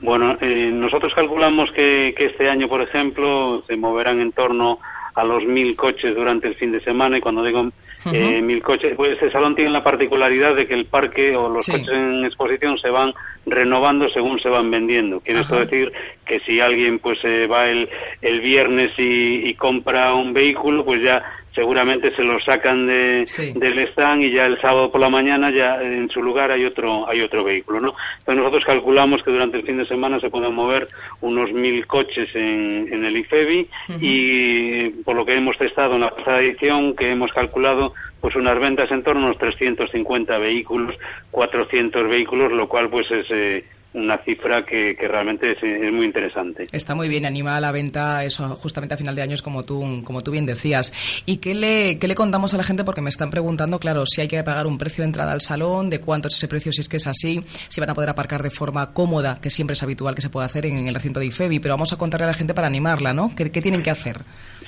Bueno, 0.02 0.38
eh, 0.42 0.70
nosotros 0.74 1.14
calculamos 1.16 1.72
que, 1.72 2.14
que 2.18 2.26
este 2.26 2.50
año, 2.50 2.68
por 2.68 2.82
ejemplo, 2.82 3.64
se 3.66 3.78
moverán 3.78 4.20
en 4.20 4.34
torno 4.34 4.80
a 5.16 5.24
los 5.24 5.46
mil 5.46 5.76
coches 5.76 6.16
durante 6.16 6.48
el 6.48 6.56
fin 6.56 6.72
de 6.72 6.82
semana 6.82 7.18
y 7.18 7.22
cuando 7.22 7.44
digo 7.44 7.70
eh, 8.12 8.42
mil 8.42 8.62
coches, 8.62 8.94
pues 8.96 9.14
este 9.14 9.32
salón 9.32 9.56
tiene 9.56 9.72
la 9.72 9.84
particularidad 9.84 10.56
de 10.56 10.68
que 10.68 10.74
el 10.74 10.86
parque 10.86 11.36
o 11.36 11.50
los 11.50 11.64
Sí. 11.64 11.72
coches 11.72 11.90
en 11.90 12.26
exposición 12.26 12.78
se 12.78 12.90
van 12.90 13.14
renovando 13.46 14.10
según 14.10 14.40
se 14.40 14.50
van 14.50 14.72
vendiendo. 14.72 15.20
Quiere 15.20 15.42
esto 15.42 15.60
decir 15.60 15.92
que 16.26 16.40
si 16.42 16.60
alguien 16.60 17.00
pues 17.00 17.20
eh, 17.24 17.48
va 17.48 17.70
el, 17.70 17.90
el 18.22 18.42
viernes 18.42 18.92
y, 18.98 19.48
y 19.48 19.54
compra 19.56 20.14
un 20.14 20.34
vehículo, 20.34 20.84
pues 20.86 21.02
ya 21.02 21.24
seguramente 21.54 22.16
se 22.16 22.24
lo 22.24 22.40
sacan 22.40 22.88
de, 22.88 23.26
del 23.56 23.80
stand 23.90 24.24
y 24.24 24.32
ya 24.32 24.46
el 24.46 24.60
sábado 24.60 24.92
por 24.92 25.02
la 25.02 25.10
mañana 25.10 25.52
ya 25.52 25.82
en 25.82 26.10
su 26.10 26.22
lugar 26.22 26.52
hay 26.52 26.66
otro 26.66 27.08
hay 27.08 27.22
otro 27.22 27.44
vehículo, 27.44 27.80
¿no? 27.80 27.96
Entonces 28.20 28.38
nosotros 28.38 28.66
calculamos 28.66 29.24
que 29.24 29.32
durante 29.32 29.58
el 29.58 29.64
fin 29.64 29.78
de 29.78 29.86
semana 29.86 30.20
se 30.20 30.30
pueden 30.30 30.54
mover 30.54 30.88
unos 31.22 31.52
mil 31.52 31.86
coches 31.88 32.30
en, 32.36 32.90
en 32.92 33.06
el 33.06 33.18
IFEBI 33.18 33.70
y 34.00 34.90
por 35.04 35.16
lo 35.16 35.26
que 35.26 35.36
hemos 35.36 35.58
testado 35.58 35.96
en 35.96 36.02
la 36.02 36.16
pasada 36.16 36.42
edición 36.42 36.96
que 36.96 37.12
hemos 37.12 37.32
calculado 37.32 37.94
pues 38.20 38.36
unas 38.36 38.58
ventas 38.60 38.90
en 38.92 39.04
torno 39.04 39.22
a 39.22 39.26
unos 39.26 39.38
350 39.38 40.38
vehículos, 40.38 40.96
400 41.32 42.08
vehículos, 42.08 42.54
lo 42.54 42.70
cual 42.70 42.90
pues 42.90 43.12
es 43.12 43.28
eh, 43.30 43.66
una 43.94 44.18
cifra 44.24 44.66
que, 44.66 44.96
que 44.96 45.08
realmente 45.08 45.52
es, 45.52 45.94
muy 45.94 46.06
interesante. 46.06 46.68
Está 46.72 46.96
muy 46.96 47.10
bien, 47.10 47.26
anima 47.26 47.56
a 47.58 47.62
la 47.62 47.72
venta 47.72 48.24
eso 48.24 48.56
justamente 48.56 48.96
a 48.96 48.98
final 48.98 49.16
de 49.16 49.22
años 49.22 49.42
como 49.42 49.64
tú, 49.64 50.02
como 50.04 50.22
tú 50.22 50.32
bien 50.32 50.46
decías. 50.46 50.94
¿Y 51.26 51.38
qué 51.38 51.54
le, 51.54 52.00
qué 52.00 52.08
le 52.08 52.16
contamos 52.16 52.54
a 52.54 52.58
la 52.58 52.64
gente? 52.64 52.84
Porque 52.84 53.02
me 53.02 53.10
están 53.10 53.30
preguntando, 53.30 53.80
claro, 53.80 54.06
si 54.06 54.22
hay 54.22 54.28
que 54.28 54.44
pagar 54.44 54.68
un 54.68 54.78
precio 54.78 55.04
de 55.04 55.08
entrada 55.08 55.32
al 55.32 55.42
salón, 55.42 55.90
de 55.90 56.00
cuánto 56.00 56.28
es 56.28 56.36
ese 56.36 56.48
precio, 56.48 56.72
si 56.72 56.82
es 56.82 56.90
que 56.90 56.98
es 56.98 57.08
así, 57.08 57.44
si 57.70 57.80
van 57.80 57.90
a 57.90 57.94
poder 57.94 58.10
aparcar 58.10 58.42
de 58.42 58.50
forma 58.50 58.94
cómoda, 58.94 59.40
que 59.42 59.50
siempre 59.50 59.74
es 59.74 59.84
habitual 59.84 60.16
que 60.16 60.22
se 60.22 60.30
pueda 60.30 60.46
hacer 60.46 60.66
en, 60.66 60.78
en 60.78 60.88
el 60.88 60.96
recinto 60.96 61.20
de 61.20 61.28
IFEBI, 61.28 61.60
pero 61.60 61.76
vamos 61.76 61.94
a 61.94 61.98
contarle 61.98 62.26
a 62.26 62.28
la 62.28 62.34
gente 62.34 62.54
para 62.54 62.68
animarla, 62.68 63.14
¿no? 63.14 63.36
¿Qué, 63.36 63.52
qué 63.52 63.62
tienen 63.62 63.84
que 63.84 63.92
hacer? 63.92 64.22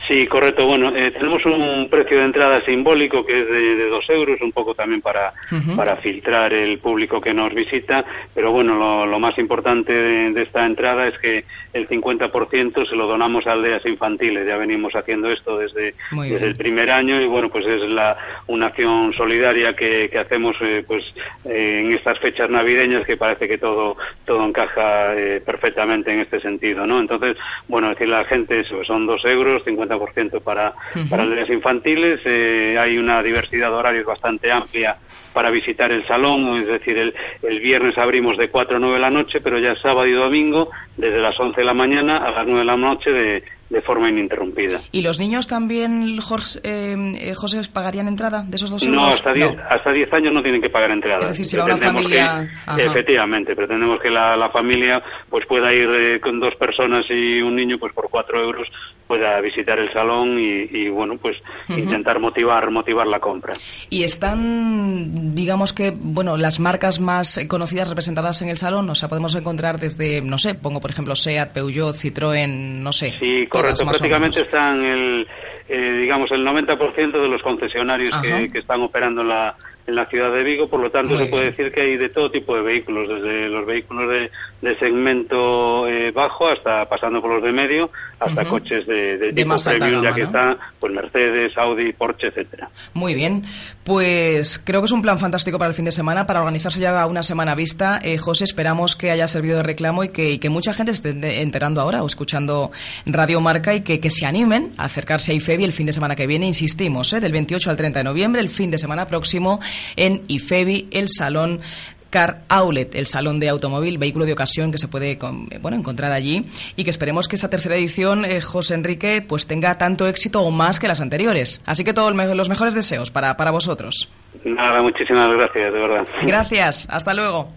Sí, 0.08 0.28
correcto. 0.28 0.68
Bueno, 0.68 0.96
eh, 0.96 1.12
tenemos 1.12 1.44
un 1.46 1.88
precio 1.90 2.20
de 2.20 2.26
entrada 2.26 2.62
simbólico 2.62 3.26
que 3.26 3.42
es 3.42 3.48
de, 3.48 3.76
de 3.76 3.90
dos 3.90 4.08
euros, 4.10 4.40
un 4.42 4.52
poco 4.52 4.76
también 4.76 5.02
para, 5.02 5.34
para 5.76 5.96
filtrar 5.98 6.54
el 6.54 6.78
público 6.78 7.20
que 7.20 7.34
nos 7.34 7.54
visita. 7.54 8.06
Pero 8.34 8.52
bueno, 8.52 8.76
lo, 8.76 9.06
lo 9.08 9.20
más 9.20 9.38
importante 9.40 9.94
de, 9.94 10.32
de 10.32 10.42
esta 10.44 10.66
entrada 10.66 11.08
es 11.08 11.18
que 11.18 11.46
el 11.74 11.88
50% 11.88 12.88
se 12.88 12.96
lo 12.96 13.08
donamos 13.08 13.48
a 13.48 13.54
aldeas 13.54 13.86
infantiles. 13.86 14.48
Ya 14.48 14.58
venimos 14.58 14.96
haciendo 14.96 15.32
esto 15.32 15.58
desde, 15.58 15.96
desde 16.12 16.46
el 16.46 16.56
primer 16.56 16.92
año 16.92 17.20
y 17.20 17.26
bueno, 17.26 17.50
pues 17.50 17.66
es 17.66 17.82
la, 17.82 18.16
una 18.48 18.68
acción 18.68 19.12
solidaria 19.14 19.76
que, 19.76 20.10
que 20.12 20.20
hacemos 20.20 20.56
eh, 20.62 20.84
pues 20.86 21.04
eh, 21.46 21.82
en 21.84 21.94
estas 21.94 22.20
fechas 22.20 22.50
navideñas 22.50 23.06
que 23.06 23.18
parece 23.18 23.48
que 23.48 23.58
todo, 23.58 23.98
todo 24.26 24.46
encaja 24.46 25.16
eh, 25.16 25.42
perfectamente 25.44 26.14
en 26.14 26.20
este 26.20 26.40
sentido, 26.40 26.86
¿no? 26.86 27.00
Entonces, 27.00 27.38
bueno, 27.68 27.90
decirle 27.90 28.16
a 28.16 28.20
la 28.20 28.26
gente 28.26 28.60
eso, 28.60 28.84
son 28.84 29.08
dos 29.08 29.26
euros, 29.26 29.66
50% 29.66 29.95
para, 30.44 30.74
Ujú. 30.96 31.10
para 31.10 31.24
aldeas 31.24 31.50
infantiles, 31.50 32.20
eh, 32.26 32.78
hay 32.80 32.98
una 32.98 33.22
diversidad 33.24 33.70
de 33.70 33.76
horarios 33.76 34.06
bastante 34.06 34.52
amplia 34.52 34.98
para 35.34 35.52
visitar 35.52 35.92
el 35.92 36.08
salón, 36.08 36.58
es 36.62 36.68
decir, 36.68 36.98
el, 36.98 37.14
el 37.44 37.60
viernes 37.60 37.98
abrimos 37.98 38.38
de 38.38 38.50
4 38.50 38.78
a 38.78 38.80
9 38.80 38.96
de 38.96 39.02
la 39.02 39.10
noche, 39.10 39.42
pero 39.42 39.60
ya 39.60 39.76
sábado 39.76 40.08
y 40.08 40.14
domingo 40.14 40.70
desde 40.96 41.20
las 41.20 41.38
11 41.40 41.60
de 41.60 41.66
la 41.66 41.74
mañana 41.74 42.18
a 42.18 42.32
las 42.32 42.46
9 42.46 42.60
de 42.60 42.66
la 42.66 42.78
noche 42.78 43.12
de, 43.12 43.44
de 43.70 43.82
forma 43.82 44.08
ininterrumpida. 44.08 44.80
¿Y 44.94 45.02
los 45.02 45.20
niños 45.20 45.48
también, 45.48 46.18
Jorge, 46.22 46.60
eh, 46.64 46.96
eh, 47.20 47.34
José, 47.36 47.60
pagarían 47.74 48.08
entrada 48.08 48.46
de 48.48 48.56
esos 48.56 48.70
dos 48.70 48.82
euros? 48.84 49.02
No, 49.02 49.08
hasta 49.08 49.34
10 49.34 49.58
hasta 49.70 49.92
10 49.92 50.14
años 50.14 50.32
no 50.34 50.42
tienen 50.42 50.62
que 50.62 50.70
pagar 50.70 50.92
entrada. 50.92 51.20
Es 51.24 51.30
decir, 51.32 51.46
si 51.48 51.58
va 51.58 51.66
una 51.66 51.76
familia- 51.78 52.48
que- 52.78 52.86
efectivamente, 52.86 53.56
pretendemos 53.58 54.00
que 54.00 54.10
la, 54.12 54.38
la 54.38 54.50
familia 54.52 55.04
pues 55.30 55.46
pueda 55.48 55.74
ir 55.74 55.90
eh, 55.92 56.20
con 56.22 56.40
dos 56.40 56.56
personas 56.56 57.06
y 57.10 57.42
un 57.42 57.58
niño 57.58 57.78
pues 57.78 57.92
por 57.92 58.10
4 58.10 58.42
euros 58.42 58.70
pueda 59.08 59.40
visitar 59.42 59.78
el 59.80 59.92
salón 59.94 60.40
y, 60.40 60.68
y, 60.72 60.90
bueno, 60.90 61.18
pues 61.18 61.38
intentar 61.70 62.20
motivar 62.20 62.70
motivar 62.72 63.08
la 63.08 63.20
compra. 63.20 63.54
Y 63.90 64.04
están, 64.04 65.36
digamos 65.36 65.74
que, 65.74 65.92
bueno, 65.96 66.38
las 66.38 66.60
marcas 66.60 67.00
más 67.00 67.40
conocidas 67.48 67.90
representadas 67.90 68.42
en 68.42 68.50
el 68.50 68.58
salón, 68.58 68.90
o 68.90 68.96
sea, 68.96 69.10
podemos 69.10 69.36
encontrar 69.36 69.80
desde, 69.80 70.22
no 70.22 70.38
sé, 70.38 70.56
pongo 70.56 70.80
por 70.80 70.92
ejemplo 70.92 71.16
SEAT, 71.16 71.54
Peugeot, 71.54 71.96
Citroën, 71.96 72.48
no 72.48 72.92
sé. 72.94 73.14
Sí, 73.20 73.48
correcto. 73.48 73.86
Prácticamente 73.86 74.42
están 74.42 74.84
el, 74.84 75.28
eh, 75.68 75.98
digamos, 76.02 76.32
el 76.32 76.46
90% 76.46 77.12
de 77.12 77.28
los 77.28 77.42
concesionarios 77.42 78.16
que, 78.22 78.50
que 78.52 78.60
están 78.60 78.82
operando 78.82 79.22
en 79.22 79.30
la, 79.30 79.56
en 79.88 79.96
la 79.96 80.06
ciudad 80.08 80.32
de 80.32 80.44
Vigo. 80.44 80.70
Por 80.70 80.80
lo 80.80 80.92
tanto, 80.92 81.14
Muy 81.14 81.24
se 81.24 81.30
puede 81.30 81.46
decir 81.46 81.72
que 81.72 81.82
hay 81.82 81.98
de 81.98 82.10
todo 82.10 82.32
tipo 82.32 82.56
de 82.56 82.62
vehículos, 82.62 83.10
desde 83.10 83.50
los 83.50 83.66
vehículos 83.66 84.10
de, 84.10 84.32
de 84.66 84.78
segmento 84.78 85.88
eh, 85.88 86.12
bajo 86.12 86.48
hasta 86.48 86.86
pasando 86.90 87.22
por 87.22 87.32
los 87.36 87.44
de 87.44 87.54
medio, 87.54 87.90
hasta 88.20 88.42
Ujú. 88.42 88.50
coches 88.52 88.86
de, 88.86 89.18
de 89.18 89.32
De 89.32 89.34
tipo 89.44 89.56
premium, 89.64 90.04
ya 90.04 90.14
que 90.14 90.22
¿no? 90.22 90.28
está 90.28 90.58
pues 90.80 90.92
Mercedes, 90.94 91.58
Audi, 91.58 91.94
Porsche, 91.94 92.28
etcétera. 92.28 92.70
Muy 92.94 93.14
bien, 93.16 93.44
pues 93.84 94.60
creo 94.64 94.82
que 94.82 94.86
es 94.86 94.92
un 94.92 95.02
plan 95.02 95.20
fantástico 95.20 95.58
para 95.58 95.70
el 95.70 95.76
fin 95.76 95.86
de 95.86 95.92
semana, 95.92 96.26
para 96.28 96.42
organizarse 96.42 96.80
ya 96.80 97.02
a 97.02 97.06
una 97.06 97.24
semana 97.24 97.56
vista. 97.56 98.00
Eh, 98.04 98.18
José, 98.18 98.44
esperamos 98.44 98.96
que 98.96 99.12
haya 99.12 99.28
servido 99.28 99.58
de 99.58 99.64
reclamo 99.64 100.04
y 100.04 100.10
que, 100.10 100.32
y 100.32 100.40
que 100.40 100.50
mucha 100.50 100.74
gente 100.74 100.94
se 100.94 101.10
esté 101.10 101.42
enterando 101.42 101.80
ahora 101.82 102.04
o 102.04 102.08
escuchando 102.08 102.72
Radio 103.06 103.40
Marca 103.42 103.74
y 103.76 103.82
que, 103.82 104.00
que 104.00 104.10
se 104.10 104.26
animen 104.26 104.72
a 104.78 104.86
acercarse 104.86 105.32
a 105.32 105.36
IFEBI 105.36 105.64
el 105.64 105.72
fin 105.72 105.86
de 105.86 105.94
semana 105.94 106.16
que 106.16 106.28
viene, 106.28 106.46
insistimos, 106.48 107.14
¿eh? 107.14 107.20
del 107.20 107.32
28 107.32 107.70
al 107.70 107.78
30 107.78 108.00
de 108.00 108.04
noviembre, 108.04 108.42
el 108.42 108.50
fin 108.50 108.72
de 108.72 108.78
semana 108.78 109.06
próximo 109.06 109.60
en 109.96 110.24
IFEBI, 110.28 110.88
el 110.92 111.08
salón 111.10 111.62
Car 112.10 112.42
Outlet, 112.50 112.96
el 112.96 113.08
salón 113.08 113.40
de 113.40 113.50
automóvil, 113.50 113.98
vehículo 113.98 114.26
de 114.26 114.34
ocasión 114.34 114.72
que 114.72 114.78
se 114.78 114.88
puede 114.88 115.12
eh, 115.12 115.20
bueno, 115.62 115.78
encontrar 115.78 116.12
allí 116.12 116.46
y 116.76 116.84
que 116.84 116.90
esperemos 116.90 117.28
que 117.28 117.36
esta 117.36 117.50
tercera 117.50 117.76
edición, 117.76 118.26
eh, 118.26 118.42
José 118.42 118.76
Enrique, 118.76 119.24
pues 119.28 119.48
tenga 119.48 119.78
tanto 119.78 120.08
éxito 120.08 120.42
o 120.42 120.52
más 120.52 120.80
que 120.80 120.88
las 120.88 121.02
anteriores. 121.02 121.62
Así 121.66 121.84
que 121.84 121.94
todos 121.94 122.14
los 122.16 122.50
mejores 122.50 122.74
deseos 122.74 123.12
para, 123.12 123.38
para 123.38 123.52
vosotros. 123.52 124.10
Nada, 124.44 124.82
muchísimas 124.82 125.32
gracias, 125.36 125.74
de 125.74 125.80
verdad. 125.80 126.08
Gracias, 126.24 126.88
hasta 126.90 127.14
luego. 127.14 127.50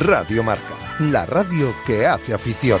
Radio 0.00 0.42
Marca, 0.42 0.74
la 1.00 1.26
radio 1.26 1.74
que 1.86 2.06
hace 2.06 2.34
afición. 2.34 2.80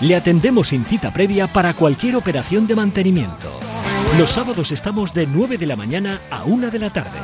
Le 0.00 0.16
atendemos 0.16 0.68
sin 0.68 0.84
cita 0.84 1.12
previa 1.12 1.46
para 1.46 1.74
cualquier 1.74 2.16
operación 2.16 2.66
de 2.66 2.74
mantenimiento. 2.74 3.60
Los 4.18 4.30
sábados 4.30 4.72
estamos 4.72 5.12
de 5.12 5.26
9 5.26 5.58
de 5.58 5.66
la 5.66 5.76
mañana 5.76 6.20
a 6.30 6.44
1 6.44 6.70
de 6.70 6.78
la 6.78 6.90
tarde. 6.90 7.18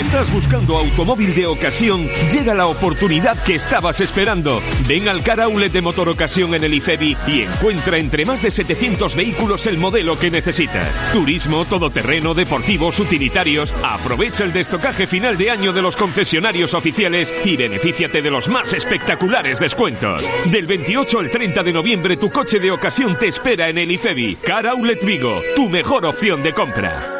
Estás 0.00 0.32
buscando 0.32 0.78
automóvil 0.78 1.34
de 1.34 1.46
ocasión, 1.46 2.08
llega 2.32 2.54
la 2.54 2.66
oportunidad 2.66 3.36
que 3.44 3.56
estabas 3.56 4.00
esperando. 4.00 4.62
Ven 4.88 5.10
al 5.10 5.22
Car 5.22 5.40
de 5.40 5.82
Motor 5.82 6.08
Ocasión 6.08 6.54
en 6.54 6.64
el 6.64 6.72
IFEBI 6.72 7.16
y 7.26 7.42
encuentra 7.42 7.98
entre 7.98 8.24
más 8.24 8.42
de 8.42 8.50
700 8.50 9.14
vehículos 9.14 9.66
el 9.66 9.76
modelo 9.76 10.18
que 10.18 10.30
necesitas. 10.30 11.12
Turismo, 11.12 11.66
todoterreno, 11.66 12.32
deportivos, 12.32 12.98
utilitarios. 12.98 13.70
Aprovecha 13.84 14.44
el 14.44 14.54
destocaje 14.54 15.06
final 15.06 15.36
de 15.36 15.50
año 15.50 15.70
de 15.74 15.82
los 15.82 15.96
concesionarios 15.96 16.72
oficiales 16.72 17.30
y 17.44 17.56
benefíciate 17.56 18.22
de 18.22 18.30
los 18.30 18.48
más 18.48 18.72
espectaculares 18.72 19.60
descuentos. 19.60 20.24
Del 20.46 20.66
28 20.66 21.18
al 21.18 21.30
30 21.30 21.62
de 21.62 21.72
noviembre 21.74 22.16
tu 22.16 22.30
coche 22.30 22.58
de 22.58 22.70
ocasión 22.70 23.18
te 23.18 23.28
espera 23.28 23.68
en 23.68 23.76
el 23.76 23.92
IFEBI. 23.92 24.36
Car 24.36 24.66
Vigo, 25.04 25.42
tu 25.54 25.68
mejor 25.68 26.06
opción 26.06 26.42
de 26.42 26.54
compra. 26.54 27.19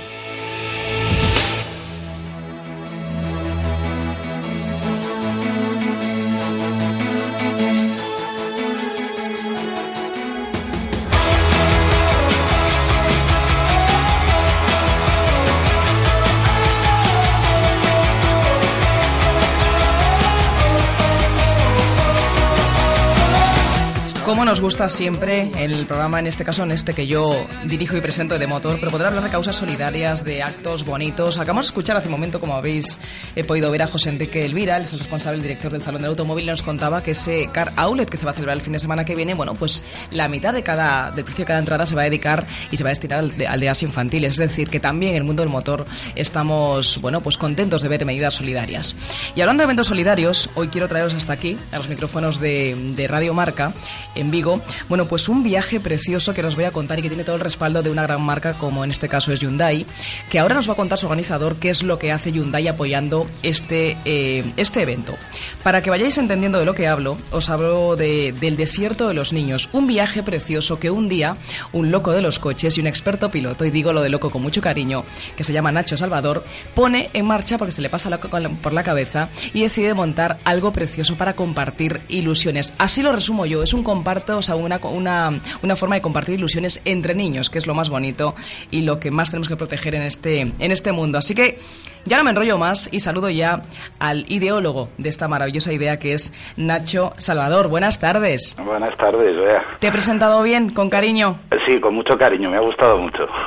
Como 24.41 24.49
nos 24.49 24.59
gusta 24.59 24.89
siempre 24.89 25.51
el 25.55 25.85
programa, 25.85 26.17
en 26.17 26.25
este 26.25 26.43
caso 26.43 26.63
en 26.63 26.71
este 26.71 26.95
que 26.95 27.05
yo 27.05 27.45
dirijo 27.65 27.95
y 27.95 28.01
presento 28.01 28.39
de 28.39 28.47
motor, 28.47 28.77
pero 28.79 28.89
poder 28.91 29.05
hablar 29.05 29.23
de 29.23 29.29
causas 29.29 29.55
solidarias, 29.55 30.25
de 30.25 30.41
actos 30.41 30.83
bonitos. 30.83 31.37
Acabamos 31.37 31.65
de 31.65 31.67
escuchar 31.67 31.95
hace 31.95 32.07
un 32.07 32.13
momento, 32.13 32.39
como 32.39 32.55
habéis 32.55 32.99
eh, 33.35 33.43
podido 33.43 33.69
ver, 33.69 33.83
a 33.83 33.87
José 33.87 34.09
Enrique 34.09 34.43
Elvira, 34.43 34.77
el 34.77 34.89
responsable, 34.89 35.35
el 35.35 35.43
director 35.43 35.71
del 35.71 35.83
Salón 35.83 36.01
del 36.01 36.09
Automóvil, 36.09 36.47
nos 36.47 36.63
contaba 36.63 37.03
que 37.03 37.11
ese 37.11 37.49
Car 37.53 37.71
Outlet 37.75 38.09
que 38.09 38.17
se 38.17 38.25
va 38.25 38.31
a 38.31 38.33
celebrar 38.33 38.57
el 38.57 38.63
fin 38.63 38.73
de 38.73 38.79
semana 38.79 39.05
que 39.05 39.13
viene, 39.13 39.35
bueno, 39.35 39.53
pues 39.53 39.83
la 40.09 40.27
mitad 40.27 40.55
de 40.55 40.63
cada, 40.63 41.11
del 41.11 41.23
precio 41.23 41.43
de 41.43 41.47
cada 41.47 41.59
entrada 41.59 41.85
se 41.85 41.95
va 41.95 42.01
a 42.01 42.05
dedicar 42.05 42.47
y 42.71 42.77
se 42.77 42.83
va 42.83 42.89
a 42.89 42.93
destinar 42.93 43.19
al 43.19 43.37
de 43.37 43.45
aldeas 43.45 43.83
infantiles. 43.83 44.33
Es 44.33 44.39
decir, 44.39 44.71
que 44.71 44.79
también 44.79 45.11
en 45.11 45.17
el 45.17 45.23
mundo 45.23 45.43
del 45.43 45.51
motor 45.51 45.85
estamos, 46.15 46.99
bueno, 46.99 47.21
pues 47.21 47.37
contentos 47.37 47.83
de 47.83 47.89
ver 47.89 48.05
medidas 48.05 48.33
solidarias. 48.33 48.95
Y 49.35 49.41
hablando 49.41 49.61
de 49.61 49.65
eventos 49.65 49.85
solidarios, 49.85 50.49
hoy 50.55 50.69
quiero 50.69 50.87
traeros 50.87 51.13
hasta 51.13 51.33
aquí, 51.33 51.59
a 51.71 51.77
los 51.77 51.89
micrófonos 51.89 52.39
de, 52.39 52.75
de 52.95 53.07
Radio 53.07 53.35
Marca, 53.35 53.75
en 54.15 54.30
Vigo, 54.31 54.61
bueno, 54.89 55.07
pues 55.07 55.29
un 55.29 55.43
viaje 55.43 55.79
precioso 55.79 56.33
que 56.33 56.41
os 56.43 56.55
voy 56.55 56.65
a 56.65 56.71
contar 56.71 56.97
y 56.99 57.01
que 57.01 57.09
tiene 57.09 57.23
todo 57.23 57.35
el 57.35 57.41
respaldo 57.41 57.83
de 57.83 57.89
una 57.91 58.03
gran 58.03 58.21
marca 58.21 58.53
como 58.53 58.83
en 58.83 58.91
este 58.91 59.07
caso 59.09 59.31
es 59.31 59.39
Hyundai, 59.41 59.85
que 60.29 60.39
ahora 60.39 60.55
nos 60.55 60.67
va 60.69 60.73
a 60.73 60.75
contar 60.77 60.97
su 60.97 61.05
organizador 61.05 61.57
qué 61.57 61.69
es 61.69 61.83
lo 61.83 61.99
que 61.99 62.11
hace 62.11 62.31
Hyundai 62.31 62.67
apoyando 62.67 63.27
este, 63.43 63.97
eh, 64.05 64.43
este 64.57 64.81
evento. 64.81 65.15
Para 65.63 65.83
que 65.83 65.89
vayáis 65.89 66.17
entendiendo 66.17 66.57
de 66.59 66.65
lo 66.65 66.73
que 66.73 66.87
hablo, 66.87 67.17
os 67.31 67.49
hablo 67.49 67.95
de, 67.95 68.33
del 68.39 68.57
desierto 68.57 69.07
de 69.07 69.13
los 69.13 69.33
niños, 69.33 69.69
un 69.73 69.87
viaje 69.87 70.23
precioso 70.23 70.79
que 70.79 70.89
un 70.89 71.09
día 71.09 71.37
un 71.73 71.91
loco 71.91 72.11
de 72.11 72.21
los 72.21 72.39
coches 72.39 72.77
y 72.77 72.81
un 72.81 72.87
experto 72.87 73.29
piloto, 73.31 73.65
y 73.65 73.71
digo 73.71 73.93
lo 73.93 74.01
de 74.01 74.09
loco 74.09 74.29
con 74.31 74.41
mucho 74.41 74.61
cariño, 74.61 75.03
que 75.35 75.43
se 75.43 75.53
llama 75.53 75.71
Nacho 75.71 75.97
Salvador, 75.97 76.43
pone 76.73 77.09
en 77.13 77.25
marcha 77.25 77.57
porque 77.57 77.71
se 77.71 77.81
le 77.81 77.89
pasa 77.89 78.09
la- 78.09 78.19
por 78.19 78.73
la 78.73 78.83
cabeza 78.83 79.29
y 79.53 79.61
decide 79.61 79.93
montar 79.93 80.39
algo 80.45 80.71
precioso 80.71 81.15
para 81.17 81.33
compartir 81.35 82.01
ilusiones. 82.07 82.73
Así 82.77 83.01
lo 83.01 83.11
resumo 83.11 83.45
yo, 83.45 83.63
es 83.63 83.73
un 83.73 83.83
comparto, 83.83 84.20
sea, 84.41 84.55
una, 84.55 84.77
una, 84.77 85.41
una 85.61 85.75
forma 85.75 85.95
de 85.95 86.01
compartir 86.01 86.35
ilusiones 86.35 86.81
entre 86.85 87.15
niños, 87.15 87.49
que 87.49 87.57
es 87.57 87.67
lo 87.67 87.73
más 87.73 87.89
bonito 87.89 88.35
y 88.69 88.81
lo 88.81 88.99
que 88.99 89.11
más 89.11 89.29
tenemos 89.31 89.47
que 89.47 89.55
proteger 89.55 89.95
en 89.95 90.03
este, 90.03 90.41
en 90.41 90.71
este 90.71 90.91
mundo. 90.91 91.17
Así 91.17 91.35
que 91.35 91.59
ya 92.05 92.17
no 92.17 92.23
me 92.23 92.31
enrollo 92.31 92.57
más 92.57 92.89
y 92.91 92.99
saludo 92.99 93.29
ya 93.29 93.61
al 93.99 94.25
ideólogo 94.27 94.89
de 94.97 95.09
esta 95.09 95.27
maravillosa 95.27 95.73
idea 95.73 95.99
que 95.99 96.13
es 96.13 96.33
Nacho 96.57 97.13
Salvador. 97.17 97.67
Buenas 97.67 97.99
tardes. 97.99 98.55
Buenas 98.63 98.95
tardes, 98.97 99.37
vea. 99.37 99.63
¿Te 99.79 99.87
he 99.87 99.91
presentado 99.91 100.41
bien, 100.43 100.69
con 100.71 100.89
cariño? 100.89 101.39
Sí, 101.65 101.79
con 101.79 101.95
mucho 101.95 102.17
cariño, 102.17 102.49
me 102.49 102.57
ha 102.57 102.61
gustado 102.61 102.97
mucho. 102.97 103.27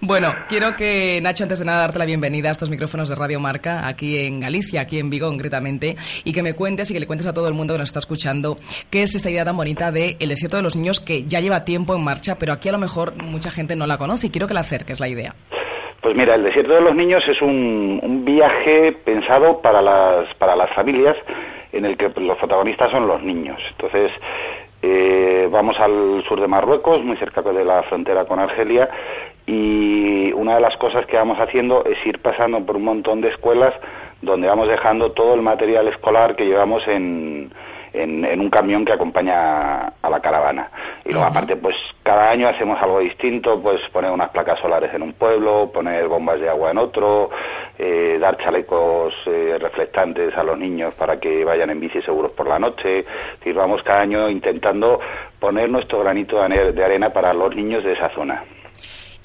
Bueno, 0.00 0.34
quiero 0.48 0.76
que, 0.76 1.20
Nacho, 1.22 1.44
antes 1.44 1.58
de 1.58 1.64
nada, 1.64 1.80
darte 1.80 1.98
la 1.98 2.04
bienvenida 2.04 2.48
a 2.48 2.52
estos 2.52 2.70
micrófonos 2.70 3.08
de 3.08 3.14
Radio 3.14 3.40
Marca, 3.40 3.86
aquí 3.86 4.18
en 4.18 4.40
Galicia, 4.40 4.82
aquí 4.82 4.98
en 4.98 5.10
Vigo, 5.10 5.28
concretamente, 5.28 5.96
y 6.22 6.32
que 6.32 6.42
me 6.42 6.54
cuentes 6.54 6.90
y 6.90 6.94
que 6.94 7.00
le 7.00 7.06
cuentes 7.06 7.26
a 7.26 7.32
todo 7.32 7.48
el 7.48 7.54
mundo 7.54 7.74
que 7.74 7.78
nos 7.78 7.88
está 7.88 7.98
escuchando 7.98 8.58
qué 8.90 9.02
es 9.02 9.14
esta 9.14 9.30
idea 9.30 9.44
tan 9.44 9.56
bonita 9.56 9.90
de 9.90 10.16
El 10.20 10.28
Desierto 10.28 10.56
de 10.56 10.62
los 10.62 10.76
Niños 10.76 11.00
que 11.00 11.24
ya 11.24 11.40
lleva 11.40 11.64
tiempo 11.64 11.94
en 11.94 12.04
marcha, 12.04 12.38
pero 12.38 12.52
aquí 12.52 12.68
a 12.68 12.72
lo 12.72 12.78
mejor 12.78 13.20
mucha 13.22 13.50
gente 13.50 13.74
no 13.74 13.86
la 13.86 13.98
conoce 13.98 14.28
y 14.28 14.30
quiero 14.30 14.46
que 14.46 14.54
la 14.54 14.60
acerques 14.60 15.00
la 15.00 15.08
idea. 15.08 15.34
Pues 16.06 16.16
mira, 16.16 16.36
el 16.36 16.44
Desierto 16.44 16.72
de 16.72 16.82
los 16.82 16.94
Niños 16.94 17.26
es 17.26 17.42
un, 17.42 17.98
un 18.00 18.24
viaje 18.24 18.92
pensado 18.92 19.60
para 19.60 19.82
las, 19.82 20.32
para 20.34 20.54
las 20.54 20.70
familias 20.70 21.16
en 21.72 21.84
el 21.84 21.96
que 21.96 22.12
los 22.20 22.38
protagonistas 22.38 22.92
son 22.92 23.08
los 23.08 23.24
niños. 23.24 23.60
Entonces, 23.72 24.12
eh, 24.82 25.48
vamos 25.50 25.80
al 25.80 26.22
sur 26.28 26.40
de 26.40 26.46
Marruecos, 26.46 27.02
muy 27.02 27.16
cerca 27.16 27.42
de 27.42 27.64
la 27.64 27.82
frontera 27.82 28.24
con 28.24 28.38
Argelia, 28.38 28.88
y 29.48 30.32
una 30.34 30.54
de 30.54 30.60
las 30.60 30.76
cosas 30.76 31.04
que 31.06 31.16
vamos 31.16 31.40
haciendo 31.40 31.84
es 31.84 31.98
ir 32.06 32.20
pasando 32.20 32.64
por 32.64 32.76
un 32.76 32.84
montón 32.84 33.20
de 33.20 33.30
escuelas 33.30 33.74
donde 34.22 34.46
vamos 34.46 34.68
dejando 34.68 35.10
todo 35.10 35.34
el 35.34 35.42
material 35.42 35.88
escolar 35.88 36.36
que 36.36 36.46
llevamos 36.46 36.86
en, 36.86 37.50
en, 37.96 38.24
en 38.24 38.40
un 38.40 38.50
camión 38.50 38.84
que 38.84 38.92
acompaña 38.92 39.88
a 40.02 40.10
la 40.10 40.20
caravana. 40.20 40.70
Y 41.04 41.10
luego 41.10 41.26
aparte, 41.26 41.56
pues 41.56 41.76
cada 42.02 42.30
año 42.30 42.48
hacemos 42.48 42.80
algo 42.80 43.00
distinto, 43.00 43.60
pues 43.62 43.80
poner 43.92 44.10
unas 44.10 44.30
placas 44.30 44.58
solares 44.60 44.92
en 44.94 45.02
un 45.02 45.12
pueblo, 45.14 45.70
poner 45.72 46.08
bombas 46.08 46.40
de 46.40 46.48
agua 46.48 46.70
en 46.70 46.78
otro, 46.78 47.30
eh, 47.78 48.18
dar 48.20 48.36
chalecos 48.38 49.14
eh, 49.26 49.56
reflectantes 49.60 50.36
a 50.36 50.42
los 50.42 50.58
niños 50.58 50.94
para 50.94 51.18
que 51.18 51.44
vayan 51.44 51.70
en 51.70 51.80
bici 51.80 52.02
seguros 52.02 52.32
por 52.32 52.46
la 52.46 52.58
noche. 52.58 53.00
Es 53.00 53.38
decir, 53.38 53.54
vamos 53.54 53.82
cada 53.82 54.00
año 54.00 54.28
intentando 54.28 55.00
poner 55.38 55.70
nuestro 55.70 56.00
granito 56.00 56.40
de 56.46 56.84
arena 56.84 57.10
para 57.10 57.32
los 57.32 57.54
niños 57.54 57.84
de 57.84 57.92
esa 57.92 58.08
zona. 58.10 58.44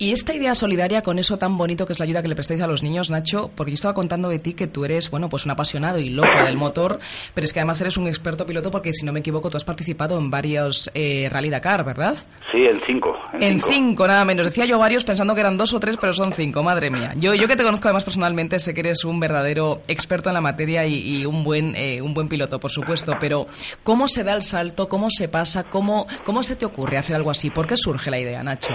Y 0.01 0.13
esta 0.13 0.33
idea 0.33 0.55
solidaria 0.55 1.03
con 1.03 1.19
eso 1.19 1.37
tan 1.37 1.57
bonito 1.57 1.85
que 1.85 1.93
es 1.93 1.99
la 1.99 2.05
ayuda 2.05 2.23
que 2.23 2.27
le 2.27 2.33
prestáis 2.33 2.59
a 2.61 2.65
los 2.65 2.81
niños, 2.81 3.11
Nacho, 3.11 3.51
porque 3.55 3.69
yo 3.69 3.75
estaba 3.75 3.93
contando 3.93 4.29
de 4.29 4.39
ti 4.39 4.55
que 4.55 4.65
tú 4.65 4.83
eres, 4.83 5.11
bueno, 5.11 5.29
pues 5.29 5.45
un 5.45 5.51
apasionado 5.51 5.99
y 5.99 6.09
loco 6.09 6.43
del 6.43 6.57
motor, 6.57 6.99
pero 7.35 7.45
es 7.45 7.53
que 7.53 7.59
además 7.59 7.81
eres 7.81 7.97
un 7.97 8.07
experto 8.07 8.47
piloto 8.47 8.71
porque, 8.71 8.93
si 8.93 9.05
no 9.05 9.13
me 9.13 9.19
equivoco, 9.19 9.51
tú 9.51 9.57
has 9.57 9.63
participado 9.63 10.17
en 10.17 10.31
varios 10.31 10.89
eh, 10.95 11.29
Rally 11.29 11.51
Dakar, 11.51 11.85
¿verdad? 11.85 12.15
Sí, 12.51 12.65
en 12.65 12.81
cinco. 12.83 13.15
En 13.39 13.59
cinco, 13.59 14.07
nada 14.07 14.25
menos. 14.25 14.43
Decía 14.43 14.65
yo 14.65 14.79
varios 14.79 15.03
pensando 15.03 15.35
que 15.35 15.41
eran 15.41 15.55
dos 15.55 15.71
o 15.75 15.79
tres, 15.79 15.97
pero 16.01 16.13
son 16.13 16.31
cinco, 16.31 16.63
madre 16.63 16.89
mía. 16.89 17.13
Yo, 17.17 17.35
yo 17.35 17.47
que 17.47 17.55
te 17.55 17.63
conozco 17.63 17.87
además 17.87 18.03
personalmente, 18.03 18.57
sé 18.57 18.73
que 18.73 18.79
eres 18.79 19.05
un 19.05 19.19
verdadero 19.19 19.83
experto 19.87 20.31
en 20.31 20.33
la 20.33 20.41
materia 20.41 20.83
y, 20.87 20.95
y 20.95 21.25
un, 21.27 21.43
buen, 21.43 21.75
eh, 21.75 22.01
un 22.01 22.15
buen 22.15 22.27
piloto, 22.27 22.59
por 22.59 22.71
supuesto, 22.71 23.17
pero 23.19 23.45
¿cómo 23.83 24.07
se 24.07 24.23
da 24.23 24.33
el 24.33 24.41
salto? 24.41 24.89
¿Cómo 24.89 25.11
se 25.11 25.27
pasa? 25.27 25.65
¿Cómo, 25.65 26.07
¿Cómo 26.25 26.41
se 26.41 26.55
te 26.55 26.65
ocurre 26.65 26.97
hacer 26.97 27.15
algo 27.15 27.29
así? 27.29 27.51
¿Por 27.51 27.67
qué 27.67 27.77
surge 27.77 28.09
la 28.09 28.17
idea, 28.17 28.41
Nacho? 28.41 28.73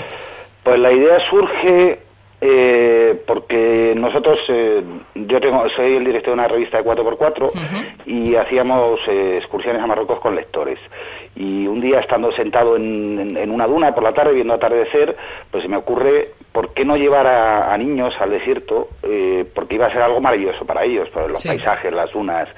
Pues 0.66 0.80
la 0.80 0.90
idea 0.92 1.20
surge 1.30 2.00
eh, 2.40 3.22
porque 3.26 3.94
nosotros, 3.96 4.38
eh, 4.48 4.82
yo 5.14 5.40
tengo, 5.40 5.66
soy 5.70 5.94
el 5.96 6.04
director 6.04 6.30
de 6.34 6.40
una 6.40 6.48
revista 6.48 6.78
de 6.82 6.84
4x4 6.84 7.50
y 8.04 8.34
hacíamos 8.34 8.98
eh, 9.08 9.36
excursiones 9.38 9.80
a 9.80 9.86
Marruecos 9.86 10.18
con 10.20 10.34
lectores. 10.34 10.78
Y 11.36 11.66
un 11.68 11.80
día 11.80 12.00
estando 12.00 12.32
sentado 12.32 12.74
en, 12.76 13.18
en- 13.20 13.36
en 13.36 13.50
una 13.52 13.66
duna 13.68 13.94
por 13.94 14.02
la 14.02 14.12
tarde 14.12 14.34
viendo 14.34 14.54
atardecer, 14.54 15.16
pues 15.52 15.62
se 15.62 15.68
me 15.68 15.76
ocurre, 15.76 16.30
¿por 16.56 16.72
qué 16.72 16.86
no 16.86 16.96
llevar 16.96 17.26
a, 17.26 17.74
a 17.74 17.76
niños 17.76 18.14
al 18.18 18.30
desierto? 18.30 18.88
Eh, 19.02 19.44
porque 19.54 19.74
iba 19.74 19.88
a 19.88 19.92
ser 19.92 20.00
algo 20.00 20.22
maravilloso 20.22 20.64
para 20.64 20.84
ellos, 20.84 21.06
pues 21.12 21.28
los 21.28 21.38
Sí. 21.38 21.48
paisajes, 21.48 21.92
las 21.92 22.10
dunas, 22.12 22.48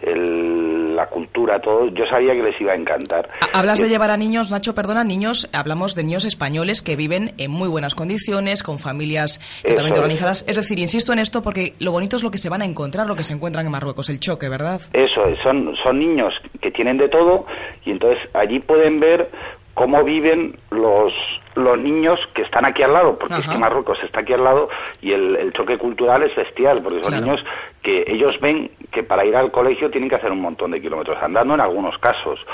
el- 0.00 0.96
la 0.96 1.06
cultura, 1.08 1.60
todo. 1.60 1.88
Yo 1.88 2.06
sabía 2.06 2.32
que 2.32 2.42
les 2.42 2.58
iba 2.62 2.72
a 2.72 2.74
encantar. 2.76 3.28
Hablas 3.52 3.78
de 3.78 3.90
llevar 3.90 4.10
a 4.10 4.16
niños, 4.16 4.50
Nacho, 4.50 4.74
perdona, 4.74 5.04
niños, 5.04 5.48
hablamos 5.52 5.94
de 5.94 6.02
niños 6.04 6.24
españoles 6.24 6.80
que 6.80 6.96
viven 6.96 7.34
en 7.36 7.50
muy 7.50 7.68
buenas 7.68 7.94
condiciones, 7.94 8.62
con 8.62 8.78
familias 8.78 9.38
totalmente 9.66 9.98
organizadas. 9.98 10.44
Es 10.48 10.56
decir, 10.56 10.78
insisto 10.78 11.12
en 11.12 11.18
esto 11.18 11.42
porque 11.42 11.74
lo 11.78 11.92
bonito 11.92 12.16
es 12.16 12.22
lo 12.22 12.30
que 12.30 12.38
se 12.38 12.48
van 12.48 12.62
a 12.62 12.64
encontrar, 12.64 13.06
lo 13.06 13.16
que 13.16 13.22
se 13.24 13.34
encuentran 13.34 13.66
en 13.66 13.72
Marruecos, 13.72 14.08
el 14.08 14.18
choque, 14.18 14.48
¿verdad? 14.48 14.80
Eso 14.94 15.26
es, 15.26 15.38
son, 15.40 15.74
son 15.82 15.98
niños 15.98 16.32
que 16.60 16.70
tienen 16.70 16.96
de 16.96 17.08
todo 17.10 17.44
y 17.84 17.90
entonces 17.90 18.18
allí 18.34 18.60
pueden 18.60 18.98
ver 19.00 19.30
cómo 19.74 20.04
viven 20.04 20.56
los, 20.70 21.12
los 21.54 21.78
niños 21.78 22.18
que 22.34 22.42
están 22.42 22.64
aquí 22.64 22.82
al 22.82 22.92
lado, 22.92 23.16
porque 23.18 23.34
es 23.36 23.48
que 23.48 23.58
Marruecos 23.58 24.02
está 24.02 24.20
aquí 24.20 24.32
al 24.32 24.44
lado 24.44 24.68
y 25.00 25.12
el, 25.12 25.36
el 25.36 25.52
choque 25.52 25.76
cultural 25.78 26.22
es 26.22 26.34
bestial, 26.34 26.82
porque 26.82 27.00
son 27.00 27.10
Claro. 27.10 27.24
niños 27.26 27.44
que 27.82 28.04
ellos 28.06 28.38
ven 28.40 28.70
que 28.90 29.02
para 29.02 29.24
ir 29.24 29.34
al 29.36 29.50
colegio 29.50 29.90
tienen 29.90 30.08
que 30.08 30.16
hacer 30.16 30.30
un 30.30 30.40
montón 30.40 30.70
de 30.70 30.80
kilómetros 30.80 31.16
andando 31.20 31.54
en 31.54 31.60
algunos 31.60 31.98
casos, 31.98 32.44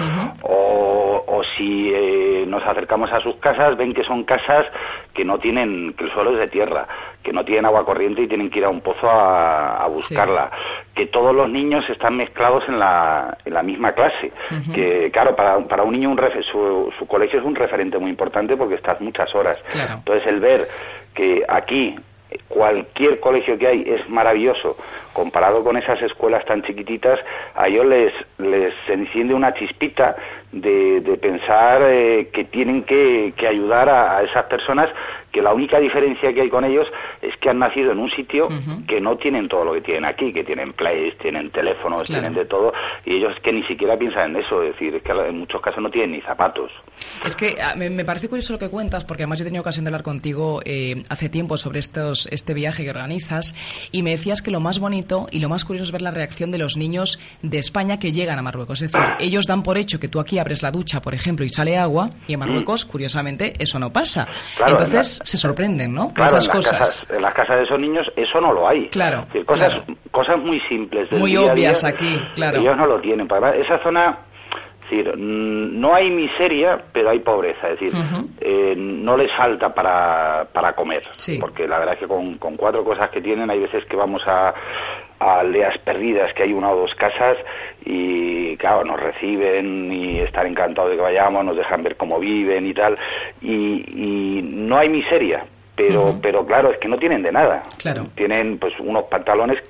o, 0.42 0.52
o 1.26 1.38
o 1.38 1.44
si 1.56 1.92
eh, 1.94 2.44
nos 2.48 2.64
acercamos 2.64 3.12
a 3.12 3.20
sus 3.20 3.36
casas, 3.36 3.76
ven 3.76 3.92
que 3.92 4.02
son 4.02 4.24
casas 4.24 4.66
que 5.12 5.24
no 5.24 5.36
tienen, 5.38 5.92
que 5.92 6.04
el 6.04 6.10
suelo 6.12 6.32
es 6.32 6.38
de 6.38 6.48
tierra, 6.48 6.86
que 7.22 7.32
no 7.32 7.44
tienen 7.44 7.66
agua 7.66 7.84
corriente 7.84 8.22
y 8.22 8.26
tienen 8.26 8.48
que 8.50 8.60
ir 8.60 8.64
a 8.64 8.68
un 8.70 8.80
pozo 8.80 9.08
a, 9.08 9.76
a 9.84 9.86
buscarla, 9.88 10.50
que 10.94 11.06
todos 11.06 11.34
los 11.34 11.48
niños 11.48 11.88
están 11.90 12.16
mezclados 12.16 12.64
en 12.68 12.78
la, 12.78 13.36
en 13.44 13.52
la 13.54 13.62
misma 13.62 13.92
clase, 13.92 14.32
que 14.74 15.10
claro, 15.12 15.36
para, 15.36 15.58
para 15.68 15.82
un 15.82 15.92
niño 15.92 16.10
un 16.10 16.16
refe- 16.18 16.42
su, 16.42 16.92
su 16.98 17.06
colegio 17.06 17.38
es 17.40 17.44
un 17.44 17.54
referente 17.54 17.98
muy 17.98 18.10
importante 18.10 18.56
porque 18.56 18.76
muchas 19.00 19.34
horas. 19.34 19.58
Claro. 19.70 19.94
Entonces 19.94 20.26
el 20.26 20.40
ver 20.40 20.68
que 21.14 21.44
aquí 21.48 21.96
cualquier 22.48 23.20
colegio 23.20 23.58
que 23.58 23.66
hay 23.66 23.84
es 23.86 24.08
maravilloso 24.08 24.76
comparado 25.18 25.64
con 25.64 25.76
esas 25.76 26.00
escuelas 26.02 26.44
tan 26.44 26.62
chiquititas, 26.62 27.18
a 27.56 27.66
ellos 27.66 27.86
les, 27.86 28.12
les 28.38 28.72
enciende 28.88 29.34
una 29.34 29.52
chispita 29.52 30.14
de, 30.52 31.00
de 31.00 31.16
pensar 31.18 31.82
eh, 31.82 32.28
que 32.32 32.44
tienen 32.44 32.84
que, 32.84 33.34
que 33.36 33.48
ayudar 33.48 33.88
a, 33.88 34.18
a 34.18 34.22
esas 34.22 34.44
personas, 34.44 34.88
que 35.32 35.42
la 35.42 35.52
única 35.52 35.78
diferencia 35.80 36.32
que 36.32 36.42
hay 36.42 36.48
con 36.48 36.64
ellos 36.64 36.86
es 37.20 37.36
que 37.38 37.50
han 37.50 37.58
nacido 37.58 37.92
en 37.92 37.98
un 37.98 38.10
sitio 38.10 38.48
que 38.86 39.00
no 39.00 39.16
tienen 39.16 39.48
todo 39.48 39.64
lo 39.64 39.72
que 39.74 39.80
tienen 39.82 40.04
aquí, 40.06 40.32
que 40.32 40.42
tienen 40.44 40.72
plays, 40.72 41.18
tienen 41.18 41.50
teléfonos, 41.50 42.02
Claro. 42.04 42.22
tienen 42.22 42.34
de 42.34 42.44
todo, 42.46 42.72
y 43.04 43.16
ellos 43.16 43.34
que 43.42 43.52
ni 43.52 43.62
siquiera 43.64 43.96
piensan 43.98 44.30
en 44.30 44.42
eso, 44.44 44.62
es 44.62 44.72
decir, 44.72 44.94
es 44.94 45.02
que 45.02 45.12
en 45.12 45.38
muchos 45.38 45.60
casos 45.60 45.82
no 45.82 45.90
tienen 45.90 46.12
ni 46.12 46.20
zapatos. 46.22 46.70
Es 47.26 47.34
que 47.36 47.56
ah, 47.60 47.74
me, 47.76 47.90
me 47.90 48.04
parece 48.04 48.28
curioso 48.28 48.52
lo 48.54 48.58
que 48.58 48.70
cuentas, 48.70 49.04
porque 49.04 49.24
además 49.24 49.38
yo 49.40 49.42
he 49.44 49.48
tenido 49.48 49.60
ocasión 49.62 49.84
de 49.84 49.88
hablar 49.90 50.02
contigo 50.02 50.60
eh, 50.64 51.02
hace 51.10 51.28
tiempo 51.28 51.56
sobre 51.58 51.80
estos, 51.80 52.26
este 52.30 52.54
viaje 52.54 52.84
que 52.84 52.90
organizas, 52.90 53.54
y 53.92 54.02
me 54.02 54.10
decías 54.12 54.40
que 54.40 54.50
lo 54.50 54.60
más 54.60 54.78
bonito 54.78 55.07
y 55.30 55.40
lo 55.40 55.48
más 55.48 55.64
curioso 55.64 55.84
es 55.84 55.92
ver 55.92 56.02
la 56.02 56.10
reacción 56.10 56.50
de 56.50 56.58
los 56.58 56.76
niños 56.76 57.18
de 57.42 57.58
España 57.58 57.98
que 57.98 58.12
llegan 58.12 58.38
a 58.38 58.42
Marruecos. 58.42 58.82
Es 58.82 58.92
decir, 58.92 59.06
ellos 59.18 59.46
dan 59.46 59.62
por 59.62 59.78
hecho 59.78 59.98
que 59.98 60.08
tú 60.08 60.20
aquí 60.20 60.38
abres 60.38 60.62
la 60.62 60.70
ducha, 60.70 61.00
por 61.00 61.14
ejemplo, 61.14 61.44
y 61.44 61.48
sale 61.48 61.76
agua, 61.78 62.10
y 62.26 62.34
en 62.34 62.40
Marruecos, 62.40 62.84
curiosamente, 62.84 63.54
eso 63.58 63.78
no 63.78 63.92
pasa. 63.92 64.28
Claro, 64.56 64.72
Entonces 64.72 65.20
se 65.24 65.36
sorprenden, 65.36 65.92
¿no? 65.94 66.08
De 66.08 66.14
Claro, 66.14 66.30
esas 66.38 66.46
en 66.46 66.52
cosas. 66.52 66.78
casas, 66.78 67.06
en 67.10 67.22
las 67.22 67.34
casas 67.34 67.56
de 67.58 67.62
esos 67.64 67.78
niños 67.80 68.06
eso 68.16 68.40
no 68.40 68.52
lo 68.52 68.68
hay. 68.68 68.88
Claro, 68.88 69.20
Es 69.22 69.26
decir, 69.28 69.46
cosas, 69.46 69.68
claro. 69.84 69.98
cosas 70.10 70.38
muy 70.38 70.60
simples. 70.68 71.10
Muy 71.12 71.36
obvias 71.36 71.80
día, 71.80 71.88
aquí, 71.90 72.20
claro. 72.34 72.60
Ellos 72.60 72.76
no 72.76 72.86
lo 72.86 73.00
tienen. 73.00 73.26
Además, 73.30 73.54
esa 73.56 73.82
zona, 73.82 74.18
es 74.90 75.04
decir, 75.04 75.16
mm, 75.16 75.80
no 75.80 75.94
hay 75.94 76.10
miseria, 76.10 76.80
pero 76.92 77.10
hay 77.10 77.18
pobreza. 77.18 77.68
Es 77.70 77.80
decir, 77.80 77.92
eh, 78.40 78.74
no 78.76 79.16
les 79.16 79.30
falta 79.32 79.74
para, 79.74 80.46
para 80.52 80.72
comer. 80.72 81.02
Sí. 81.16 81.38
Porque 81.38 81.68
la 81.68 81.78
verdad 81.78 81.94
es 81.94 82.00
que 82.00 82.06
con, 82.06 82.38
con 82.38 82.56
cuatro 82.56 82.84
cosas 82.84 83.10
que 83.10 83.20
tienen, 83.20 83.50
hay 83.50 83.60
veces 83.60 83.84
que 83.84 83.96
vamos 83.96 84.22
a, 84.26 84.54
a 85.18 85.40
aldeas 85.40 85.76
perdidas, 85.78 86.32
que 86.32 86.44
hay 86.44 86.52
una 86.52 86.70
o 86.70 86.76
dos 86.76 86.94
casas, 86.94 87.36
y 87.84 88.56
claro, 88.56 88.84
nos 88.84 88.98
reciben 88.98 89.92
y 89.92 90.20
están 90.20 90.46
encantados 90.46 90.90
de 90.90 90.96
que 90.96 91.02
vayamos, 91.02 91.44
nos 91.44 91.56
dejan 91.56 91.82
ver 91.82 91.96
cómo 91.96 92.18
viven 92.18 92.66
y 92.66 92.72
tal. 92.74 92.96
Y, 93.42 93.84
y 94.38 94.42
no 94.42 94.78
hay 94.78 94.88
miseria. 94.88 95.44
Pero, 95.76 96.18
pero 96.20 96.44
claro, 96.44 96.70
es 96.70 96.78
que 96.78 96.88
no 96.88 96.98
tienen 96.98 97.22
de 97.22 97.30
nada. 97.30 97.62
Claro. 97.78 98.08
Tienen 98.16 98.58
pues 98.58 98.74
unos 98.80 99.04
pantalones 99.04 99.62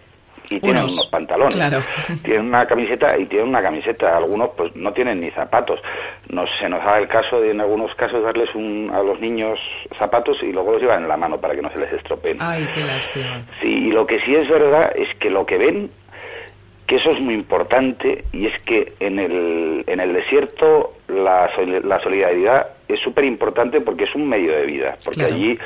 y 0.51 0.61
tienen 0.61 0.82
Unos, 0.82 0.94
unos 0.94 1.07
pantalones. 1.09 1.55
claro. 1.55 1.82
Tienen 2.22 2.46
una 2.46 2.66
camiseta 2.66 3.16
y 3.18 3.26
tienen 3.26 3.49
una 3.49 3.62
camiseta. 3.62 4.16
Algunos 4.16 4.51
pues 4.57 4.74
no 4.76 4.92
tienen 4.92 5.20
ni 5.20 5.30
zapatos. 5.30 5.80
No 6.30 6.46
se 6.46 6.68
nos 6.68 6.82
da 6.84 6.99
el 6.99 7.09
caso 7.09 7.40
de 7.40 7.51
en 7.51 7.61
algunos 7.61 7.94
casos 7.94 8.22
darles 8.24 8.55
un, 8.55 8.90
a 8.92 9.03
los 9.03 9.20
niños 9.20 9.59
zapatos 9.96 10.42
y 10.42 10.53
luego 10.53 10.72
los 10.72 10.82
llevan 10.82 11.03
en 11.03 11.09
la 11.09 11.16
mano 11.16 11.38
para 11.38 11.55
que 11.55 11.62
no 11.62 11.70
se 11.70 11.78
les 11.78 11.92
estropeen. 11.92 12.38
Ay, 12.40 12.66
qué 12.74 12.82
lástima. 12.82 13.42
Sí, 13.61 13.68
y 13.68 13.90
lo 13.92 14.07
que 14.07 14.20
sí 14.20 14.34
es 14.34 14.49
verdad 14.49 14.90
es 14.96 15.14
que 15.16 15.30
lo 15.30 15.44
que 15.44 15.59
ven, 15.59 15.90
que 16.86 16.96
eso 16.96 17.11
es 17.12 17.20
muy 17.20 17.34
importante, 17.34 18.24
y 18.32 18.46
es 18.46 18.59
que 18.61 18.94
en 19.01 19.18
el, 19.18 19.84
en 19.86 20.01
el 20.01 20.14
desierto 20.14 20.94
la, 21.09 21.51
la 21.84 22.01
solidaridad 22.01 22.68
es 22.89 23.01
súper 23.01 23.24
importante 23.24 23.80
porque 23.80 24.05
es 24.05 24.14
un 24.14 24.28
medio 24.28 24.53
de 24.53 24.66
vida, 24.66 24.97
porque 25.05 25.20
Claro. 25.20 25.34
allí 25.34 25.59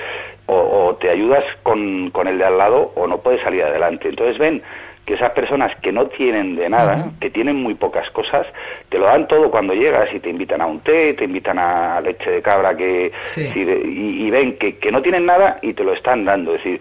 o, 0.46 0.54
o 0.88 0.94
te 0.96 1.08
ayudas 1.08 1.44
con, 1.62 2.10
con 2.10 2.26
el 2.28 2.38
de 2.38 2.44
al 2.44 2.58
lado 2.58 2.92
o 2.96 3.06
no 3.06 3.18
puedes 3.18 3.40
salir 3.42 3.62
adelante. 3.62 4.08
Entonces 4.08 4.38
ven 4.38 4.62
que 5.04 5.14
esas 5.14 5.30
personas 5.32 5.74
que 5.82 5.90
no 5.90 6.06
tienen 6.06 6.54
de 6.54 6.68
nada, 6.68 7.10
que 7.20 7.28
tienen 7.28 7.56
muy 7.56 7.74
pocas 7.74 8.08
cosas, 8.10 8.46
te 8.88 8.98
lo 8.98 9.06
dan 9.06 9.26
todo 9.26 9.50
cuando 9.50 9.74
llegas 9.74 10.06
y 10.14 10.20
te 10.20 10.30
invitan 10.30 10.60
a 10.60 10.66
un 10.66 10.78
té, 10.78 11.14
te 11.14 11.24
invitan 11.24 11.58
a 11.58 12.00
leche 12.00 12.30
de 12.30 12.40
cabra 12.42 12.76
que 12.76 13.10
Sí. 13.24 13.50
y 13.52 14.30
ven 14.30 14.56
que, 14.58 14.76
que 14.78 14.92
no 14.92 15.02
tienen 15.02 15.26
nada 15.26 15.58
y 15.60 15.72
te 15.74 15.82
lo 15.82 15.92
están 15.92 16.24
dando. 16.24 16.54
Es 16.54 16.62
decir, 16.62 16.80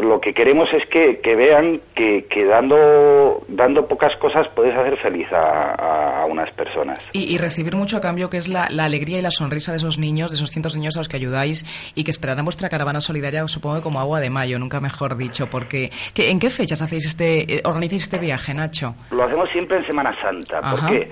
lo 0.00 0.20
que 0.20 0.32
queremos 0.34 0.68
es 0.72 0.86
que, 0.88 1.20
que 1.20 1.34
vean 1.36 1.80
que, 1.94 2.26
que 2.28 2.44
dando, 2.44 3.42
dando 3.48 3.86
pocas 3.86 4.16
cosas 4.16 4.48
puedes 4.54 4.74
hacer 4.76 4.96
feliz 4.98 5.26
a, 5.32 6.22
a- 6.22 6.26
unas 6.26 6.50
personas. 6.52 6.98
Y, 7.12 7.34
y 7.34 7.38
recibir 7.38 7.74
mucho 7.76 7.96
a 7.96 8.00
cambio, 8.00 8.30
que 8.30 8.36
es 8.36 8.48
la, 8.48 8.68
la 8.70 8.84
alegría 8.84 9.18
y 9.18 9.22
la 9.22 9.30
sonrisa 9.30 9.72
de 9.72 9.78
esos 9.78 9.98
niños, 9.98 10.30
de 10.30 10.36
esos 10.36 10.50
cientos 10.50 10.74
de 10.74 10.80
niños 10.80 10.96
a 10.96 11.00
los 11.00 11.08
que 11.08 11.16
ayudáis 11.16 11.64
y 11.94 12.04
que 12.04 12.10
esperarán 12.10 12.44
vuestra 12.44 12.68
caravana 12.68 13.00
solidaria, 13.00 13.46
supongo 13.48 13.76
que 13.76 13.82
como 13.82 14.00
agua 14.00 14.20
de 14.20 14.30
mayo, 14.30 14.58
nunca 14.58 14.80
mejor 14.80 15.16
dicho. 15.16 15.48
porque 15.50 15.90
¿qué- 16.14 16.30
¿En 16.30 16.38
qué 16.38 16.50
fechas 16.50 16.80
hacéis 16.82 17.06
este, 17.06 17.56
eh, 17.56 17.62
organizáis 17.64 18.02
este 18.02 18.18
viaje, 18.18 18.54
Nacho? 18.54 18.94
Lo 19.10 19.24
hacemos 19.24 19.48
siempre 19.50 19.78
en 19.78 19.86
Semana 19.86 20.14
Santa. 20.20 20.60
¿Por 20.60 20.78
Ajá. 20.80 20.88
qué? 20.88 21.10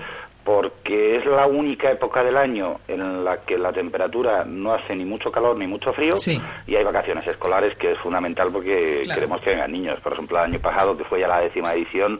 Porque 0.49 1.17
es 1.17 1.25
la 1.27 1.45
única 1.45 1.91
época 1.91 2.23
del 2.23 2.35
año 2.35 2.79
en 2.87 3.23
la 3.23 3.37
que 3.41 3.55
la 3.55 3.71
temperatura 3.71 4.43
no 4.45 4.73
hace 4.73 4.95
ni 4.95 5.05
mucho 5.05 5.31
calor 5.31 5.55
ni 5.55 5.67
mucho 5.67 5.93
frío 5.93 6.17
Sí. 6.17 6.41
y 6.65 6.75
hay 6.75 6.83
vacaciones 6.83 7.27
escolares 7.27 7.75
que 7.77 7.91
es 7.91 7.99
fundamental 7.99 8.49
porque 8.51 9.01
Claro. 9.03 9.19
queremos 9.19 9.41
que 9.41 9.51
vengan 9.51 9.71
niños. 9.71 9.99
Por 10.01 10.13
ejemplo, 10.13 10.39
el 10.39 10.45
año 10.51 10.59
pasado, 10.59 10.97
que 10.97 11.03
fue 11.03 11.19
ya 11.19 11.27
la 11.27 11.39
décima 11.41 11.73
edición, 11.75 12.19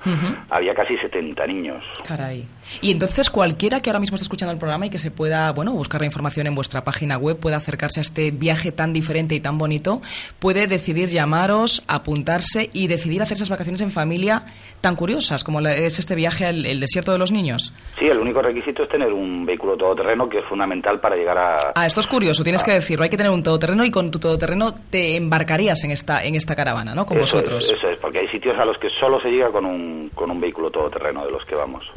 había 0.52 0.76
casi 0.76 0.96
70 0.98 1.48
niños. 1.48 1.84
Caray. 2.08 2.46
Y 2.82 2.92
entonces 2.92 3.30
cualquiera 3.30 3.82
que 3.82 3.90
ahora 3.90 4.00
mismo 4.00 4.16
esté 4.16 4.24
escuchando 4.24 4.52
el 4.52 4.60
programa 4.60 4.86
y 4.86 4.90
que 4.90 5.00
se 5.00 5.12
pueda, 5.12 5.52
bueno, 5.52 5.74
buscar 5.74 6.02
la 6.02 6.06
información 6.06 6.48
en 6.48 6.56
vuestra 6.56 6.84
página 6.84 7.18
web, 7.18 7.38
pueda 7.38 7.58
acercarse 7.58 8.00
a 8.00 8.02
este 8.02 8.32
viaje 8.32 8.72
tan 8.72 8.94
diferente 8.94 9.36
y 9.36 9.40
tan 9.40 9.58
bonito, 9.58 10.02
puede 10.40 10.68
decidir 10.68 11.10
llamaros, 11.10 11.84
apuntarse 11.88 12.70
y 12.74 12.88
decidir 12.88 13.22
hacer 13.22 13.36
esas 13.36 13.50
vacaciones 13.50 13.82
en 13.82 13.90
familia 13.90 14.46
tan 14.82 14.96
curiosas 14.96 15.44
como 15.44 15.60
es 15.60 16.00
este 16.00 16.16
viaje 16.16 16.46
al 16.46 16.66
el 16.66 16.80
desierto 16.80 17.12
de 17.12 17.18
los 17.18 17.32
niños. 17.32 17.74
Sí, 17.98 18.06
el 18.06 18.18
único 18.18 18.42
requisito 18.42 18.84
es 18.84 18.90
tener 18.90 19.12
un 19.12 19.46
vehículo 19.46 19.76
todoterreno 19.76 20.30
que 20.30 20.40
es 20.40 20.46
fundamental 20.46 21.00
para 21.00 21.16
llegar 21.16 21.38
a, 21.38 21.56
Ah, 21.76 21.86
esto 21.86 22.00
es 22.00 22.08
curioso, 22.08 22.44
tienes 22.44 22.64
que 22.64 22.72
decirlo. 22.72 23.04
Hay 23.04 23.10
que 23.10 23.18
tener 23.18 23.32
un 23.32 23.44
todoterreno 23.44 23.84
y 23.86 23.92
con 23.92 24.12
tu 24.12 24.20
todoterreno 24.20 24.74
te 24.90 25.16
embarcarías 25.16 25.84
en 25.84 25.92
esta, 25.92 26.22
en 26.22 26.36
esta 26.36 26.56
caravana, 26.56 26.96
¿no? 26.96 27.06
Con 27.06 27.18
eso 27.18 27.38
vosotros. 27.38 27.66
Es, 27.66 27.78
eso 27.78 27.90
es, 27.90 27.98
porque 27.98 28.20
hay 28.20 28.28
sitios 28.28 28.58
a 28.58 28.66
los 28.66 28.78
que 28.78 28.90
solo 28.90 29.20
se 29.22 29.30
llega 29.30 29.52
con 29.52 29.66
un, 29.66 30.12
con 30.14 30.32
un 30.32 30.40
vehículo 30.40 30.70
todoterreno 30.72 31.26
de 31.26 31.32
los 31.32 31.46
que 31.46 31.56
vamos. 31.56 31.90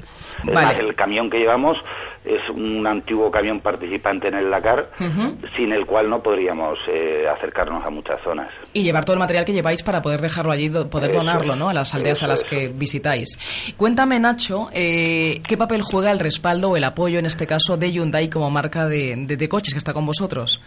Vale. 0.44 0.80
el 0.80 0.94
camión 0.94 1.30
que 1.30 1.38
llevamos 1.38 1.82
es 2.24 2.40
un 2.50 2.86
antiguo 2.86 3.30
camión 3.30 3.60
participante 3.60 4.28
en 4.28 4.34
el 4.34 4.50
Dakar, 4.50 4.90
Ujú. 5.00 5.36
sin 5.56 5.72
el 5.72 5.86
cual 5.86 6.08
no 6.08 6.22
podríamos 6.22 6.78
eh, 6.88 7.26
acercarnos 7.28 7.84
a 7.84 7.90
muchas 7.90 8.20
zonas. 8.22 8.48
Y 8.72 8.82
llevar 8.84 9.04
todo 9.04 9.14
el 9.14 9.20
material 9.20 9.44
que 9.44 9.52
lleváis 9.52 9.82
para 9.82 10.00
poder 10.02 10.20
dejarlo 10.20 10.52
allí, 10.52 10.70
poder 10.70 11.10
Eso 11.10 11.18
donarlo, 11.18 11.56
¿no? 11.56 11.68
A 11.68 11.74
las 11.74 11.94
aldeas 11.94 12.18
eso 12.18 12.26
a 12.26 12.28
las 12.28 12.44
que 12.44 12.68
visitáis. 12.68 13.74
Cuéntame, 13.76 14.20
Nacho, 14.20 14.68
eh, 14.72 15.42
¿qué 15.46 15.56
papel 15.56 15.82
juega 15.82 16.10
el 16.12 16.18
respaldo 16.18 16.70
o 16.70 16.76
el 16.76 16.84
apoyo, 16.84 17.18
en 17.18 17.26
este 17.26 17.46
caso, 17.46 17.76
de 17.76 17.90
Hyundai 17.92 18.28
como 18.30 18.50
marca 18.50 18.86
de, 18.86 19.14
de- 19.26 19.36
de 19.36 19.48
coches 19.48 19.74
que 19.74 19.78
está 19.78 19.92
con 19.92 20.06
vosotros? 20.06 20.60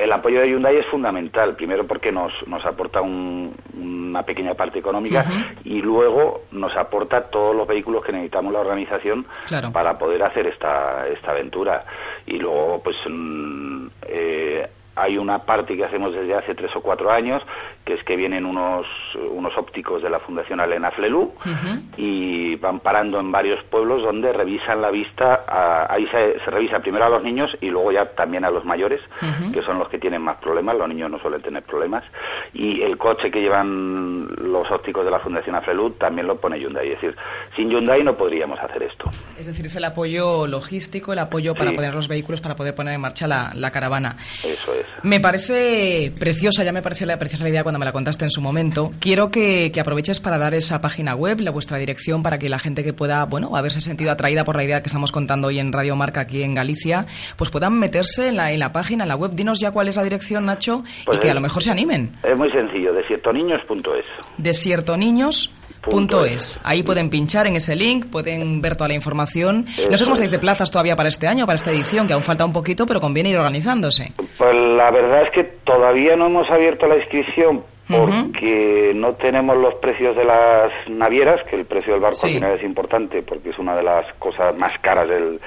El 0.00 0.12
apoyo 0.12 0.40
de 0.40 0.48
Hyundai 0.50 0.76
es 0.76 0.86
fundamental, 0.86 1.54
primero 1.54 1.86
porque 1.86 2.10
nos, 2.10 2.32
nos 2.46 2.64
aporta 2.64 3.00
un- 3.00 3.54
una 3.80 4.22
pequeña 4.24 4.54
parte 4.54 4.78
económica 4.78 5.24
y 5.64 5.80
luego 5.80 6.42
nos 6.52 6.74
aporta 6.76 7.22
todos 7.30 7.54
los 7.54 7.66
vehículos 7.68 8.04
que 8.04 8.12
necesitamos 8.12 8.52
la 8.52 8.60
organización 8.60 9.26
Claro. 9.46 9.70
para 9.72 9.96
poder 9.98 10.22
hacer 10.22 10.46
esta, 10.46 10.87
esta 11.10 11.30
aventura. 11.32 11.84
Y 12.26 12.38
luego, 12.38 12.80
pues, 12.82 12.96
mm, 13.08 13.86
eh, 14.02 14.68
hay 14.98 15.16
una 15.18 15.38
parte 15.44 15.76
que 15.76 15.84
hacemos 15.84 16.12
desde 16.14 16.34
hace 16.34 16.54
tres 16.54 16.74
o 16.76 16.80
cuatro 16.80 17.10
años, 17.10 17.42
que 17.84 17.94
es 17.94 18.02
que 18.04 18.16
vienen 18.16 18.44
unos, 18.44 18.86
unos 19.30 19.56
ópticos 19.56 20.02
de 20.02 20.10
la 20.10 20.18
Fundación 20.20 20.60
Alena 20.60 20.90
Flelú 20.90 21.32
y 21.96 22.56
van 22.56 22.80
parando 22.80 23.20
en 23.20 23.30
varios 23.32 23.62
pueblos 23.64 24.02
donde 24.02 24.32
revisan 24.32 24.80
la 24.82 24.90
vista, 24.90 25.44
a- 25.46 25.92
ahí 25.92 26.06
se, 26.08 26.38
se 26.40 26.50
revisa 26.50 26.80
primero 26.80 27.04
a 27.04 27.08
los 27.08 27.22
niños 27.22 27.56
y 27.60 27.70
luego 27.70 27.92
ya 27.92 28.06
también 28.06 28.44
a 28.44 28.50
los 28.50 28.64
mayores, 28.64 29.00
que 29.52 29.62
son 29.62 29.78
los 29.78 29.88
que 29.88 29.98
tienen 29.98 30.22
más 30.22 30.36
problemas, 30.38 30.76
los 30.76 30.88
niños 30.88 31.10
no 31.10 31.18
suelen 31.18 31.42
tener 31.42 31.62
problemas, 31.62 32.04
y 32.52 32.82
el 32.82 32.96
coche 32.98 33.30
que 33.30 33.40
llevan 33.40 34.26
los 34.52 34.70
ópticos 34.70 35.04
de 35.04 35.10
la 35.10 35.20
Fundación 35.20 35.56
Afrelud 35.56 35.92
también 35.92 36.26
lo 36.26 36.36
pone 36.36 36.58
Hyundai, 36.58 36.88
es 36.92 37.00
decir, 37.00 37.16
sin 37.56 37.70
Hyundai 37.70 38.02
no 38.02 38.16
podríamos 38.16 38.58
hacer 38.60 38.82
esto. 38.82 39.10
Es 39.38 39.46
decir, 39.46 39.66
es 39.66 39.76
el 39.76 39.84
apoyo 39.84 40.46
logístico, 40.46 41.12
el 41.12 41.18
apoyo 41.20 41.54
para 41.54 41.70
Sí. 41.70 41.76
poner 41.76 41.94
los 41.94 42.08
vehículos, 42.08 42.40
para 42.40 42.56
poder 42.56 42.74
poner 42.74 42.94
en 42.94 43.00
marcha 43.00 43.26
la, 43.26 43.50
la 43.54 43.70
caravana. 43.70 44.16
Eso 44.44 44.74
es. 44.74 44.86
Me 45.02 45.20
parece 45.20 46.12
preciosa, 46.18 46.64
ya 46.64 46.72
me 46.72 46.82
pareció 46.82 47.06
la 47.06 47.18
preciosa 47.18 47.44
la 47.44 47.50
idea 47.50 47.62
cuando 47.62 47.78
me 47.78 47.84
la 47.84 47.92
contaste 47.92 48.24
en 48.24 48.30
su 48.30 48.40
momento. 48.40 48.92
Quiero 49.00 49.30
que, 49.30 49.70
que 49.72 49.80
aproveches 49.80 50.20
para 50.20 50.38
dar 50.38 50.54
esa 50.54 50.80
página 50.80 51.14
web, 51.14 51.40
la 51.40 51.50
vuestra 51.50 51.78
dirección, 51.78 52.22
para 52.22 52.38
que 52.38 52.48
la 52.48 52.58
gente 52.58 52.82
que 52.82 52.92
pueda, 52.92 53.24
bueno, 53.24 53.56
haberse 53.56 53.80
sentido 53.80 54.10
atraída 54.10 54.44
por 54.44 54.56
la 54.56 54.64
idea 54.64 54.82
que 54.82 54.88
estamos 54.88 55.12
contando 55.12 55.48
hoy 55.48 55.58
en 55.58 55.72
Radio 55.72 55.96
Marca 55.96 56.20
aquí 56.20 56.42
en 56.42 56.54
Galicia, 56.54 57.06
pues 57.36 57.50
puedan 57.50 57.78
meterse 57.78 58.28
en 58.28 58.36
la, 58.36 58.52
en 58.52 58.58
la 58.58 58.72
página, 58.72 59.04
en 59.04 59.08
la 59.08 59.16
web. 59.16 59.32
Dinos 59.32 59.60
ya 59.60 59.70
cuál 59.70 59.88
es 59.88 59.96
la 59.96 60.04
dirección, 60.04 60.46
Nacho, 60.46 60.82
Pues 61.04 61.18
y 61.18 61.20
que 61.20 61.30
a 61.30 61.34
lo 61.34 61.40
mejor 61.40 61.62
se 61.62 61.70
animen. 61.70 62.16
Es 62.22 62.36
muy 62.36 62.50
sencillo, 62.50 62.92
desiertoniños.es. 62.92 64.04
Desiertoniños.es. 64.38 65.57
Punto 65.82 66.24
es. 66.24 66.60
Ahí 66.64 66.82
pueden 66.82 67.10
pinchar 67.10 67.46
en 67.46 67.56
ese 67.56 67.76
link, 67.76 68.06
pueden 68.06 68.60
ver 68.60 68.76
toda 68.76 68.88
la 68.88 68.94
información. 68.94 69.66
No 69.90 69.96
sé 69.96 70.04
cómo 70.04 70.14
estáis 70.14 70.30
de 70.30 70.38
plazas 70.38 70.70
todavía 70.70 70.96
para 70.96 71.08
este 71.08 71.26
año, 71.26 71.46
para 71.46 71.56
esta 71.56 71.70
edición, 71.70 72.06
que 72.06 72.12
aún 72.12 72.22
falta 72.22 72.44
un 72.44 72.52
poquito, 72.52 72.86
pero 72.86 73.00
conviene 73.00 73.30
ir 73.30 73.38
organizándose. 73.38 74.12
Pues 74.36 74.54
la 74.54 74.90
verdad 74.90 75.22
es 75.22 75.30
que 75.30 75.44
todavía 75.44 76.16
no 76.16 76.26
hemos 76.26 76.50
abierto 76.50 76.86
la 76.86 76.96
inscripción 76.96 77.62
porque 77.88 78.92
no 78.94 79.14
tenemos 79.14 79.56
los 79.56 79.74
precios 79.76 80.16
de 80.16 80.24
las 80.24 80.70
navieras, 80.88 81.42
que 81.44 81.56
el 81.56 81.64
precio 81.64 81.94
del 81.94 82.02
barco 82.02 82.18
al 82.22 82.32
final 82.32 82.52
es 82.52 82.62
importante 82.62 83.22
porque 83.22 83.50
es 83.50 83.58
una 83.58 83.74
de 83.74 83.82
las 83.82 84.12
cosas 84.14 84.56
más 84.56 84.78
caras 84.78 85.08
del, 85.08 85.40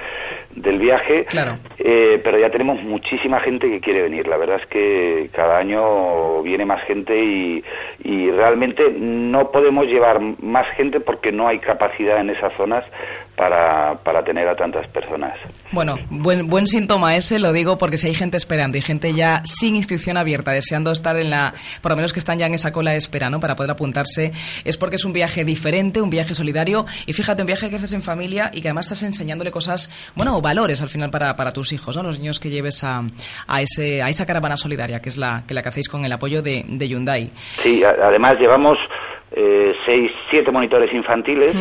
del 0.54 0.78
viaje. 0.78 1.24
Claro. 1.26 1.58
Eh, 1.78 2.20
pero 2.22 2.38
ya 2.38 2.50
tenemos 2.50 2.82
muchísima 2.82 3.40
gente 3.40 3.68
que 3.68 3.80
quiere 3.80 4.02
venir. 4.02 4.26
La 4.26 4.36
verdad 4.36 4.60
es 4.60 4.66
que 4.66 5.30
cada 5.32 5.58
año 5.58 6.42
viene 6.42 6.64
más 6.64 6.82
gente 6.84 7.16
y, 7.16 7.64
y 8.02 8.30
realmente 8.30 8.90
no 8.90 9.50
podemos 9.50 9.86
llevar 9.86 10.20
más 10.40 10.66
gente 10.76 11.00
porque 11.00 11.32
no 11.32 11.48
hay 11.48 11.58
capacidad 11.58 12.20
en 12.20 12.30
esas 12.30 12.52
zonas 12.54 12.84
para, 13.36 13.94
para 14.04 14.22
tener 14.22 14.46
a 14.46 14.54
tantas 14.54 14.86
personas. 14.88 15.34
Bueno, 15.72 15.96
buen, 16.10 16.48
buen 16.48 16.66
síntoma 16.66 17.16
ese, 17.16 17.38
lo 17.38 17.52
digo 17.52 17.78
porque 17.78 17.96
si 17.96 18.08
hay 18.08 18.14
gente 18.14 18.36
esperando 18.36 18.76
y 18.78 18.82
gente 18.82 19.14
ya 19.14 19.40
sin 19.44 19.74
inscripción 19.74 20.16
abierta, 20.16 20.52
deseando 20.52 20.92
estar 20.92 21.16
en 21.18 21.30
la, 21.30 21.54
por 21.80 21.92
lo 21.92 21.96
menos 21.96 22.12
que 22.12 22.18
están 22.18 22.38
ya 22.38 22.46
en 22.46 22.54
esa 22.54 22.72
cola 22.72 22.92
de 22.92 22.98
espera, 22.98 23.30
¿no? 23.30 23.40
Para 23.40 23.56
poder 23.56 23.70
apuntarse, 23.70 24.32
es 24.64 24.76
porque 24.76 24.96
es 24.96 25.04
un 25.04 25.12
viaje 25.12 25.44
diferente, 25.44 26.00
un 26.02 26.10
viaje 26.10 26.34
solidario 26.34 26.84
y 27.06 27.12
fíjate, 27.14 27.42
un 27.42 27.46
viaje 27.46 27.70
que 27.70 27.76
haces 27.76 27.92
en 27.94 28.02
familia 28.02 28.50
y 28.52 28.60
que 28.60 28.68
además 28.68 28.86
estás 28.86 29.02
enseñándole 29.02 29.50
cosas, 29.50 29.90
bueno, 30.14 30.40
valores 30.40 30.82
al 30.82 30.88
final 30.88 31.10
para, 31.10 31.34
para 31.34 31.52
tus 31.52 31.72
hijos, 31.72 31.96
¿no? 31.96 32.02
Los 32.02 32.18
niños 32.18 32.38
que 32.38 32.50
lleves 32.50 32.84
a, 32.84 33.02
a, 33.46 33.62
ese, 33.62 34.02
a 34.02 34.08
esa 34.10 34.26
caravana 34.26 34.56
solidaria, 34.56 35.00
que 35.00 35.08
es 35.08 35.16
la 35.16 35.44
que, 35.46 35.54
la 35.54 35.62
que 35.62 35.68
hacéis 35.70 35.88
con 35.88 36.04
el 36.04 36.12
apoyo 36.12 36.42
de, 36.42 36.64
de 36.68 36.88
Hyundai. 36.88 37.30
Sí, 37.62 37.82
a- 37.82 37.96
además 38.08 38.34
llevamos 38.38 38.78
eh, 39.34 39.72
seis, 39.86 40.10
siete 40.30 40.50
monitores 40.50 40.92
infantiles 40.92 41.54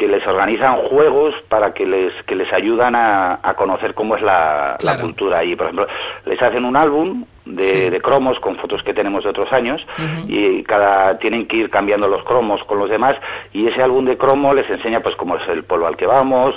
que 0.00 0.08
les 0.08 0.26
organizan 0.26 0.76
juegos 0.76 1.34
para 1.50 1.74
que 1.74 1.84
les 1.84 2.10
que 2.24 2.34
les 2.34 2.50
ayudan 2.54 2.94
a, 2.96 3.38
a 3.42 3.52
conocer 3.52 3.92
cómo 3.92 4.16
es 4.16 4.22
la, 4.22 4.78
la 4.80 4.98
cultura 4.98 5.40
allí. 5.40 5.54
Por 5.56 5.66
ejemplo, 5.66 5.86
les 6.24 6.40
hacen 6.40 6.64
un 6.64 6.74
álbum 6.74 7.26
de, 7.44 7.62
Sí. 7.64 7.90
de 7.90 8.00
cromos 8.00 8.40
con 8.40 8.56
fotos 8.56 8.82
que 8.82 8.94
tenemos 8.94 9.24
de 9.24 9.30
otros 9.30 9.52
años 9.52 9.86
y 10.26 10.62
cada 10.62 11.18
tienen 11.18 11.46
que 11.46 11.56
ir 11.58 11.68
cambiando 11.70 12.08
los 12.08 12.22
cromos 12.24 12.62
con 12.64 12.78
los 12.78 12.88
demás 12.88 13.16
y 13.52 13.66
ese 13.66 13.82
álbum 13.82 14.04
de 14.06 14.16
cromo 14.16 14.54
les 14.54 14.68
enseña 14.70 15.00
pues 15.00 15.16
cómo 15.16 15.36
es 15.36 15.46
el 15.48 15.64
pueblo 15.64 15.86
al 15.86 15.96
que 15.96 16.06
vamos, 16.06 16.54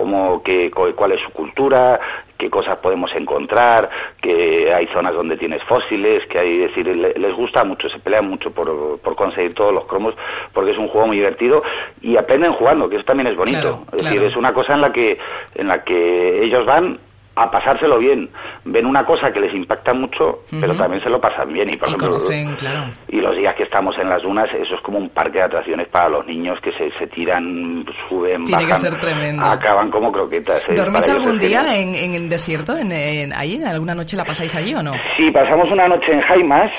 cómo 0.00 0.42
qué, 0.42 0.70
cu- 0.70 0.94
cuál 0.94 1.12
es 1.12 1.20
su 1.22 1.30
cultura, 1.30 1.98
qué 2.36 2.50
cosas 2.50 2.76
podemos 2.78 3.10
encontrar, 3.14 3.88
que 4.20 4.70
hay 4.70 4.86
zonas 4.88 5.14
donde 5.14 5.38
tienes 5.38 5.62
fósiles, 5.64 6.26
que 6.26 6.38
hay, 6.38 6.62
es 6.64 6.68
decir, 6.68 6.86
le- 6.94 7.14
les 7.14 7.34
gusta 7.34 7.64
mucho, 7.64 7.88
se 7.88 7.98
pelean 8.00 8.28
mucho 8.28 8.50
por, 8.50 8.98
por 9.00 9.16
conseguir 9.16 9.54
todos 9.54 9.72
los 9.72 9.86
cromos, 9.86 10.14
porque 10.52 10.72
es 10.72 10.78
un 10.78 10.88
juego 10.88 11.06
muy 11.06 11.16
divertido 11.16 11.62
y 12.02 12.18
aprenden 12.18 12.52
jugando, 12.52 12.90
que 12.90 12.96
eso 12.96 13.06
también 13.06 13.28
es 13.28 13.36
bonito. 13.36 13.58
Claro, 13.60 13.82
es 13.94 14.00
claro. 14.02 14.14
decir, 14.14 14.28
es 14.28 14.36
una 14.36 14.52
cosa 14.52 14.74
en 14.74 14.82
la 14.82 14.92
que, 14.92 15.18
en 15.54 15.66
la 15.68 15.82
que 15.82 16.42
ellos 16.44 16.66
van 16.66 16.98
a 17.38 17.50
pasárselo 17.50 17.98
bien, 17.98 18.30
ven 18.64 18.86
una 18.86 19.04
cosa 19.04 19.30
que 19.30 19.40
les 19.40 19.52
impacta 19.54 19.92
mucho, 19.92 20.40
pero 20.58 20.74
también 20.74 21.02
se 21.02 21.10
lo 21.10 21.20
pasan 21.20 21.52
bien 21.52 21.68
y 21.72 21.76
por 21.76 21.88
Y 21.88 21.90
ejemplo 21.92 22.08
conocen, 22.08 22.56
claro. 22.56 22.90
y 23.08 23.20
los 23.20 23.36
días 23.36 23.54
que 23.54 23.64
estamos 23.64 23.96
en 23.98 24.08
las 24.08 24.22
dunas, 24.22 24.48
eso 24.54 24.74
es 24.74 24.80
como 24.80 24.96
un 24.98 25.10
parque 25.10 25.38
de 25.38 25.44
atracciones 25.44 25.86
para 25.88 26.08
los 26.08 26.26
niños 26.26 26.58
que 26.62 26.72
se, 26.72 26.90
se 26.92 27.06
tiran, 27.08 27.84
suben, 28.08 28.44
Tiene 28.44 28.66
que 28.66 28.74
ser 28.74 28.98
tremendo. 28.98 29.44
acaban 29.44 29.90
como 29.90 30.10
croquetas. 30.10 30.66
eh, 30.68 30.74
¿Dormís 30.74 31.08
algún 31.10 31.38
día 31.38 31.78
en, 31.78 31.94
en 31.94 32.14
el 32.14 32.28
desierto, 32.30 32.76
en, 32.76 32.90
en- 32.92 33.32
ahí? 33.34 33.62
¿Alguna 33.62 33.94
noche 33.94 34.16
la 34.16 34.24
pasáis 34.24 34.54
allí 34.54 34.74
o 34.74 34.82
no? 34.82 34.94
Sí, 35.18 35.30
pasamos 35.30 35.70
una 35.70 35.86
noche 35.88 36.12
en 36.12 36.22
Jaimas, 36.22 36.72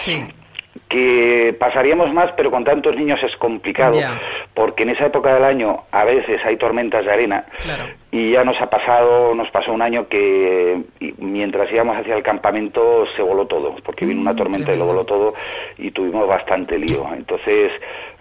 que 0.89 1.55
pasaríamos 1.59 2.13
más, 2.13 2.31
pero 2.37 2.49
con 2.51 2.63
tantos 2.63 2.95
niños 2.95 3.19
es 3.23 3.35
complicado, 3.37 3.97
porque 4.53 4.83
en 4.83 4.89
esa 4.89 5.07
época 5.07 5.33
del 5.33 5.43
año 5.43 5.83
a 5.91 6.03
veces 6.05 6.39
hay 6.45 6.57
tormentas 6.57 7.03
de 7.05 7.11
arena 7.11 7.45
Claro. 7.61 7.85
Y 8.11 8.31
ya 8.31 8.43
nos 8.45 8.59
ha 8.61 8.69
pasado, 8.69 9.35
nos 9.35 9.49
pasó 9.51 9.73
un 9.73 9.81
año 9.81 10.07
que 10.07 10.81
mientras 11.17 11.71
íbamos 11.71 11.97
hacia 11.97 12.15
el 12.15 12.23
campamento 12.23 13.05
se 13.15 13.21
voló 13.21 13.45
todo, 13.47 13.75
porque 13.83 14.05
vino 14.05 14.21
una 14.21 14.35
tormenta 14.35 14.73
y 14.73 14.77
lo 14.77 14.85
voló 14.85 15.03
todo 15.05 15.33
y 15.77 15.91
tuvimos 15.91 16.27
bastante 16.27 16.79
lío. 16.79 17.05
Entonces, 17.13 17.71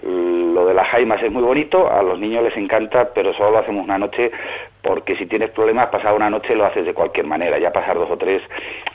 lo 0.02 0.66
de 0.66 0.74
las 0.74 0.88
jaimas 0.88 1.22
es 1.22 1.30
muy 1.30 1.42
bonito, 1.42 1.90
a 1.90 2.02
los 2.02 2.18
niños 2.18 2.42
les 2.42 2.56
encanta, 2.56 3.10
pero 3.14 3.32
solo 3.34 3.52
lo 3.52 3.58
hacemos 3.58 3.84
una 3.84 3.98
noche 3.98 4.30
porque 4.82 5.16
si 5.16 5.26
tienes 5.26 5.50
problemas, 5.50 5.88
pasar 5.88 6.14
una 6.14 6.30
noche 6.30 6.54
lo 6.54 6.64
haces 6.64 6.86
de 6.86 6.94
cualquier 6.94 7.26
manera, 7.26 7.58
ya 7.58 7.72
pasar 7.72 7.96
dos 7.96 8.08
o 8.08 8.16
tres. 8.16 8.40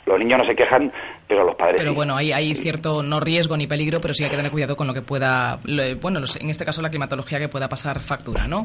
Los 0.06 0.18
niños 0.18 0.38
no 0.38 0.44
se 0.46 0.56
quejan, 0.56 0.90
pero 1.28 1.44
los 1.44 1.54
padres 1.54 1.76
Pero 1.78 1.90
sí. 1.90 1.96
bueno, 1.96 2.16
hay, 2.16 2.32
hay 2.32 2.54
cierto, 2.54 3.02
no 3.02 3.20
riesgo 3.20 3.58
ni 3.58 3.66
peligro, 3.66 4.00
pero 4.00 4.14
sí 4.14 4.24
hay 4.24 4.30
que 4.30 4.36
tener 4.36 4.50
cuidado 4.50 4.74
con 4.74 4.86
lo 4.86 4.94
que 4.94 5.02
pueda, 5.02 5.58
lo- 5.64 5.96
bueno, 6.00 6.20
en 6.40 6.48
este 6.50 6.64
caso 6.64 6.80
la 6.80 6.88
climatología 6.88 7.38
que 7.38 7.48
pueda 7.50 7.68
pasar 7.68 7.98
factura, 8.00 8.46
¿no? 8.48 8.64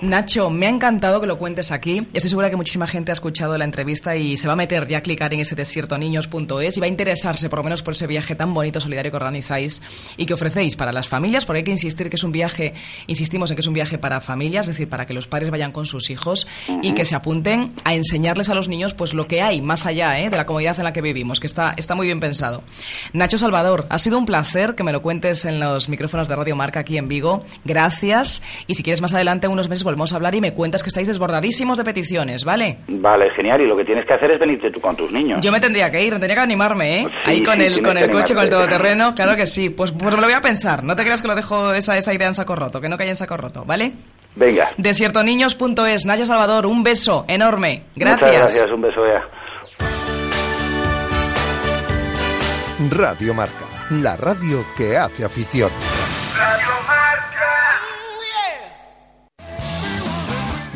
Nacho, 0.00 0.48
me 0.50 0.66
ha 0.66 0.70
encantado 0.70 1.20
que 1.20 1.26
lo 1.26 1.36
cuentes 1.38 1.46
aquí. 1.70 2.06
Estoy 2.12 2.28
segura 2.28 2.50
que 2.50 2.56
muchísima 2.56 2.86
gente 2.86 3.10
ha 3.10 3.14
escuchado 3.14 3.56
la 3.56 3.64
entrevista 3.64 4.14
y 4.14 4.36
se 4.36 4.46
va 4.46 4.52
a 4.52 4.56
meter 4.56 4.86
ya 4.86 4.98
a 4.98 5.00
clicar 5.00 5.32
en 5.32 5.40
ese 5.40 5.54
desiertoniños.es 5.54 6.76
y 6.76 6.80
va 6.80 6.86
a 6.86 6.88
interesarse 6.88 7.48
por 7.48 7.60
lo 7.60 7.62
menos 7.64 7.82
por 7.82 7.94
ese 7.94 8.06
viaje 8.06 8.34
tan 8.34 8.52
bonito, 8.52 8.80
solidario 8.80 9.10
que 9.10 9.16
organizáis 9.16 9.80
y 10.16 10.26
que 10.26 10.34
ofrecéis 10.34 10.76
para 10.76 10.92
las 10.92 11.08
familias, 11.08 11.46
porque 11.46 11.58
hay 11.58 11.64
que 11.64 11.70
insistir 11.70 12.10
que 12.10 12.16
es 12.16 12.24
un 12.24 12.32
viaje, 12.32 12.74
insistimos 13.06 13.50
en 13.50 13.56
que 13.56 13.62
es 13.62 13.66
un 13.66 13.74
viaje 13.74 13.96
para 13.96 14.20
familias, 14.20 14.68
es 14.68 14.74
decir, 14.74 14.88
para 14.88 15.06
que 15.06 15.14
los 15.14 15.26
padres 15.26 15.50
vayan 15.50 15.72
con 15.72 15.86
sus 15.86 16.10
hijos 16.10 16.46
y 16.82 16.92
que 16.92 17.04
se 17.04 17.14
apunten 17.14 17.72
a 17.84 17.94
enseñarles 17.94 18.50
a 18.50 18.54
los 18.54 18.68
niños 18.68 18.92
pues 18.92 19.14
lo 19.14 19.26
que 19.26 19.40
hay 19.40 19.62
más 19.62 19.86
allá 19.86 20.20
¿eh? 20.20 20.28
de 20.28 20.36
la 20.36 20.44
comunidad 20.44 20.78
en 20.78 20.84
la 20.84 20.92
que 20.92 21.00
vivimos, 21.00 21.40
que 21.40 21.46
está, 21.46 21.72
está 21.76 21.94
muy 21.94 22.06
bien 22.06 22.20
pensado. 22.20 22.62
Nacho 23.12 23.38
Salvador, 23.38 23.86
ha 23.88 23.98
sido 23.98 24.18
un 24.18 24.26
placer 24.26 24.74
que 24.74 24.84
me 24.84 24.92
lo 24.92 25.00
cuentes 25.02 25.44
en 25.44 25.60
los 25.60 25.88
micrófonos 25.88 26.28
de 26.28 26.36
Radio 26.36 26.54
Marca 26.54 26.80
aquí 26.80 26.98
en 26.98 27.08
Vigo. 27.08 27.44
Gracias. 27.64 28.42
Y 28.66 28.74
si 28.74 28.82
quieres 28.82 29.00
más 29.00 29.14
adelante, 29.14 29.48
unos 29.48 29.68
meses 29.68 29.84
volvemos 29.84 30.12
a 30.12 30.16
hablar 30.16 30.34
y 30.34 30.40
me 30.40 30.52
cuentas 30.52 30.82
que 30.82 30.88
estáis 30.88 31.08
desbordadísimos 31.36 31.78
de 31.78 31.84
peticiones, 31.84 32.44
¿vale? 32.44 32.78
Vale, 32.88 33.30
genial. 33.30 33.60
Y 33.60 33.66
lo 33.66 33.76
que 33.76 33.84
tienes 33.84 34.04
que 34.06 34.14
hacer 34.14 34.30
es 34.30 34.38
venirte 34.38 34.70
tú 34.70 34.80
con 34.80 34.96
tus 34.96 35.10
niños. 35.10 35.40
Yo 35.42 35.52
me 35.52 35.60
tendría 35.60 35.90
que 35.90 36.02
ir, 36.02 36.12
tendría 36.12 36.34
que 36.34 36.40
animarme, 36.40 37.00
¿eh? 37.00 37.06
Sí, 37.24 37.30
Ahí 37.30 37.42
con 37.42 37.58
sí, 37.58 37.64
el, 37.64 37.82
con 37.82 37.96
el 37.98 38.10
coche, 38.10 38.34
con 38.34 38.44
el 38.44 38.50
todoterreno, 38.50 39.14
claro 39.14 39.36
que 39.36 39.46
sí. 39.46 39.70
Pues, 39.70 39.92
pues 39.92 40.14
me 40.14 40.20
lo 40.20 40.26
voy 40.26 40.34
a 40.34 40.40
pensar. 40.40 40.82
No 40.82 40.96
te 40.96 41.02
creas 41.02 41.22
que 41.22 41.28
lo 41.28 41.34
dejo 41.34 41.72
esa, 41.72 41.96
esa 41.96 42.14
idea 42.14 42.28
en 42.28 42.34
saco 42.34 42.56
roto, 42.56 42.80
que 42.80 42.88
no 42.88 42.96
caiga 42.96 43.10
en 43.10 43.16
saco 43.16 43.36
roto, 43.36 43.64
¿vale? 43.64 43.92
Venga. 44.34 44.70
Desiertoniños.es, 44.76 46.06
Nacho 46.06 46.26
Salvador, 46.26 46.66
un 46.66 46.82
beso 46.82 47.24
enorme. 47.28 47.84
Gracias. 47.94 48.30
Muchas 48.30 48.40
gracias. 48.40 48.70
Un 48.70 48.80
beso, 48.82 49.02
Bea. 49.02 49.22
Radio 52.90 53.32
Marca, 53.32 53.64
la 53.90 54.16
radio 54.16 54.64
que 54.76 54.96
hace 54.96 55.24
afición. 55.24 55.70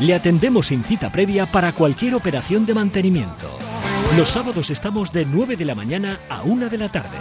Le 0.00 0.14
atendemos 0.14 0.68
sin 0.68 0.82
cita 0.82 1.12
previa 1.12 1.44
para 1.44 1.72
cualquier 1.72 2.14
operación 2.14 2.64
de 2.64 2.72
mantenimiento. 2.72 3.58
Los 4.16 4.30
sábados 4.30 4.70
estamos 4.70 5.12
de 5.12 5.26
9 5.26 5.56
de 5.56 5.64
la 5.66 5.74
mañana 5.74 6.18
a 6.30 6.42
1 6.42 6.70
de 6.70 6.78
la 6.78 6.88
tarde. 6.88 7.18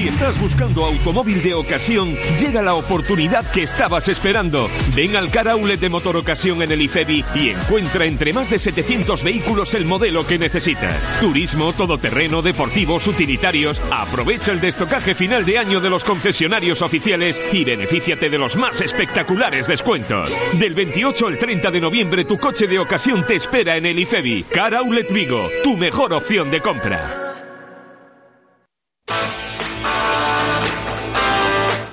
Si 0.00 0.08
estás 0.08 0.40
buscando 0.40 0.86
automóvil 0.86 1.42
de 1.42 1.52
ocasión, 1.52 2.16
llega 2.40 2.62
la 2.62 2.72
oportunidad 2.72 3.44
que 3.50 3.64
estabas 3.64 4.08
esperando. 4.08 4.70
Ven 4.96 5.14
al 5.14 5.30
Car 5.30 5.54
de 5.54 5.88
Motor 5.90 6.16
Ocasión 6.16 6.62
en 6.62 6.72
el 6.72 6.80
IFEBI 6.80 7.22
y 7.34 7.50
encuentra 7.50 8.06
entre 8.06 8.32
más 8.32 8.48
de 8.48 8.58
700 8.58 9.22
vehículos 9.22 9.74
el 9.74 9.84
modelo 9.84 10.26
que 10.26 10.38
necesitas. 10.38 11.20
Turismo, 11.20 11.74
todoterreno, 11.74 12.40
deportivos, 12.40 13.06
utilitarios. 13.08 13.78
Aprovecha 13.92 14.52
el 14.52 14.62
destocaje 14.62 15.14
final 15.14 15.44
de 15.44 15.58
año 15.58 15.80
de 15.82 15.90
los 15.90 16.02
concesionarios 16.02 16.80
oficiales 16.80 17.38
y 17.52 17.64
benefíciate 17.64 18.30
de 18.30 18.38
los 18.38 18.56
más 18.56 18.80
espectaculares 18.80 19.66
descuentos. 19.66 20.34
Del 20.54 20.72
28 20.72 21.26
al 21.26 21.36
30 21.36 21.70
de 21.70 21.80
noviembre 21.82 22.24
tu 22.24 22.38
coche 22.38 22.66
de 22.66 22.78
ocasión 22.78 23.22
te 23.26 23.34
espera 23.34 23.76
en 23.76 23.84
el 23.84 23.98
IFEBI. 23.98 24.44
Car 24.44 24.78
Vigo, 25.10 25.46
tu 25.62 25.76
mejor 25.76 26.14
opción 26.14 26.50
de 26.50 26.60
compra. 26.62 27.30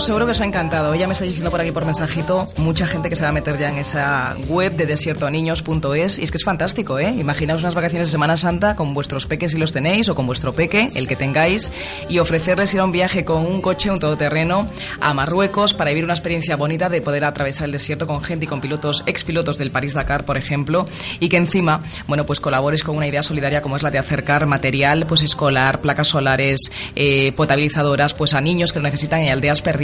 Seguro 0.00 0.24
que 0.24 0.32
os 0.32 0.40
ha 0.40 0.44
encantado. 0.44 0.92
Ella 0.92 1.06
me 1.06 1.12
está 1.12 1.24
diciendo 1.24 1.50
por 1.52 1.60
aquí 1.60 1.70
por 1.70 1.84
mensajito, 1.84 2.48
mucha 2.56 2.86
gente 2.86 3.08
que 3.10 3.16
se 3.16 3.22
va 3.22 3.28
a 3.28 3.32
meter 3.32 3.58
ya 3.58 3.68
en 3.68 3.78
esa 3.78 4.34
web 4.48 4.74
de 4.74 4.86
desiertoniños.es 4.86 6.18
y 6.18 6.24
es 6.24 6.30
que 6.30 6.38
es 6.38 6.44
fantástico, 6.44 6.98
¿eh? 6.98 7.10
Imaginaos 7.10 7.60
unas 7.60 7.74
vacaciones 7.74 8.08
de 8.08 8.12
Semana 8.12 8.36
Santa 8.36 8.76
con 8.76 8.92
vuestros 8.92 9.26
peques 9.26 9.52
si 9.52 9.58
los 9.58 9.72
tenéis 9.72 10.08
o 10.08 10.14
con 10.14 10.26
vuestro 10.26 10.52
peque, 10.52 10.88
el 10.94 11.06
que 11.06 11.16
tengáis, 11.16 11.70
y 12.08 12.18
ofrecerles 12.18 12.74
ir 12.74 12.80
a 12.80 12.84
un 12.84 12.92
viaje 12.92 13.24
con 13.24 13.46
un 13.46 13.60
coche, 13.60 13.90
un 13.90 14.00
todoterreno 14.00 14.68
a 15.00 15.14
Marruecos 15.14 15.74
para 15.74 15.90
vivir 15.90 16.04
una 16.04 16.14
experiencia 16.14 16.56
bonita 16.56 16.88
de 16.88 17.00
poder 17.00 17.24
atravesar 17.24 17.66
el 17.66 17.72
desierto 17.72 18.06
con 18.06 18.22
gente 18.24 18.46
y 18.46 18.48
con 18.48 18.60
pilotos, 18.60 19.04
expilotos 19.06 19.58
del 19.58 19.70
París-Dakar, 19.70 20.24
por 20.24 20.36
ejemplo, 20.36 20.88
y 21.20 21.28
que 21.28 21.36
encima, 21.36 21.82
bueno, 22.08 22.26
pues 22.26 22.40
colabores 22.40 22.82
con 22.82 22.96
una 22.96 23.06
idea 23.06 23.22
solidaria 23.22 23.62
como 23.62 23.76
es 23.76 23.82
la 23.82 23.92
de 23.92 23.98
acercar 23.98 24.46
material, 24.46 25.06
pues 25.06 25.22
escolar, 25.22 25.80
placas 25.80 26.08
solares, 26.08 26.58
eh, 26.96 27.32
potabilizadoras, 27.36 28.12
pues 28.14 28.34
a 28.34 28.40
niños 28.40 28.72
que 28.72 28.80
lo 28.80 28.84
necesitan 28.84 29.20
en 29.20 29.32
aldeas 29.32 29.62
perdidas 29.62 29.83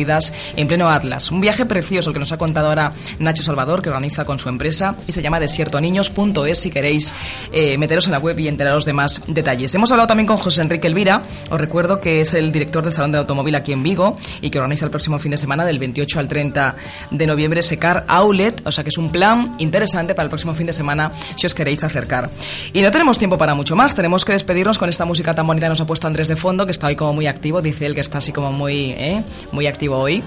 en 0.56 0.66
pleno 0.66 0.90
Atlas. 0.90 1.30
Un 1.30 1.40
viaje 1.40 1.66
precioso 1.66 2.10
el 2.10 2.14
que 2.14 2.20
nos 2.20 2.32
ha 2.32 2.38
contado 2.38 2.68
ahora 2.68 2.94
Nacho 3.18 3.42
Salvador, 3.42 3.82
que 3.82 3.90
organiza 3.90 4.24
con 4.24 4.38
su 4.38 4.48
empresa 4.48 4.96
y 5.06 5.12
se 5.12 5.22
llama 5.22 5.40
desiertoniños.es 5.40 6.58
si 6.58 6.70
queréis 6.70 7.14
eh, 7.52 7.76
meteros 7.76 8.06
en 8.06 8.12
la 8.12 8.18
web 8.18 8.38
y 8.38 8.48
enteraros 8.48 8.84
de 8.84 8.92
más 8.92 9.22
detalles. 9.26 9.74
Hemos 9.74 9.90
hablado 9.90 10.08
también 10.08 10.26
con 10.26 10.38
José 10.38 10.62
Enrique 10.62 10.86
Elvira, 10.86 11.22
os 11.50 11.60
recuerdo 11.60 12.00
que 12.00 12.20
es 12.20 12.34
el 12.34 12.50
director 12.50 12.82
del 12.82 12.92
Salón 12.92 13.12
del 13.12 13.20
Automóvil 13.20 13.54
aquí 13.54 13.72
en 13.72 13.82
Vigo 13.82 14.16
y 14.40 14.50
que 14.50 14.58
organiza 14.58 14.86
el 14.86 14.90
próximo 14.90 15.18
fin 15.18 15.32
de 15.32 15.36
semana 15.36 15.64
del 15.66 15.78
28 15.78 16.18
al 16.18 16.28
30 16.28 16.76
de 17.10 17.26
noviembre 17.26 17.62
Secar 17.62 18.04
Outlet, 18.08 18.66
o 18.66 18.72
sea 18.72 18.84
que 18.84 18.90
es 18.90 18.98
un 18.98 19.10
plan 19.10 19.54
interesante 19.58 20.14
para 20.14 20.24
el 20.24 20.30
próximo 20.30 20.54
fin 20.54 20.66
de 20.66 20.72
semana 20.72 21.12
si 21.36 21.46
os 21.46 21.54
queréis 21.54 21.84
acercar. 21.84 22.30
Y 22.72 22.80
no 22.80 22.90
tenemos 22.90 23.18
tiempo 23.18 23.36
para 23.36 23.54
mucho 23.54 23.76
más, 23.76 23.94
tenemos 23.94 24.24
que 24.24 24.32
despedirnos 24.32 24.78
con 24.78 24.88
esta 24.88 25.04
música 25.04 25.34
tan 25.34 25.46
bonita 25.46 25.66
que 25.66 25.70
nos 25.70 25.80
ha 25.80 25.86
puesto 25.86 26.06
Andrés 26.06 26.28
de 26.28 26.36
fondo, 26.36 26.64
que 26.64 26.72
está 26.72 26.86
hoy 26.86 26.96
como 26.96 27.12
muy 27.12 27.26
activo, 27.26 27.60
dice 27.60 27.86
él 27.86 27.94
que 27.94 28.00
está 28.00 28.18
así 28.18 28.32
como 28.32 28.52
muy, 28.52 28.92
¿eh? 28.92 29.22
muy 29.52 29.66
activo 29.66 29.89
hoy. 29.98 30.22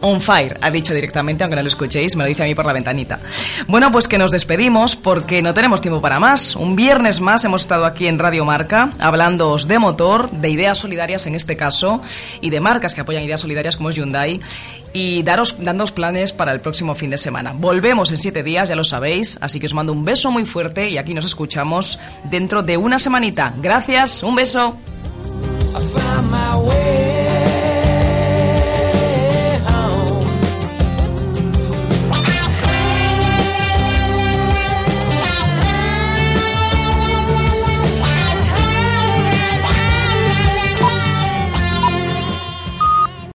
On 0.00 0.20
fire, 0.20 0.56
ha 0.60 0.70
dicho 0.70 0.94
directamente, 0.94 1.42
aunque 1.42 1.56
no 1.56 1.62
lo 1.62 1.68
escuchéis, 1.68 2.14
me 2.14 2.22
lo 2.22 2.28
dice 2.28 2.44
a 2.44 2.46
mí 2.46 2.54
por 2.54 2.64
la 2.64 2.72
ventanita. 2.72 3.18
Bueno, 3.66 3.90
pues 3.90 4.06
que 4.06 4.16
nos 4.16 4.30
despedimos 4.30 4.94
porque 4.94 5.42
no 5.42 5.54
tenemos 5.54 5.80
tiempo 5.80 6.00
para 6.00 6.20
más. 6.20 6.54
Un 6.54 6.76
viernes 6.76 7.20
más 7.20 7.44
hemos 7.44 7.62
estado 7.62 7.84
aquí 7.84 8.06
en 8.06 8.18
Radio 8.18 8.44
Marca 8.44 8.90
hablándoos 9.00 9.66
de 9.66 9.78
motor, 9.80 10.30
de 10.30 10.50
ideas 10.50 10.78
solidarias 10.78 11.26
en 11.26 11.34
este 11.34 11.56
caso, 11.56 12.00
y 12.40 12.50
de 12.50 12.60
marcas 12.60 12.94
que 12.94 13.00
apoyan 13.00 13.24
ideas 13.24 13.40
solidarias 13.40 13.76
como 13.76 13.88
es 13.88 13.96
Hyundai, 13.96 14.40
y 14.92 15.22
daros, 15.24 15.56
dándoos 15.58 15.90
planes 15.90 16.32
para 16.32 16.52
el 16.52 16.60
próximo 16.60 16.94
fin 16.94 17.10
de 17.10 17.18
semana. 17.18 17.52
Volvemos 17.52 18.10
en 18.12 18.18
siete 18.18 18.44
días, 18.44 18.68
ya 18.68 18.76
lo 18.76 18.84
sabéis, 18.84 19.36
así 19.40 19.58
que 19.58 19.66
os 19.66 19.74
mando 19.74 19.92
un 19.92 20.04
beso 20.04 20.30
muy 20.30 20.44
fuerte 20.44 20.88
y 20.88 20.98
aquí 20.98 21.12
nos 21.12 21.24
escuchamos 21.24 21.98
dentro 22.24 22.62
de 22.62 22.76
una 22.76 23.00
semanita. 23.00 23.52
Gracias, 23.60 24.22
un 24.22 24.36
beso. 24.36 24.76